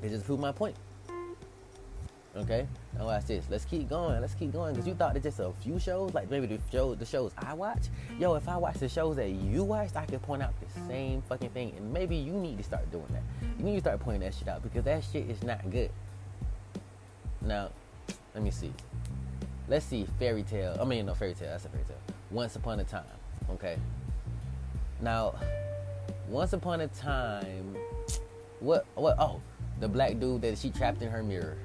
It 0.03 0.11
just 0.11 0.27
proved 0.27 0.43
my 0.43 0.53
point. 0.53 0.77
Okay, 2.37 2.67
now 2.97 3.07
watch 3.07 3.25
this. 3.25 3.45
Let's 3.51 3.65
keep 3.65 3.89
going. 3.89 4.21
Let's 4.21 4.35
keep 4.35 4.53
going. 4.53 4.77
Cause 4.77 4.87
you 4.87 4.95
thought 4.95 5.17
it's 5.17 5.25
just 5.25 5.41
a 5.41 5.51
few 5.63 5.81
shows, 5.81 6.15
like 6.15 6.31
maybe 6.31 6.47
the 6.47 6.61
show, 6.71 6.95
the 6.95 7.05
shows 7.05 7.33
I 7.37 7.55
watch. 7.55 7.89
Yo, 8.21 8.35
if 8.35 8.49
I 8.49 8.57
watch 8.57 8.77
the 8.77 8.89
shows 8.89 9.17
that 9.17 9.31
you 9.31 9.65
watched, 9.65 9.97
I 9.97 10.07
can 10.07 10.21
point 10.21 10.43
out 10.43 10.53
the 10.61 10.81
same 10.87 11.23
fucking 11.23 11.51
thing, 11.51 11.73
and 11.77 11.93
maybe 11.93 12.15
you 12.15 12.33
need 12.33 12.59
to 12.59 12.63
start 12.63 12.89
doing 12.93 13.07
that. 13.11 13.23
You 13.59 13.65
need 13.65 13.75
to 13.75 13.81
start 13.81 13.99
pointing 13.99 14.23
that 14.23 14.35
shit 14.35 14.47
out 14.47 14.63
because 14.63 14.85
that 14.85 15.03
shit 15.11 15.29
is 15.29 15.43
not 15.43 15.69
good. 15.71 15.91
Now, 17.41 17.71
let 18.33 18.45
me 18.45 18.53
see. 18.53 18.73
Let's 19.71 19.87
see 19.87 20.05
fairy 20.19 20.43
tale. 20.43 20.77
I 20.81 20.85
mean, 20.85 21.07
no 21.07 21.15
fairy 21.15 21.33
tale. 21.33 21.51
That's 21.51 21.65
a 21.65 21.69
fairy 21.69 21.85
tale. 21.85 21.97
Once 22.33 22.57
upon 22.57 22.81
a 22.81 22.85
time. 22.85 23.05
Okay. 23.51 23.77
Now, 25.01 25.37
once 26.29 26.53
upon 26.53 26.81
a 26.81 26.89
time, 26.89 27.77
what? 28.59 28.85
What? 28.97 29.15
Oh, 29.21 29.41
the 29.79 29.87
black 29.87 30.19
dude 30.19 30.43
that 30.43 30.59
she 30.59 30.71
trapped 30.71 31.03
in 31.03 31.09
her 31.09 31.23
mirror. 31.23 31.57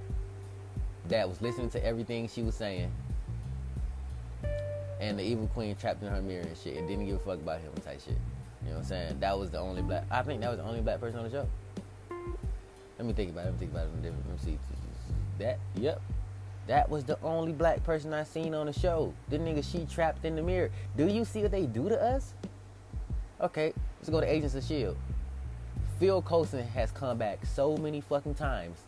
That 1.08 1.28
was 1.28 1.42
listening 1.42 1.72
to 1.72 1.84
everything 1.84 2.30
she 2.30 2.44
was 2.44 2.54
saying. 2.54 2.92
And 5.02 5.18
the 5.18 5.24
evil 5.24 5.48
queen 5.48 5.76
trapped 5.76 6.04
in 6.04 6.10
her 6.10 6.22
mirror 6.22 6.44
and 6.44 6.56
shit, 6.56 6.78
and 6.78 6.88
didn't 6.88 7.08
give 7.08 7.16
a 7.16 7.20
fuck 7.20 7.40
about 7.40 7.60
him 7.60 7.72
type 7.84 8.02
shit. 8.02 8.14
You 8.62 8.70
know 8.70 8.76
what 8.76 8.78
I'm 8.78 8.84
saying? 8.86 9.20
That 9.20 9.38
was 9.38 9.50
the 9.50 9.60
only 9.60 9.82
black. 9.82 10.06
I 10.12 10.22
think 10.22 10.42
that 10.42 10.50
was 10.50 10.60
the 10.60 10.66
only 10.66 10.82
black 10.82 11.00
person 11.00 11.18
on 11.20 11.26
the 11.26 11.32
show. 11.32 11.48
Let 13.00 13.08
me 13.08 13.14
think 13.14 13.32
about 13.32 13.42
it. 13.42 13.46
Let 13.46 13.54
me 13.54 13.60
think 13.60 13.72
about 13.72 13.88
it. 13.88 14.04
Let 14.04 14.14
me 14.14 14.38
see. 14.44 14.60
That, 15.40 15.60
yep. 15.76 16.02
That 16.68 16.90
was 16.90 17.04
the 17.04 17.20
only 17.22 17.52
black 17.52 17.84
person 17.84 18.14
I 18.14 18.24
seen 18.24 18.56
on 18.56 18.66
the 18.66 18.74
show. 18.74 19.14
The 19.30 19.38
nigga 19.38 19.64
she 19.64 19.86
trapped 19.86 20.26
in 20.26 20.36
the 20.36 20.42
mirror. 20.42 20.72
Do 20.98 21.08
you 21.08 21.24
see 21.24 21.42
what 21.42 21.52
they 21.52 21.66
do 21.66 21.90
to 21.90 22.02
us? 22.02 22.34
Okay, 23.40 23.74
let's 24.00 24.10
go 24.10 24.20
to 24.20 24.28
Agents 24.28 24.56
of 24.56 24.64
S.H.I.E.L.D. 24.64 24.98
Phil 26.00 26.22
Coulson 26.22 26.66
has 26.68 26.92
come 26.92 27.18
back 27.18 27.46
so 27.46 27.78
many 27.78 28.02
fucking 28.02 28.34
times. 28.34 28.80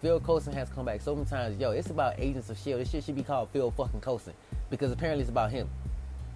Phil 0.00 0.20
Coulson 0.20 0.52
has 0.52 0.68
come 0.68 0.86
back 0.86 1.00
so 1.00 1.14
many 1.14 1.26
times. 1.26 1.58
Yo, 1.58 1.70
it's 1.70 1.90
about 1.90 2.14
Agents 2.18 2.50
of 2.50 2.56
S.H.I.E.L.D. 2.56 2.82
This 2.82 2.90
shit 2.90 3.04
should 3.04 3.16
be 3.16 3.22
called 3.22 3.50
Phil 3.50 3.70
fucking 3.70 4.00
Coulson. 4.00 4.32
Because 4.70 4.90
apparently 4.90 5.22
it's 5.22 5.30
about 5.30 5.50
him. 5.50 5.68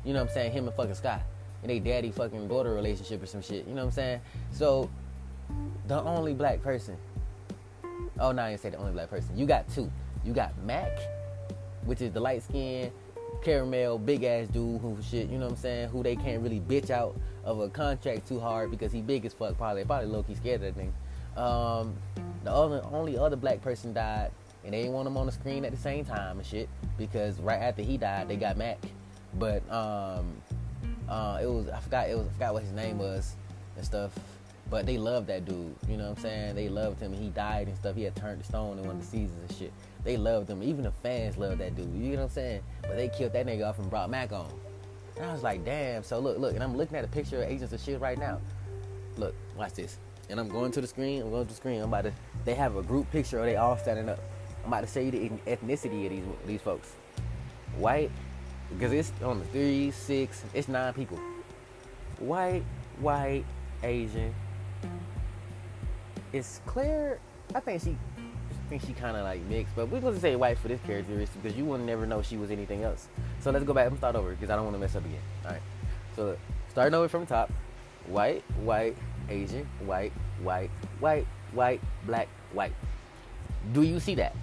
You 0.04 0.12
know 0.12 0.20
what 0.20 0.28
I'm 0.28 0.34
saying? 0.34 0.52
Him 0.52 0.66
and 0.68 0.76
fucking 0.76 0.94
Scott 0.94 1.22
And 1.62 1.70
they 1.70 1.80
daddy 1.80 2.12
fucking 2.12 2.46
daughter 2.46 2.72
relationship 2.72 3.22
or 3.22 3.26
some 3.26 3.42
shit. 3.42 3.66
You 3.66 3.74
know 3.74 3.82
what 3.82 3.88
I'm 3.88 3.92
saying? 3.92 4.20
So, 4.52 4.88
the 5.88 6.00
only 6.02 6.34
black 6.34 6.62
person 6.62 6.96
Oh, 8.20 8.32
no, 8.32 8.42
I 8.42 8.50
didn't 8.50 8.62
say 8.62 8.70
the 8.70 8.78
only 8.78 8.92
black 8.92 9.10
person. 9.10 9.36
You 9.36 9.46
got 9.46 9.68
two. 9.72 9.90
You 10.24 10.32
got 10.32 10.56
Mack, 10.64 10.98
which 11.84 12.02
is 12.02 12.12
the 12.12 12.20
light 12.20 12.42
skinned 12.42 12.92
caramel 13.42 13.98
big 13.98 14.24
ass 14.24 14.48
dude 14.48 14.80
who 14.80 14.98
shit, 15.02 15.28
you 15.28 15.38
know 15.38 15.46
what 15.46 15.52
I'm 15.52 15.58
saying? 15.58 15.88
Who 15.90 16.02
they 16.02 16.16
can't 16.16 16.42
really 16.42 16.60
bitch 16.60 16.90
out 16.90 17.16
of 17.44 17.60
a 17.60 17.68
contract 17.68 18.28
too 18.28 18.40
hard 18.40 18.70
because 18.70 18.92
he 18.92 19.00
big 19.02 19.26
as 19.26 19.34
fuck. 19.34 19.56
Probably, 19.56 19.84
probably 19.84 20.08
low 20.08 20.22
key 20.22 20.34
scared 20.34 20.62
of 20.62 20.74
that 20.74 20.80
thing. 20.80 20.92
Um, 21.36 21.94
the 22.44 22.52
other, 22.52 22.82
only 22.92 23.18
other 23.18 23.36
black 23.36 23.62
person 23.62 23.92
died, 23.92 24.30
and 24.64 24.74
they 24.74 24.78
didn't 24.82 24.94
want 24.94 25.06
him 25.08 25.16
on 25.16 25.26
the 25.26 25.32
screen 25.32 25.64
at 25.64 25.72
the 25.72 25.78
same 25.78 26.04
time 26.04 26.38
and 26.38 26.46
shit 26.46 26.68
because 26.98 27.40
right 27.40 27.60
after 27.60 27.82
he 27.82 27.96
died, 27.96 28.28
they 28.28 28.36
got 28.36 28.56
Mack. 28.56 28.78
But 29.38 29.62
um, 29.72 30.32
Uh, 31.08 31.38
it 31.42 31.46
was 31.46 31.68
I 31.68 31.80
forgot 31.80 32.08
it 32.08 32.16
was 32.16 32.26
I 32.26 32.30
forgot 32.32 32.54
what 32.54 32.62
his 32.62 32.72
name 32.72 32.98
was 32.98 33.36
and 33.76 33.84
stuff. 33.84 34.12
But 34.70 34.84
they 34.86 34.98
loved 34.98 35.28
that 35.28 35.46
dude. 35.46 35.74
You 35.88 35.96
know 35.96 36.10
what 36.10 36.18
I'm 36.18 36.22
saying? 36.22 36.54
They 36.54 36.68
loved 36.68 37.00
him. 37.00 37.12
He 37.12 37.30
died 37.30 37.68
and 37.68 37.76
stuff. 37.76 37.96
He 37.96 38.02
had 38.02 38.14
turned 38.16 38.42
to 38.42 38.46
stone 38.46 38.78
in 38.78 38.86
one 38.86 38.96
of 38.96 39.00
the 39.00 39.06
seasons 39.06 39.50
and 39.50 39.58
shit. 39.58 39.72
They 40.08 40.16
loved 40.16 40.48
him. 40.48 40.62
Even 40.62 40.84
the 40.84 40.90
fans 40.90 41.36
loved 41.36 41.60
that 41.60 41.76
dude. 41.76 41.92
You 41.92 42.12
know 42.12 42.20
what 42.20 42.22
I'm 42.22 42.28
saying? 42.30 42.62
But 42.80 42.96
they 42.96 43.10
killed 43.10 43.34
that 43.34 43.44
nigga 43.44 43.68
off 43.68 43.78
and 43.78 43.90
brought 43.90 44.08
Mack 44.08 44.32
on. 44.32 44.50
And 45.18 45.26
I 45.26 45.34
was 45.34 45.42
like, 45.42 45.66
damn. 45.66 46.02
So 46.02 46.18
look, 46.18 46.38
look, 46.38 46.54
and 46.54 46.64
I'm 46.64 46.74
looking 46.78 46.96
at 46.96 47.04
a 47.04 47.08
picture 47.08 47.42
of 47.42 47.50
Agents 47.50 47.74
of 47.74 47.80
Shield 47.82 48.00
right 48.00 48.16
now. 48.16 48.40
Look, 49.18 49.34
watch 49.54 49.74
this. 49.74 49.98
And 50.30 50.40
I'm 50.40 50.48
going 50.48 50.72
to 50.72 50.80
the 50.80 50.86
screen. 50.86 51.20
I'm 51.20 51.30
going 51.30 51.44
to 51.44 51.50
the 51.50 51.54
screen. 51.54 51.82
I'm 51.82 51.90
about 51.90 52.04
to. 52.04 52.12
They 52.46 52.54
have 52.54 52.76
a 52.76 52.82
group 52.82 53.10
picture 53.10 53.38
of 53.38 53.44
they 53.44 53.56
all 53.56 53.76
standing 53.76 54.08
up. 54.08 54.18
I'm 54.64 54.72
about 54.72 54.80
to 54.80 54.86
show 54.86 55.00
you 55.00 55.10
the 55.10 55.28
ethnicity 55.46 56.06
of 56.06 56.10
these 56.10 56.24
these 56.46 56.62
folks. 56.62 56.94
White, 57.76 58.10
because 58.70 58.94
it's 58.94 59.12
on 59.22 59.40
the 59.40 59.44
three, 59.44 59.90
six, 59.90 60.42
it's 60.54 60.68
nine 60.68 60.94
people. 60.94 61.18
White, 62.18 62.64
white, 63.00 63.44
Asian. 63.82 64.34
It's 66.32 66.62
Claire. 66.64 67.18
I 67.54 67.60
think 67.60 67.82
she, 67.82 67.96
think 68.68 68.86
she 68.86 68.92
kind 68.92 69.16
of 69.16 69.24
like 69.24 69.40
mixed, 69.42 69.74
but 69.74 69.88
we're 69.88 70.00
gonna 70.00 70.20
say 70.20 70.36
white 70.36 70.58
for 70.58 70.68
this 70.68 70.80
characteristic 70.86 71.30
mm-hmm. 71.38 71.42
because 71.42 71.58
you 71.58 71.64
will 71.64 71.78
never 71.78 72.06
know 72.06 72.22
she 72.22 72.36
was 72.36 72.50
anything 72.50 72.82
else. 72.82 73.08
So 73.40 73.50
let's 73.50 73.64
go 73.64 73.72
back 73.72 73.88
and 73.88 73.96
start 73.96 74.16
over 74.16 74.30
because 74.30 74.50
I 74.50 74.56
don't 74.56 74.64
want 74.64 74.76
to 74.76 74.80
mess 74.80 74.94
up 74.96 75.04
again. 75.04 75.20
All 75.44 75.52
right. 75.52 75.62
So 76.16 76.36
starting 76.70 76.94
over 76.94 77.08
from 77.08 77.20
the 77.20 77.26
top. 77.26 77.50
White, 78.06 78.42
white, 78.62 78.96
Asian, 79.28 79.68
white, 79.84 80.12
white, 80.42 80.70
white, 80.98 81.26
white, 81.52 81.80
black, 82.06 82.28
white. 82.52 82.72
Do 83.72 83.82
you 83.82 84.00
see 84.00 84.14
that? 84.14 84.34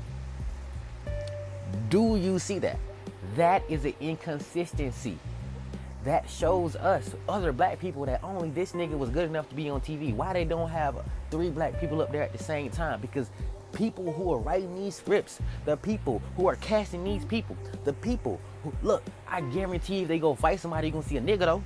Do 1.89 2.15
you 2.15 2.37
see 2.37 2.59
that? 2.59 2.77
That 3.35 3.63
is 3.69 3.85
an 3.85 3.95
inconsistency. 3.99 5.17
That 6.03 6.29
shows 6.29 6.75
us, 6.75 7.15
other 7.27 7.51
black 7.51 7.79
people, 7.79 8.05
that 8.05 8.23
only 8.23 8.51
this 8.51 8.73
nigga 8.73 8.95
was 8.95 9.09
good 9.09 9.27
enough 9.27 9.49
to 9.49 9.55
be 9.55 9.69
on 9.69 9.81
TV. 9.81 10.13
Why 10.13 10.33
they 10.33 10.45
don't 10.45 10.69
have 10.69 10.95
three 11.31 11.49
black 11.49 11.79
people 11.79 12.01
up 12.01 12.11
there 12.11 12.21
at 12.21 12.31
the 12.31 12.43
same 12.43 12.69
time? 12.69 13.01
Because 13.01 13.31
people 13.75 14.11
who 14.11 14.33
are 14.33 14.39
writing 14.39 14.75
these 14.75 14.95
scripts, 14.95 15.39
the 15.65 15.77
people 15.77 16.21
who 16.35 16.47
are 16.47 16.55
casting 16.55 17.03
these 17.03 17.23
people, 17.23 17.55
the 17.83 17.93
people 17.93 18.41
who 18.63 18.73
look, 18.81 19.03
I 19.27 19.41
guarantee 19.41 20.01
if 20.01 20.07
they 20.07 20.17
go 20.17 20.33
fight 20.33 20.59
somebody, 20.59 20.87
you're 20.87 20.93
gonna 20.93 21.07
see 21.07 21.17
a 21.17 21.21
nigga 21.21 21.39
though. 21.39 21.63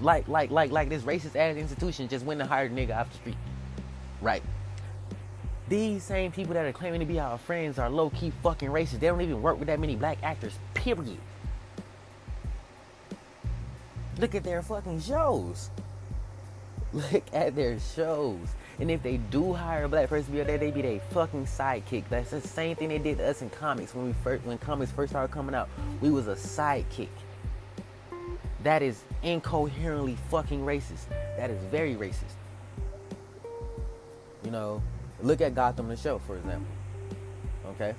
Like, 0.00 0.28
like, 0.28 0.50
like, 0.50 0.70
like 0.70 0.88
this 0.88 1.02
racist 1.02 1.36
ass 1.36 1.56
institution 1.56 2.08
just 2.08 2.24
went 2.24 2.40
and 2.40 2.48
hired 2.48 2.72
a 2.72 2.74
nigga 2.74 2.96
off 2.96 3.10
the 3.10 3.16
street. 3.18 3.36
Right. 4.22 4.42
These 5.68 6.04
same 6.04 6.30
people 6.32 6.54
that 6.54 6.64
are 6.64 6.72
claiming 6.72 7.00
to 7.00 7.06
be 7.06 7.18
our 7.18 7.38
friends 7.38 7.78
are 7.78 7.90
low 7.90 8.10
key 8.10 8.32
fucking 8.42 8.68
racist. 8.68 9.00
They 9.00 9.08
don't 9.08 9.20
even 9.20 9.42
work 9.42 9.58
with 9.58 9.66
that 9.66 9.80
many 9.80 9.96
black 9.96 10.18
actors, 10.22 10.58
period. 10.74 11.18
Look 14.18 14.34
at 14.34 14.44
their 14.44 14.62
fucking 14.62 15.00
shows. 15.00 15.70
Look 16.92 17.24
at 17.32 17.56
their 17.56 17.78
shows. 17.80 18.38
And 18.78 18.90
if 18.90 19.02
they 19.02 19.16
do 19.16 19.54
hire 19.54 19.84
a 19.84 19.88
black 19.88 20.08
person 20.08 20.26
to 20.26 20.38
be 20.38 20.44
there, 20.44 20.58
they 20.58 20.70
be 20.70 20.82
their 20.82 21.00
fucking 21.10 21.46
sidekick. 21.46 22.04
That's 22.10 22.30
the 22.30 22.40
same 22.40 22.76
thing 22.76 22.90
they 22.90 22.98
did 22.98 23.18
to 23.18 23.28
us 23.28 23.40
in 23.40 23.48
comics 23.50 23.94
when 23.94 24.06
we 24.06 24.12
first 24.22 24.44
when 24.44 24.58
comics 24.58 24.92
first 24.92 25.10
started 25.10 25.32
coming 25.32 25.54
out. 25.54 25.68
We 26.00 26.10
was 26.10 26.28
a 26.28 26.34
sidekick. 26.34 27.08
That 28.62 28.82
is 28.82 29.02
incoherently 29.22 30.16
fucking 30.30 30.60
racist. 30.60 31.08
That 31.36 31.50
is 31.50 31.62
very 31.64 31.94
racist. 31.94 32.34
You 34.44 34.50
know, 34.50 34.82
look 35.22 35.40
at 35.40 35.54
Gotham 35.54 35.88
the 35.88 35.96
show, 35.96 36.18
for 36.26 36.36
example. 36.36 36.66
Okay? 37.68 37.94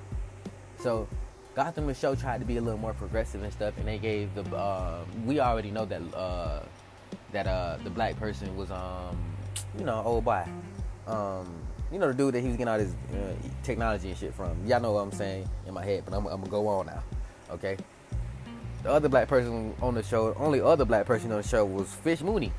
So 0.80 1.08
Gotham 1.56 1.88
the 1.88 1.94
show 1.96 2.14
tried 2.14 2.40
to 2.40 2.46
be 2.46 2.58
a 2.58 2.62
little 2.62 2.80
more 2.80 2.94
progressive 2.94 3.42
and 3.42 3.52
stuff, 3.52 3.76
and 3.78 3.88
they 3.88 3.98
gave 3.98 4.36
the 4.36 4.44
uh, 4.56 5.04
we 5.26 5.40
already 5.40 5.72
know 5.72 5.86
that 5.86 6.02
uh, 6.14 6.60
that 7.32 7.48
uh, 7.48 7.78
the 7.84 7.90
black 7.90 8.16
person 8.18 8.56
was 8.56 8.70
um 8.70 9.18
you 9.78 9.84
know 9.84 10.02
old 10.06 10.24
boy 10.24 10.46
um 11.08 11.62
you 11.92 12.00
know 12.00 12.08
the 12.08 12.14
dude 12.14 12.34
that 12.34 12.42
he 12.42 12.48
was 12.48 12.58
getting 12.58 12.68
all 12.68 12.78
this 12.78 12.94
uh, 13.14 13.34
technology 13.64 14.10
and 14.10 14.18
shit 14.18 14.34
from. 14.34 14.66
Y'all 14.66 14.82
know 14.82 14.92
what 14.92 15.02
I'm 15.02 15.12
saying 15.12 15.50
in 15.66 15.74
my 15.74 15.84
head, 15.84 16.04
but 16.06 16.14
I'm, 16.14 16.26
I'm 16.28 16.42
gonna 16.42 16.52
go 16.52 16.68
on 16.68 16.88
now. 16.88 17.04
Okay. 17.50 17.78
The 18.84 18.92
other 18.92 19.10
black 19.10 19.28
person 19.28 19.74
on 19.82 19.96
the 19.96 20.04
show, 20.04 20.34
the 20.34 20.40
only 20.40 20.62
other 20.62 20.86
black 20.86 21.06
person 21.06 21.32
on 21.32 21.42
the 21.42 21.48
show 21.48 21.66
was 21.66 21.88
Fish 21.88 22.22
Mooney, 22.22 22.52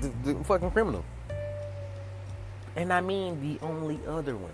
the, 0.00 0.08
the 0.24 0.44
fucking 0.44 0.70
criminal. 0.70 1.04
And 2.76 2.92
I 2.92 3.00
mean 3.00 3.40
the 3.40 3.64
only 3.64 3.98
other 4.06 4.36
one 4.36 4.52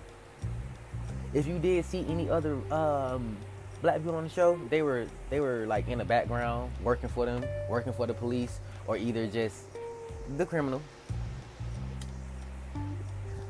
if 1.33 1.47
you 1.47 1.59
did 1.59 1.85
see 1.85 2.05
any 2.09 2.29
other 2.29 2.55
um, 2.73 3.37
black 3.83 3.97
people 3.97 4.15
on 4.15 4.25
the 4.25 4.31
show, 4.31 4.59
they 4.69 4.83
were 4.83 5.07
they 5.29 5.41
were 5.41 5.67
like 5.67 5.89
in 5.89 5.99
the 5.99 6.05
background 6.05 6.73
working 6.83 7.09
for 7.09 7.27
them, 7.27 7.45
working 7.69 7.93
for 7.93 8.07
the 8.07 8.15
police, 8.15 8.61
or 8.87 8.97
either 8.97 9.27
just 9.27 9.65
the 10.37 10.47
criminal. 10.47 10.83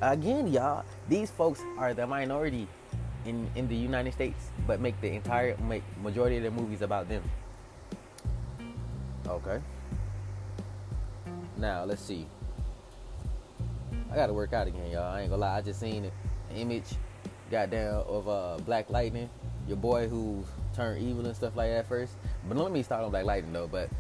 Again, 0.03 0.47
y'all, 0.49 0.85
these 1.09 1.31
folks 1.31 1.63
are 1.77 1.93
the 1.93 2.07
minority 2.07 2.67
in 3.27 3.51
in 3.55 3.69
the 3.69 3.77
United 3.77 4.13
States, 4.15 4.51
but 4.67 4.81
make 4.81 4.99
the 5.01 5.11
entire 5.13 5.57
make 5.59 5.83
majority 6.03 6.39
of 6.39 6.43
the 6.43 6.51
movies 6.51 6.81
about 6.81 7.09
them. 7.09 7.23
Okay. 9.27 9.61
Now 11.59 11.85
let's 11.85 12.03
see. 12.03 12.27
I 14.11 14.15
gotta 14.15 14.33
work 14.33 14.55
out 14.55 14.67
again, 14.67 14.91
y'all. 14.91 15.13
I 15.13 15.21
ain't 15.21 15.31
gonna 15.31 15.43
lie. 15.43 15.59
I 15.59 15.61
just 15.61 15.79
seen 15.79 16.05
it. 16.05 16.13
Image 16.57 16.97
goddamn 17.51 18.03
of 18.09 18.29
uh, 18.29 18.57
Black 18.65 18.89
Lightning, 18.89 19.29
your 19.69 19.77
boy 19.77 20.09
who 20.09 20.45
turned 20.75 21.03
evil 21.03 21.27
and 21.27 21.37
stuff 21.37 21.55
like 21.57 21.71
that 21.71 21.87
first. 21.87 22.15
But 22.49 22.57
let 22.57 22.73
me 22.73 22.83
start 22.83 23.05
on 23.05 23.11
Black 23.11 23.27
Lightning 23.27 23.53
though. 23.53 23.69
But 23.69 23.91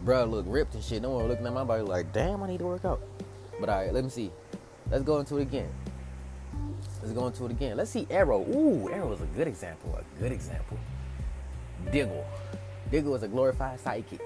bro, 0.00 0.24
look 0.24 0.46
ripped 0.48 0.74
and 0.74 0.82
shit. 0.82 1.02
No 1.02 1.10
one 1.10 1.28
looking 1.28 1.46
at 1.46 1.52
my 1.52 1.64
body 1.64 1.82
like, 1.82 2.12
damn, 2.14 2.42
I 2.42 2.48
need 2.48 2.60
to 2.60 2.66
work 2.66 2.86
out. 2.86 3.00
But 3.60 3.68
all 3.68 3.76
right, 3.76 3.92
let 3.92 4.04
me 4.04 4.10
see. 4.10 4.30
Let's 4.90 5.04
go 5.04 5.18
into 5.18 5.38
it 5.38 5.42
again. 5.42 5.70
Let's 7.02 7.12
go 7.12 7.26
into 7.26 7.44
it 7.44 7.50
again. 7.50 7.76
Let's 7.76 7.90
see 7.90 8.06
Arrow. 8.10 8.40
Ooh, 8.40 8.90
Arrow 8.90 9.12
is 9.12 9.20
a 9.20 9.26
good 9.26 9.46
example. 9.46 9.98
A 9.98 10.20
good 10.20 10.32
example. 10.32 10.78
Diggle. 11.92 12.26
Diggle 12.90 13.14
is 13.14 13.22
a 13.22 13.28
glorified 13.28 13.78
sidekick. 13.80 14.20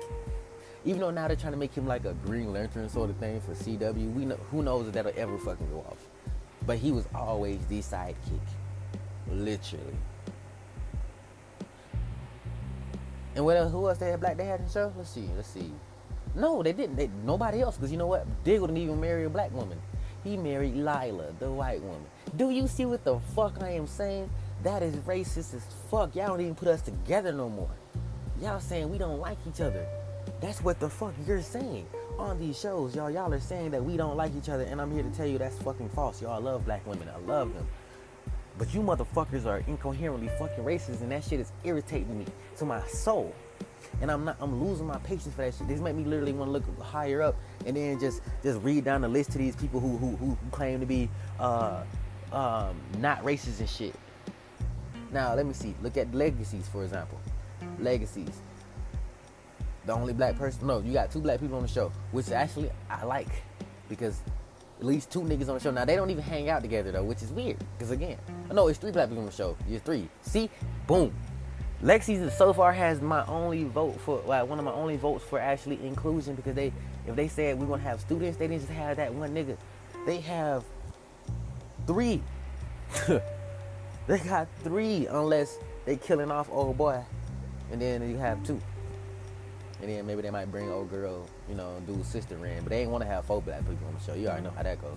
Even 0.85 1.01
though 1.01 1.11
now 1.11 1.29
they're 1.29 1.37
trying 1.37 1.53
to 1.53 1.59
make 1.59 1.75
him 1.75 1.87
like 1.87 2.05
a 2.05 2.15
Green 2.15 2.53
Lantern 2.53 2.89
sort 2.89 3.11
of 3.11 3.17
thing 3.17 3.41
for 3.41 3.53
CW, 3.53 4.15
we 4.15 4.25
know 4.25 4.37
who 4.51 4.63
knows 4.63 4.89
if 4.89 4.95
that'll 4.95 5.13
ever 5.17 5.39
fucking 5.39 5.69
go 5.71 5.79
off. 5.89 5.99
But 6.67 6.79
he 6.79 6.91
was 6.91 7.07
always 7.15 7.65
the 7.67 7.81
sidekick. 7.81 8.41
Literally. 9.31 9.97
And 13.35 13.45
what 13.45 13.57
else, 13.57 13.73
who 13.73 13.89
else 13.89 13.99
they 13.99 14.11
had 14.11 14.21
black 14.21 14.37
they 14.37 14.45
had 14.45 14.61
in 14.61 14.67
the 14.67 14.73
show? 14.73 14.93
Let's 14.97 15.11
see, 15.11 15.29
let's 15.37 15.49
see. 15.49 15.71
No, 16.35 16.63
they 16.63 16.73
didn't. 16.73 16.97
They, 16.97 17.11
nobody 17.25 17.61
else, 17.61 17.77
because 17.77 17.91
you 17.91 17.99
know 17.99 18.07
what? 18.07 18.27
Diggle 18.45 18.67
didn't 18.67 18.83
even 18.83 19.01
marry 19.01 19.25
a 19.25 19.31
black 19.31 19.53
woman. 19.53 19.81
He 20.25 20.37
married 20.37 20.77
Lyla, 20.77 21.33
the 21.39 21.51
white 21.51 21.83
woman. 21.83 22.05
Do 22.37 22.51
you 22.51 22.69
see 22.69 22.85
what 22.85 23.05
the 23.05 23.19
fuck 23.35 23.63
I 23.63 23.71
am 23.71 23.87
saying? 23.87 24.31
That 24.63 24.83
is 24.83 24.95
racist 24.97 25.55
as 25.55 25.65
fuck. 25.91 26.15
Y'all 26.15 26.29
don't 26.29 26.41
even 26.41 26.55
put 26.55 26.69
us 26.69 26.83
together 26.83 27.33
no 27.33 27.49
more. 27.49 27.71
Y'all 28.41 28.61
saying 28.61 28.91
we 28.91 28.99
don't 28.99 29.19
like 29.19 29.39
each 29.49 29.61
other. 29.61 29.85
That's 30.41 30.63
what 30.63 30.79
the 30.79 30.89
fuck 30.89 31.15
you're 31.27 31.43
saying 31.43 31.87
on 32.19 32.39
these 32.39 32.59
shows, 32.59 32.95
y'all. 32.95 33.11
Y'all 33.11 33.33
are 33.33 33.41
saying 33.41 33.73
that 33.73 33.85
we 33.85 33.97
don't 33.97 34.17
like 34.17 34.33
each 34.37 34.49
other, 34.49 34.65
and 34.65 34.81
I'm 34.81 34.93
here 34.93 35.03
to 35.03 35.11
tell 35.11 35.27
you 35.27 35.39
that's 35.39 35.59
fucking 35.59 35.89
false. 35.91 36.23
Y'all 36.23 36.41
love 36.41 36.65
black 36.65 36.87
women. 36.87 37.09
I 37.09 37.19
love 37.27 37.53
them. 37.55 37.67
But 38.59 38.73
you 38.75 38.81
motherfuckers 38.81 39.47
are 39.47 39.65
incoherently 39.67 40.29
fucking 40.39 40.63
racist, 40.63 41.01
and 41.01 41.11
that 41.11 41.25
shit 41.25 41.41
is 41.41 41.51
irritating 41.65 42.19
me 42.19 42.27
to 42.59 42.65
my 42.65 42.87
soul. 42.87 43.35
And 44.01 44.11
I'm 44.11 44.25
not. 44.25 44.37
I'm 44.41 44.63
losing 44.65 44.87
my 44.87 44.99
patience 44.99 45.35
for 45.35 45.43
that 45.43 45.55
shit. 45.55 45.69
This 45.69 45.81
make 45.81 45.95
me 45.95 46.05
literally 46.05 46.33
want 46.33 46.49
to 46.49 46.53
look 46.53 46.81
higher 46.81 47.23
up, 47.23 47.37
and 47.67 47.77
then 47.77 47.99
just 48.01 48.23
just 48.43 48.61
read 48.63 48.85
down 48.85 49.03
the 49.03 49.09
list 49.09 49.33
to 49.33 49.39
these 49.39 49.57
people 49.57 49.81
who 49.81 49.97
who, 49.97 50.17
who 50.17 50.37
claim 50.51 50.81
to 50.81 50.87
be 50.87 51.09
uh, 51.39 51.83
um, 52.33 52.77
not 52.99 53.23
racist 53.23 53.61
and 53.61 53.69
shit. 53.69 53.95
Now 55.13 55.35
let 55.35 55.47
me 55.47 55.53
see. 55.53 55.75
Look 55.83 55.97
at 55.97 56.15
legacies, 56.15 56.69
for 56.69 56.85
example. 56.85 57.21
Legacies 57.79 58.41
the 59.87 59.93
only 59.93 60.13
black 60.13 60.39
person. 60.39 60.67
No, 60.67 60.81
you 60.81 60.93
got 60.93 61.11
two 61.11 61.21
black 61.21 61.41
people 61.41 61.57
on 61.57 61.63
the 61.63 61.69
show, 61.69 61.93
which 62.13 62.31
actually 62.31 62.71
I 62.89 63.05
like 63.05 63.43
because 63.89 64.21
at 64.79 64.87
least 64.87 65.11
two 65.11 65.21
niggas 65.21 65.49
on 65.49 65.55
the 65.55 65.61
show. 65.61 65.71
Now 65.71 65.85
they 65.85 65.97
don't 65.97 66.11
even 66.11 66.23
hang 66.23 66.49
out 66.49 66.63
together 66.63 66.93
though, 66.93 67.05
which 67.05 67.23
is 67.23 67.31
weird. 67.31 67.59
Because 67.77 67.91
again, 67.91 68.19
no, 68.53 68.69
it's 68.69 68.79
three 68.79 68.93
black 68.93 69.09
people 69.09 69.23
on 69.23 69.27
the 69.27 69.33
show. 69.33 69.57
You're 69.69 69.81
three. 69.81 70.09
See, 70.23 70.51
boom. 70.87 71.13
Lexi 71.83 72.31
so 72.31 72.53
far 72.53 72.73
has 72.73 73.01
my 73.01 73.27
only 73.27 73.65
vote 73.65 74.01
for 74.01 74.23
like 74.25 74.49
one 74.49 74.59
of 74.61 74.65
my 74.65 74.73
only 74.73 74.97
votes 74.97 75.25
for 75.25 75.41
actually 75.41 75.85
inclusion 75.85 76.37
because 76.37 76.55
they 76.55 76.73
if 77.09 77.17
they 77.17 77.27
said 77.27 77.59
we're 77.59 77.67
gonna 77.67 77.83
have 77.83 78.01
students, 78.01 78.39
they 78.39 78.47
didn't 78.47 78.61
just 78.61 78.73
have 78.73 78.97
that 78.99 79.13
one 79.13 79.35
nigga. 79.35 79.57
They 80.07 80.21
have 80.21 80.65
three. 81.87 82.23
they 84.07 84.19
got 84.19 84.47
three 84.63 85.07
unless 85.09 85.59
they 85.85 85.97
killing 85.97 86.31
off 86.31 86.49
old 86.53 86.79
boy, 86.79 87.03
and 87.73 87.83
then 87.83 88.09
you 88.09 88.17
have 88.17 88.45
two. 88.45 88.61
And 89.81 89.91
then 89.91 90.07
maybe 90.07 90.23
they 90.23 90.31
might 90.31 90.53
bring 90.53 90.71
old 90.71 90.89
girl, 90.89 91.27
you 91.49 91.57
know, 91.57 91.83
do 91.89 92.01
sister 92.05 92.37
in. 92.47 92.63
But 92.63 92.71
they 92.71 92.83
ain't 92.83 92.91
want 92.91 93.03
to 93.03 93.09
have 93.09 93.25
four 93.25 93.43
black 93.43 93.69
people 93.69 93.89
on 93.89 93.95
the 93.95 94.01
show. 94.01 94.15
You 94.15 94.29
already 94.29 94.45
know 94.45 94.53
how 94.55 94.63
that 94.63 94.81
goes. 94.81 94.97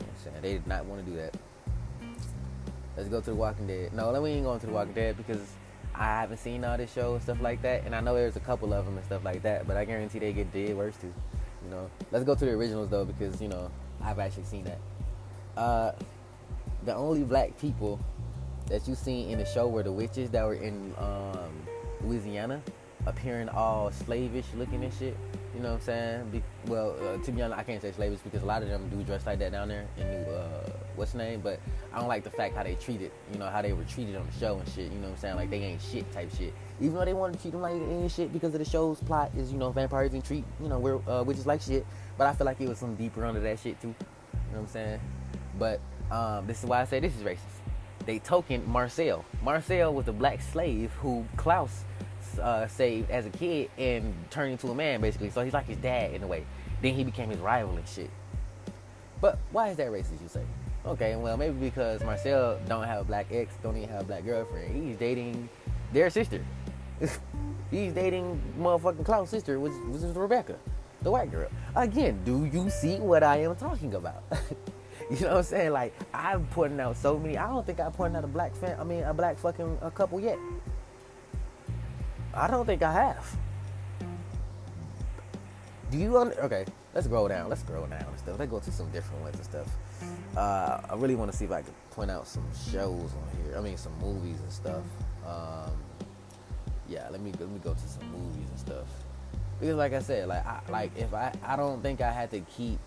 I'm 0.00 0.06
saying? 0.22 0.36
They 0.40 0.52
did 0.52 0.66
not 0.68 0.84
want 0.84 1.04
to 1.04 1.10
do 1.10 1.16
that. 1.16 1.36
Let's 2.96 3.08
go 3.08 3.20
to 3.20 3.30
The 3.30 3.34
Walking 3.34 3.66
Dead. 3.66 3.92
No, 3.92 4.12
let 4.12 4.22
me 4.22 4.30
ain't 4.30 4.44
going 4.44 4.60
to 4.60 4.66
The 4.66 4.72
Walking 4.72 4.92
Dead 4.92 5.16
because 5.16 5.40
I 5.94 6.04
haven't 6.04 6.38
seen 6.38 6.64
all 6.64 6.76
this 6.76 6.92
show 6.92 7.14
and 7.14 7.22
stuff 7.22 7.40
like 7.40 7.62
that, 7.62 7.84
and 7.84 7.94
I 7.94 8.00
know 8.00 8.14
there's 8.14 8.36
a 8.36 8.40
couple 8.40 8.72
of 8.72 8.86
them 8.86 8.96
and 8.96 9.04
stuff 9.04 9.24
like 9.24 9.42
that, 9.42 9.66
but 9.66 9.76
I 9.76 9.84
guarantee 9.84 10.18
they 10.18 10.32
get 10.32 10.52
dead 10.52 10.76
worse 10.76 10.96
too. 10.96 11.12
You 11.64 11.70
know, 11.70 11.90
let's 12.10 12.24
go 12.24 12.34
to 12.34 12.44
the 12.44 12.50
originals 12.52 12.88
though 12.88 13.04
because 13.04 13.40
you 13.40 13.48
know 13.48 13.70
I've 14.02 14.18
actually 14.18 14.44
seen 14.44 14.64
that. 14.64 14.78
Uh, 15.56 15.92
the 16.84 16.94
only 16.94 17.22
black 17.22 17.58
people 17.58 18.00
that 18.66 18.88
you 18.88 18.94
seen 18.94 19.28
in 19.28 19.38
the 19.38 19.44
show 19.44 19.68
were 19.68 19.82
the 19.82 19.92
witches 19.92 20.30
that 20.30 20.44
were 20.44 20.54
in 20.54 20.94
um, 20.98 21.52
Louisiana, 22.02 22.60
appearing 23.06 23.48
all 23.50 23.90
slavish 23.90 24.46
looking 24.56 24.82
and 24.82 24.92
shit. 24.94 25.16
You 25.54 25.60
know 25.60 25.72
what 25.72 25.74
I'm 25.74 25.80
saying? 25.82 26.30
Be, 26.30 26.42
well, 26.66 26.96
uh, 26.98 27.22
to 27.22 27.32
be 27.32 27.42
honest, 27.42 27.60
I 27.60 27.62
can't 27.62 27.82
say 27.82 27.92
slavish 27.92 28.20
because 28.20 28.42
a 28.42 28.46
lot 28.46 28.62
of 28.62 28.68
them 28.68 28.88
do 28.88 29.02
dress 29.02 29.26
like 29.26 29.38
that 29.40 29.52
down 29.52 29.68
there 29.68 29.86
in 29.98 30.08
New, 30.08 30.30
uh, 30.30 30.70
what's 30.96 31.12
name? 31.14 31.40
But 31.40 31.60
I 31.92 31.98
don't 31.98 32.08
like 32.08 32.24
the 32.24 32.30
fact 32.30 32.56
how 32.56 32.62
they 32.62 32.74
treated, 32.74 33.10
you 33.30 33.38
know, 33.38 33.48
how 33.48 33.60
they 33.60 33.74
were 33.74 33.84
treated 33.84 34.16
on 34.16 34.26
the 34.26 34.32
show 34.38 34.56
and 34.58 34.66
shit. 34.68 34.90
You 34.90 34.98
know 34.98 35.08
what 35.08 35.14
I'm 35.14 35.16
saying? 35.18 35.36
Like 35.36 35.50
they 35.50 35.58
ain't 35.58 35.82
shit 35.82 36.10
type 36.10 36.30
shit. 36.34 36.54
Even 36.80 36.94
though 36.94 37.04
they 37.04 37.12
want 37.12 37.34
to 37.34 37.38
treat 37.38 37.50
them 37.50 37.60
like 37.60 37.74
they 37.74 37.94
ain't 37.94 38.10
shit 38.10 38.32
because 38.32 38.54
of 38.54 38.60
the 38.60 38.64
show's 38.64 38.98
plot 39.00 39.30
is, 39.36 39.52
you 39.52 39.58
know, 39.58 39.70
vampires 39.70 40.14
and 40.14 40.24
treat, 40.24 40.44
you 40.60 40.68
know, 40.68 40.78
we're 40.78 40.96
uh, 41.06 41.22
witches 41.22 41.46
like 41.46 41.60
shit. 41.60 41.86
But 42.16 42.28
I 42.28 42.32
feel 42.32 42.46
like 42.46 42.60
it 42.60 42.68
was 42.68 42.78
some 42.78 42.94
deeper 42.94 43.24
under 43.26 43.40
that 43.40 43.58
shit 43.58 43.78
too. 43.80 43.88
You 43.88 43.94
know 44.52 44.60
what 44.60 44.60
I'm 44.60 44.66
saying? 44.68 45.00
But 45.58 45.80
um, 46.10 46.46
this 46.46 46.62
is 46.62 46.68
why 46.68 46.80
I 46.80 46.84
say 46.86 46.98
this 46.98 47.14
is 47.14 47.22
racist. 47.22 47.38
They 48.06 48.18
token 48.18 48.68
Marcel. 48.68 49.24
Marcel 49.42 49.92
was 49.92 50.08
a 50.08 50.12
black 50.12 50.40
slave 50.40 50.92
who 50.92 51.24
Klaus 51.36 51.84
uh, 52.38 52.66
saved 52.68 53.10
as 53.10 53.26
a 53.26 53.30
kid 53.30 53.70
and 53.78 54.14
turned 54.30 54.52
into 54.52 54.68
a 54.68 54.74
man, 54.74 55.00
basically. 55.00 55.30
So 55.30 55.42
he's 55.44 55.52
like 55.52 55.66
his 55.66 55.78
dad 55.78 56.12
in 56.14 56.22
a 56.22 56.26
way. 56.26 56.44
Then 56.80 56.94
he 56.94 57.04
became 57.04 57.30
his 57.30 57.38
rival 57.38 57.76
and 57.76 57.86
shit. 57.86 58.10
But 59.20 59.38
why 59.52 59.68
is 59.68 59.76
that 59.76 59.88
racist, 59.88 60.20
you 60.20 60.28
say? 60.28 60.42
Okay, 60.84 61.14
well, 61.14 61.36
maybe 61.36 61.54
because 61.54 62.02
Marcel 62.02 62.58
don't 62.66 62.84
have 62.84 63.02
a 63.02 63.04
black 63.04 63.26
ex, 63.30 63.54
don't 63.62 63.76
even 63.76 63.88
have 63.88 64.00
a 64.00 64.04
black 64.04 64.24
girlfriend. 64.24 64.74
He's 64.74 64.96
dating 64.96 65.48
their 65.92 66.10
sister. 66.10 66.44
he's 67.70 67.92
dating 67.92 68.40
motherfucking 68.58 69.04
Klaus' 69.04 69.30
sister, 69.30 69.60
which, 69.60 69.72
which 69.86 70.02
is 70.02 70.16
Rebekah, 70.16 70.58
the 71.02 71.10
white 71.10 71.30
girl. 71.30 71.48
Again, 71.76 72.20
do 72.24 72.46
you 72.52 72.68
see 72.68 72.96
what 72.96 73.22
I 73.22 73.42
am 73.42 73.54
talking 73.54 73.94
about? 73.94 74.24
you 75.10 75.20
know 75.20 75.28
what 75.28 75.36
I'm 75.38 75.42
saying? 75.44 75.70
Like, 75.70 75.94
I'm 76.12 76.46
pointing 76.46 76.80
out 76.80 76.96
so 76.96 77.16
many. 77.16 77.38
I 77.38 77.48
don't 77.48 77.64
think 77.64 77.78
I 77.78 77.88
pointed 77.90 78.18
out 78.18 78.24
a 78.24 78.28
black 78.28 78.56
fan. 78.56 78.76
I 78.80 78.82
mean, 78.82 79.04
a 79.04 79.14
black 79.14 79.38
fucking 79.38 79.78
a 79.82 79.90
couple 79.90 80.18
yet. 80.18 80.38
I 82.34 82.48
don't 82.48 82.66
think 82.66 82.82
I 82.82 82.92
have. 82.92 83.36
Do 85.90 85.98
you 85.98 86.18
under? 86.18 86.34
Okay, 86.44 86.64
let's 86.94 87.06
scroll 87.06 87.28
down. 87.28 87.50
Let's 87.50 87.60
scroll 87.60 87.86
down 87.86 88.06
and 88.08 88.18
stuff. 88.18 88.38
Let's 88.38 88.50
go 88.50 88.60
to 88.60 88.72
some 88.72 88.90
different 88.90 89.22
ones 89.22 89.36
and 89.36 89.44
stuff. 89.44 89.66
Uh, 90.36 90.80
I 90.88 90.94
really 90.96 91.14
want 91.14 91.30
to 91.30 91.36
see 91.36 91.44
if 91.44 91.52
I 91.52 91.60
can 91.60 91.74
point 91.90 92.10
out 92.10 92.26
some 92.26 92.46
shows 92.70 93.12
on 93.12 93.44
here. 93.44 93.58
I 93.58 93.60
mean, 93.60 93.76
some 93.76 93.92
movies 94.00 94.40
and 94.40 94.50
stuff. 94.50 94.82
Um, 95.26 95.72
yeah, 96.88 97.08
let 97.10 97.20
me 97.20 97.32
let 97.38 97.50
me 97.50 97.60
go 97.62 97.74
to 97.74 97.88
some 97.88 98.10
movies 98.10 98.48
and 98.48 98.58
stuff. 98.58 98.86
Because, 99.60 99.76
like 99.76 99.92
I 99.92 100.00
said, 100.00 100.28
like 100.28 100.46
I, 100.46 100.60
like 100.70 100.96
if 100.96 101.12
I 101.12 101.32
I 101.44 101.56
don't 101.56 101.82
think 101.82 102.00
I 102.00 102.10
had 102.10 102.30
to 102.30 102.40
keep 102.40 102.78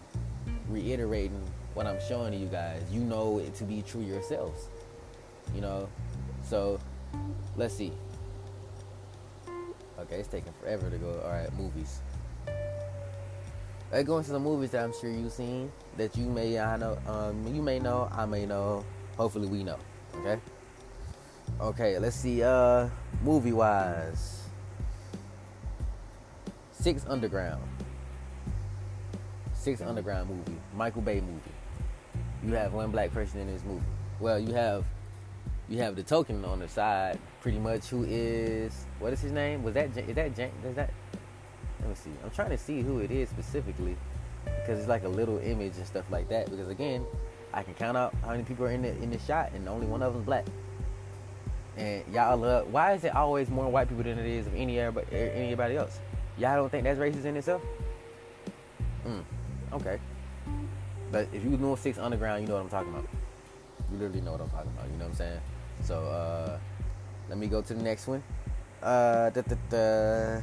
reiterating 0.67 1.41
what 1.75 1.85
I'm 1.85 1.99
showing 2.07 2.31
to 2.31 2.37
you 2.37 2.47
guys. 2.47 2.81
You 2.91 3.01
know 3.01 3.39
it 3.39 3.53
to 3.55 3.63
be 3.65 3.83
true 3.83 4.01
yourselves. 4.01 4.67
You 5.53 5.61
know, 5.61 5.87
so 6.43 6.79
let's 7.55 7.75
see. 7.75 7.91
Okay, 10.05 10.19
it's 10.19 10.27
taking 10.27 10.53
forever 10.61 10.89
to 10.89 10.97
go. 10.97 11.21
All 11.23 11.31
right, 11.31 11.51
movies. 11.53 12.01
Let's 13.91 14.07
go 14.07 14.17
into 14.17 14.29
some 14.29 14.43
movies 14.43 14.71
that 14.71 14.83
I'm 14.83 14.93
sure 14.99 15.09
you've 15.09 15.31
seen 15.31 15.71
that 15.97 16.17
you 16.17 16.25
may 16.25 16.59
I 16.59 16.77
know 16.77 16.97
um, 17.07 17.45
you 17.53 17.61
may 17.61 17.79
know 17.79 18.09
I 18.11 18.25
may 18.25 18.45
know. 18.45 18.83
Hopefully 19.17 19.47
we 19.47 19.63
know. 19.63 19.77
Okay. 20.17 20.39
Okay, 21.61 21.99
let's 21.99 22.15
see. 22.15 22.43
Uh, 22.43 22.89
movie 23.23 23.53
wise, 23.53 24.43
Six 26.71 27.05
Underground. 27.07 27.63
Six 29.53 29.81
Underground 29.81 30.29
movie, 30.29 30.59
Michael 30.75 31.01
Bay 31.01 31.21
movie. 31.21 31.41
You 32.43 32.53
have 32.53 32.73
one 32.73 32.91
black 32.91 33.11
person 33.11 33.39
in 33.39 33.47
this 33.47 33.63
movie. 33.63 33.85
Well, 34.19 34.39
you 34.39 34.53
have 34.53 34.85
you 35.69 35.79
have 35.79 35.95
the 35.95 36.03
token 36.03 36.45
on 36.45 36.59
the 36.59 36.67
side, 36.67 37.19
pretty 37.41 37.59
much, 37.59 37.87
who 37.87 38.03
is 38.03 38.85
what 38.99 39.13
is 39.13 39.21
his 39.21 39.31
name? 39.31 39.63
Was 39.63 39.73
that 39.73 39.97
is 39.97 40.15
that 40.15 40.27
is 40.27 40.75
that? 40.75 40.91
Let 41.79 41.89
me 41.89 41.95
see. 41.95 42.11
I'm 42.23 42.31
trying 42.31 42.51
to 42.51 42.57
see 42.57 42.81
who 42.81 42.99
it 42.99 43.11
is 43.11 43.29
specifically 43.29 43.95
because 44.43 44.79
it's 44.79 44.87
like 44.87 45.03
a 45.03 45.09
little 45.09 45.39
image 45.39 45.77
and 45.77 45.85
stuff 45.85 46.05
like 46.11 46.29
that. 46.29 46.49
Because 46.49 46.69
again, 46.69 47.05
I 47.53 47.63
can 47.63 47.73
count 47.73 47.97
out 47.97 48.13
how 48.23 48.31
many 48.31 48.43
people 48.43 48.65
are 48.65 48.71
in 48.71 48.81
the 48.81 48.89
in 49.01 49.09
the 49.09 49.19
shot, 49.19 49.51
and 49.53 49.67
only 49.67 49.87
one 49.87 50.01
of 50.01 50.13
them's 50.13 50.25
black. 50.25 50.45
And 51.77 52.03
y'all 52.13 52.37
love. 52.37 52.71
Why 52.71 52.93
is 52.93 53.03
it 53.03 53.15
always 53.15 53.49
more 53.49 53.69
white 53.69 53.89
people 53.89 54.03
than 54.03 54.17
it 54.17 54.25
is 54.25 54.47
of 54.47 54.55
any 54.55 54.79
anybody 54.79 55.77
else? 55.77 55.99
Y'all 56.37 56.55
don't 56.55 56.69
think 56.69 56.83
that's 56.83 56.99
racist 56.99 57.25
in 57.25 57.37
itself? 57.37 57.61
Hmm. 59.03 59.19
Okay. 59.73 59.99
But 61.11 61.27
if 61.33 61.43
you 61.43 61.51
know 61.51 61.75
Six 61.75 61.97
Underground, 61.97 62.41
you 62.41 62.47
know 62.47 62.55
what 62.55 62.63
I'm 62.63 62.69
talking 62.69 62.93
about. 62.93 63.07
You 63.91 63.97
literally 63.97 64.21
know 64.21 64.31
what 64.31 64.41
I'm 64.41 64.49
talking 64.49 64.71
about. 64.75 64.89
You 64.89 64.97
know 64.97 65.05
what 65.05 65.11
I'm 65.11 65.17
saying? 65.17 65.39
So 65.83 66.03
uh, 66.05 66.57
let 67.29 67.37
me 67.37 67.47
go 67.47 67.61
to 67.61 67.73
the 67.73 67.83
next 67.83 68.07
one. 68.07 68.23
Uh, 68.81 69.29
da, 69.31 69.41
da, 69.41 69.55
da. 69.69 70.41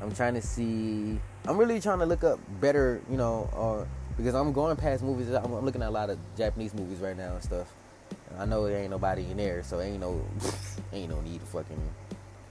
I'm 0.00 0.14
trying 0.14 0.34
to 0.34 0.42
see. 0.42 1.18
I'm 1.46 1.56
really 1.56 1.80
trying 1.80 2.00
to 2.00 2.06
look 2.06 2.24
up 2.24 2.38
better, 2.60 3.00
you 3.10 3.16
know, 3.16 3.48
uh, 3.54 3.86
because 4.16 4.34
I'm 4.34 4.52
going 4.52 4.76
past 4.76 5.02
movies. 5.02 5.28
I'm, 5.28 5.52
I'm, 5.52 5.64
looking 5.64 5.82
at 5.82 5.88
a 5.88 5.90
lot 5.90 6.10
of 6.10 6.18
Japanese 6.36 6.74
movies 6.74 6.98
right 6.98 7.16
now 7.16 7.34
and 7.34 7.42
stuff. 7.42 7.72
And 8.30 8.42
I 8.42 8.44
know 8.44 8.66
there 8.66 8.78
ain't 8.78 8.90
nobody 8.90 9.30
in 9.30 9.36
there, 9.36 9.62
so 9.62 9.80
ain't 9.80 10.00
no, 10.00 10.22
ain't 10.92 11.10
no 11.10 11.20
need 11.20 11.40
to 11.40 11.46
fucking, 11.46 11.80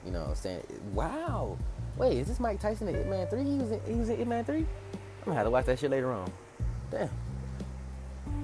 you 0.06 0.12
know, 0.12 0.32
saying, 0.34 0.64
wow. 0.93 1.58
Wait, 1.97 2.18
is 2.18 2.28
this 2.28 2.39
Mike 2.39 2.60
Tyson 2.60 2.88
in 2.88 3.10
Man 3.10 3.28
Three? 3.28 3.43
He 3.43 3.58
was 3.58 3.72
in, 3.72 3.82
he 3.88 3.93
was 3.93 4.10
in 4.10 4.28
Man 4.28 4.43
Three. 4.43 4.66
I'm 4.66 5.26
gonna 5.26 5.36
have 5.36 5.45
to 5.45 5.51
watch 5.51 5.66
that 5.66 5.80
shit 5.80 5.91
later 5.91 6.12
on. 6.12 6.32
Damn. 6.91 7.10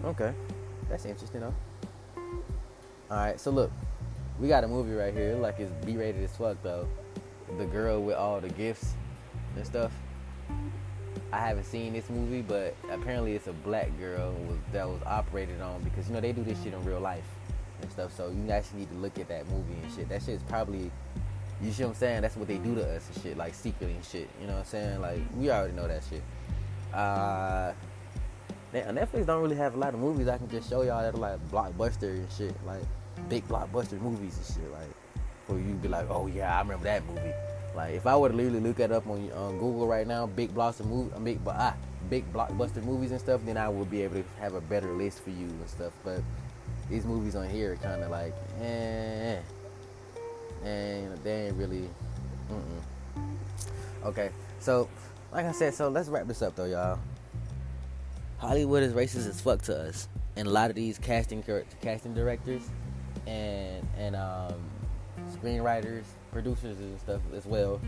Okay, 0.05 0.33
that's 0.89 1.05
interesting 1.05 1.41
though. 1.41 1.53
All 3.11 3.17
right, 3.17 3.37
so 3.37 3.51
look, 3.51 3.69
we 4.39 4.47
got 4.47 4.63
a 4.63 4.69
movie 4.69 4.93
right 4.93 5.13
here. 5.13 5.35
Like 5.35 5.59
it's 5.59 5.73
B-rated 5.85 6.23
as 6.23 6.33
fuck 6.37 6.55
though. 6.63 6.87
The 7.57 7.65
girl 7.65 8.01
with 8.01 8.15
all 8.15 8.39
the 8.39 8.47
gifts 8.47 8.93
and 9.57 9.65
stuff. 9.65 9.91
I 11.33 11.39
haven't 11.39 11.65
seen 11.65 11.91
this 11.91 12.09
movie, 12.09 12.41
but 12.41 12.73
apparently 12.89 13.35
it's 13.35 13.47
a 13.47 13.51
black 13.51 13.89
girl 13.99 14.33
that 14.71 14.87
was 14.87 15.01
operated 15.05 15.59
on 15.59 15.83
because 15.83 16.07
you 16.07 16.13
know 16.13 16.21
they 16.21 16.31
do 16.31 16.41
this 16.41 16.63
shit 16.63 16.73
in 16.73 16.81
real 16.85 17.01
life 17.01 17.27
and 17.81 17.91
stuff. 17.91 18.15
So 18.15 18.29
you 18.29 18.49
actually 18.49 18.79
need 18.79 18.91
to 18.91 18.97
look 18.97 19.19
at 19.19 19.27
that 19.27 19.45
movie 19.49 19.73
and 19.83 19.91
shit. 19.91 20.07
That 20.07 20.23
shit's 20.23 20.43
probably 20.43 20.89
you 21.61 21.71
see 21.73 21.83
what 21.83 21.89
I'm 21.89 21.95
saying? 21.95 22.21
That's 22.21 22.37
what 22.37 22.47
they 22.47 22.59
do 22.59 22.75
to 22.75 22.95
us 22.95 23.09
and 23.13 23.23
shit, 23.23 23.35
like 23.35 23.55
secretly 23.55 23.93
and 23.93 24.05
shit. 24.05 24.29
You 24.39 24.47
know 24.47 24.53
what 24.53 24.59
I'm 24.59 24.65
saying? 24.65 25.01
Like 25.01 25.19
we 25.35 25.51
already 25.51 25.73
know 25.73 25.89
that 25.89 26.01
shit. 26.09 26.23
Uh, 26.93 27.73
Netflix 28.73 29.25
don't 29.25 29.41
really 29.41 29.57
have 29.57 29.75
a 29.75 29.77
lot 29.77 29.93
of 29.93 29.99
movies 29.99 30.29
I 30.29 30.37
can 30.37 30.49
just 30.49 30.69
show 30.69 30.83
y'all 30.83 31.01
that 31.01 31.13
are 31.13 31.17
like 31.17 31.51
blockbuster 31.51 32.11
and 32.11 32.31
shit. 32.31 32.55
Like 32.65 32.83
big 33.29 33.47
blockbuster 33.47 33.99
movies 33.99 34.37
and 34.37 34.45
shit. 34.45 34.71
Like 34.71 34.89
where 35.47 35.59
you'd 35.59 35.81
be 35.81 35.87
like, 35.87 36.07
oh 36.09 36.27
yeah, 36.27 36.55
I 36.55 36.61
remember 36.61 36.85
that 36.85 37.05
movie. 37.07 37.33
Like 37.75 37.93
if 37.95 38.05
I 38.05 38.15
were 38.17 38.29
to 38.29 38.35
literally 38.35 38.59
look 38.59 38.77
that 38.77 38.91
up 38.91 39.07
on, 39.07 39.27
Google 39.27 39.87
right 39.87 40.07
now, 40.07 40.25
big 40.27 40.53
blockbuster 40.53 40.85
movie, 40.85 41.11
big 41.23 41.39
ah, 41.47 41.75
big 42.09 42.31
blockbuster 42.33 42.83
movies 42.83 43.11
and 43.11 43.19
stuff, 43.19 43.41
then 43.45 43.57
I 43.57 43.69
would 43.69 43.89
be 43.89 44.01
able 44.01 44.15
to 44.15 44.23
have 44.39 44.55
a 44.55 44.61
better 44.61 44.91
list 44.91 45.23
for 45.23 45.29
you 45.29 45.45
and 45.45 45.69
stuff. 45.69 45.93
But 46.03 46.21
these 46.89 47.05
movies 47.05 47.35
on 47.35 47.49
here 47.49 47.73
are 47.73 47.75
kind 47.77 48.03
of 48.03 48.11
like, 48.11 48.33
eh, 48.61 49.39
and 50.63 51.17
they 51.23 51.47
ain't 51.47 51.55
really. 51.55 51.89
Mm-mm. 52.49 53.25
Okay, 54.03 54.31
so 54.59 54.89
like 55.31 55.45
I 55.45 55.51
said, 55.51 55.73
so 55.73 55.87
let's 55.87 56.09
wrap 56.09 56.27
this 56.27 56.41
up 56.41 56.55
though, 56.55 56.65
y'all. 56.65 56.99
Hollywood 58.39 58.83
is 58.83 58.93
racist 58.93 59.29
as 59.29 59.39
fuck 59.39 59.61
to 59.63 59.77
us, 59.77 60.09
and 60.35 60.47
a 60.47 60.51
lot 60.51 60.69
of 60.69 60.75
these 60.75 60.97
casting 60.97 61.43
casting 61.81 62.13
directors 62.13 62.63
and 63.31 63.87
and 63.97 64.15
um, 64.15 64.59
screenwriters, 65.31 66.03
producers, 66.31 66.77
and 66.79 66.99
stuff 66.99 67.21
as 67.35 67.45
well 67.45 67.79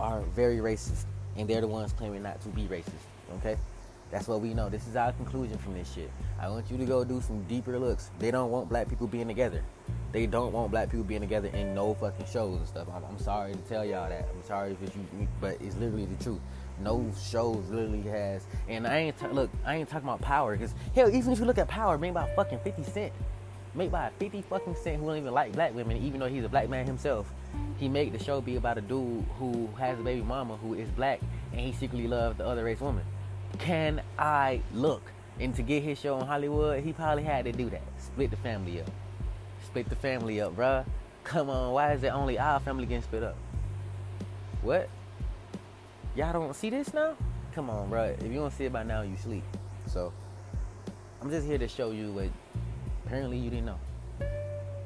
are 0.00 0.20
very 0.34 0.56
racist, 0.56 1.04
and 1.36 1.48
they're 1.48 1.60
the 1.60 1.66
ones 1.66 1.92
claiming 1.92 2.22
not 2.22 2.40
to 2.42 2.48
be 2.48 2.62
racist. 2.62 3.06
Okay, 3.38 3.56
that's 4.10 4.28
what 4.28 4.40
we 4.40 4.54
know. 4.54 4.68
This 4.68 4.86
is 4.86 4.96
our 4.96 5.12
conclusion 5.12 5.58
from 5.58 5.74
this 5.74 5.92
shit. 5.92 6.10
I 6.40 6.48
want 6.48 6.70
you 6.70 6.76
to 6.78 6.84
go 6.84 7.04
do 7.04 7.20
some 7.20 7.42
deeper 7.44 7.78
looks. 7.78 8.10
They 8.18 8.30
don't 8.30 8.50
want 8.50 8.68
black 8.68 8.88
people 8.88 9.06
being 9.06 9.28
together. 9.28 9.62
They 10.12 10.26
don't 10.26 10.52
want 10.52 10.70
black 10.70 10.90
people 10.90 11.04
being 11.04 11.22
together 11.22 11.48
in 11.48 11.74
no 11.74 11.94
fucking 11.94 12.26
shows 12.26 12.58
and 12.58 12.68
stuff. 12.68 12.88
I'm, 12.94 13.02
I'm 13.04 13.18
sorry 13.18 13.52
to 13.52 13.58
tell 13.60 13.84
y'all 13.84 14.08
that. 14.08 14.28
I'm 14.34 14.46
sorry 14.46 14.76
if 14.82 14.94
you, 14.94 15.28
but 15.40 15.56
it's 15.60 15.76
literally 15.76 16.04
the 16.04 16.22
truth. 16.22 16.40
No 16.80 17.10
shows 17.22 17.68
literally 17.70 18.02
has, 18.02 18.44
and 18.68 18.86
I 18.86 18.98
ain't 18.98 19.18
t- 19.18 19.26
look. 19.28 19.50
I 19.64 19.76
ain't 19.76 19.88
talking 19.88 20.08
about 20.08 20.20
Power 20.20 20.56
because 20.56 20.74
hell, 20.94 21.08
even 21.14 21.32
if 21.32 21.38
you 21.38 21.44
look 21.44 21.58
at 21.58 21.68
Power, 21.68 21.96
made 21.96 22.14
by 22.14 22.28
fucking 22.34 22.58
50 22.60 22.82
Cent, 22.84 23.12
made 23.74 23.90
by 23.90 24.08
a 24.08 24.10
50 24.10 24.42
fucking 24.42 24.76
Cent 24.76 25.00
who 25.00 25.06
don't 25.06 25.16
even 25.16 25.32
like 25.32 25.52
black 25.52 25.74
women, 25.74 25.96
even 25.96 26.20
though 26.20 26.28
he's 26.28 26.44
a 26.44 26.48
black 26.48 26.68
man 26.68 26.86
himself. 26.86 27.32
He 27.78 27.88
made 27.88 28.12
the 28.12 28.22
show 28.22 28.40
be 28.40 28.56
about 28.56 28.78
a 28.78 28.80
dude 28.80 29.24
who 29.38 29.68
has 29.78 29.98
a 29.98 30.02
baby 30.02 30.22
mama 30.22 30.56
who 30.56 30.74
is 30.74 30.88
black 30.90 31.20
and 31.52 31.60
he 31.60 31.72
secretly 31.72 32.06
loves 32.06 32.38
the 32.38 32.46
other 32.46 32.64
race 32.64 32.80
woman. 32.80 33.04
Can 33.58 34.02
I 34.18 34.60
look? 34.72 35.02
And 35.40 35.54
to 35.56 35.62
get 35.62 35.82
his 35.82 35.98
show 35.98 36.18
in 36.20 36.26
Hollywood, 36.26 36.84
he 36.84 36.92
probably 36.92 37.24
had 37.24 37.44
to 37.46 37.52
do 37.52 37.70
that. 37.70 37.82
Split 37.98 38.30
the 38.30 38.36
family 38.36 38.80
up. 38.80 38.90
Split 39.64 39.88
the 39.88 39.96
family 39.96 40.40
up, 40.40 40.54
bruh. 40.54 40.84
Come 41.24 41.50
on, 41.50 41.72
why 41.72 41.92
is 41.92 42.02
it 42.02 42.08
only 42.08 42.38
our 42.38 42.60
family 42.60 42.84
getting 42.86 43.02
split 43.02 43.22
up? 43.22 43.36
What? 44.60 44.88
Y'all 46.14 46.32
don't 46.32 46.54
see 46.54 46.70
this 46.70 46.92
now? 46.92 47.16
Come 47.54 47.70
on, 47.70 47.90
bruh. 47.90 48.18
If 48.18 48.24
you 48.24 48.34
don't 48.34 48.52
see 48.52 48.64
it 48.64 48.72
by 48.72 48.82
now, 48.82 49.02
you 49.02 49.16
sleep. 49.16 49.44
So, 49.86 50.12
I'm 51.20 51.30
just 51.30 51.46
here 51.46 51.58
to 51.58 51.68
show 51.68 51.90
you 51.90 52.12
what 52.12 52.28
apparently 53.12 53.36
you 53.36 53.50
didn't 53.50 53.66
know. 53.66 53.78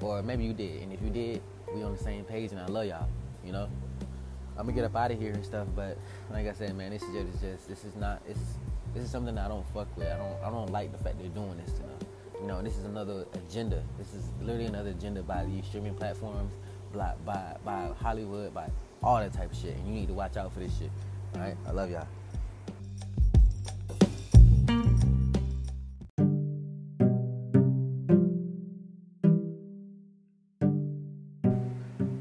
Or 0.01 0.20
maybe 0.20 0.43
you 0.43 0.53
did. 0.53 0.83
And 0.83 0.93
if 0.93 1.01
you 1.01 1.11
did, 1.11 1.41
we 1.72 1.85
on 1.85 1.93
the 1.93 2.03
same 2.03 2.24
page 2.24 2.51
and 2.51 2.61
I 2.61 2.66
love 2.66 2.87
y'all. 2.87 3.07
You 3.45 3.53
know? 3.53 3.68
I'm 4.59 4.66
gonna 4.66 4.72
get 4.72 4.85
up 4.85 4.97
out 4.97 5.12
of 5.12 5.20
here 5.20 5.33
and 5.33 5.45
stuff, 5.45 5.68
but 5.77 5.97
like 6.33 6.49
I 6.49 6.53
said, 6.53 6.74
man, 6.77 6.91
this 6.91 7.03
is 7.05 7.41
just, 7.41 7.68
this 7.68 7.85
is 7.85 7.95
not 7.95 8.20
it's 8.27 8.41
this 8.95 9.05
is 9.05 9.11
something 9.11 9.39
I 9.39 9.47
don't 9.47 9.64
fuck 9.72 9.87
with. 9.97 10.09
I 10.09 10.16
don't 10.16 10.43
I 10.43 10.51
don't 10.51 10.72
like 10.72 10.91
the 10.91 10.99
fact 10.99 11.20
they're 11.20 11.29
doing 11.29 11.57
this 11.59 11.72
to 11.74 11.83
them. 11.83 11.99
You 12.41 12.49
know, 12.49 12.61
this 12.62 12.77
is 12.77 12.85
another 12.85 13.27
agenda. 13.35 13.81
This 13.97 14.12
is 14.12 14.24
literally 14.41 14.66
another 14.66 14.91
agenda 14.91 15.22
by 15.22 15.45
these 15.45 15.64
streaming 15.64 15.95
platforms, 15.95 16.53
by 16.95 17.12
by, 17.24 17.57
by 17.64 17.91
Hollywood, 18.01 18.53
by 18.53 18.68
all 19.05 19.18
that 19.18 19.35
type 19.35 19.53
of 19.53 19.57
shit. 19.57 19.77
And 19.77 19.87
you 19.87 19.95
need 19.95 20.09
to 20.09 20.14
watch 20.14 20.37
out 20.37 20.53
for 20.53 20.59
this 20.59 20.77
shit. 20.77 20.91
All 21.35 21.43
right, 21.43 21.57
I 21.66 21.70
love 21.70 21.91
y'all. 21.91 22.09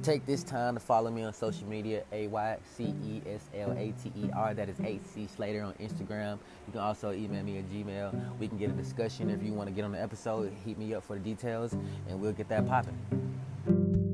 Take 0.05 0.27
this 0.27 0.43
time 0.43 0.75
to 0.75 0.79
follow 0.79 1.09
me 1.09 1.23
on 1.23 1.33
social 1.33 1.67
media, 1.67 2.03
A 2.11 2.27
Y 2.27 2.57
C 2.63 2.93
E 3.03 3.23
S 3.27 3.49
L 3.55 3.71
A 3.71 3.91
T 4.03 4.11
E 4.15 4.29
R. 4.35 4.53
That 4.53 4.69
is 4.69 4.79
A 4.81 4.99
C 5.03 5.27
Slater 5.35 5.63
on 5.63 5.73
Instagram. 5.81 6.37
You 6.67 6.73
can 6.73 6.81
also 6.81 7.11
email 7.11 7.43
me 7.43 7.57
at 7.57 7.67
Gmail. 7.71 8.37
We 8.37 8.47
can 8.47 8.59
get 8.59 8.69
a 8.69 8.73
discussion 8.73 9.31
if 9.31 9.41
you 9.41 9.51
want 9.53 9.67
to 9.67 9.73
get 9.73 9.83
on 9.83 9.93
the 9.93 9.99
episode. 9.99 10.53
Hit 10.63 10.77
me 10.77 10.93
up 10.93 11.03
for 11.03 11.15
the 11.15 11.21
details, 11.21 11.73
and 11.73 12.21
we'll 12.21 12.33
get 12.33 12.47
that 12.49 12.67
popping. 12.67 14.04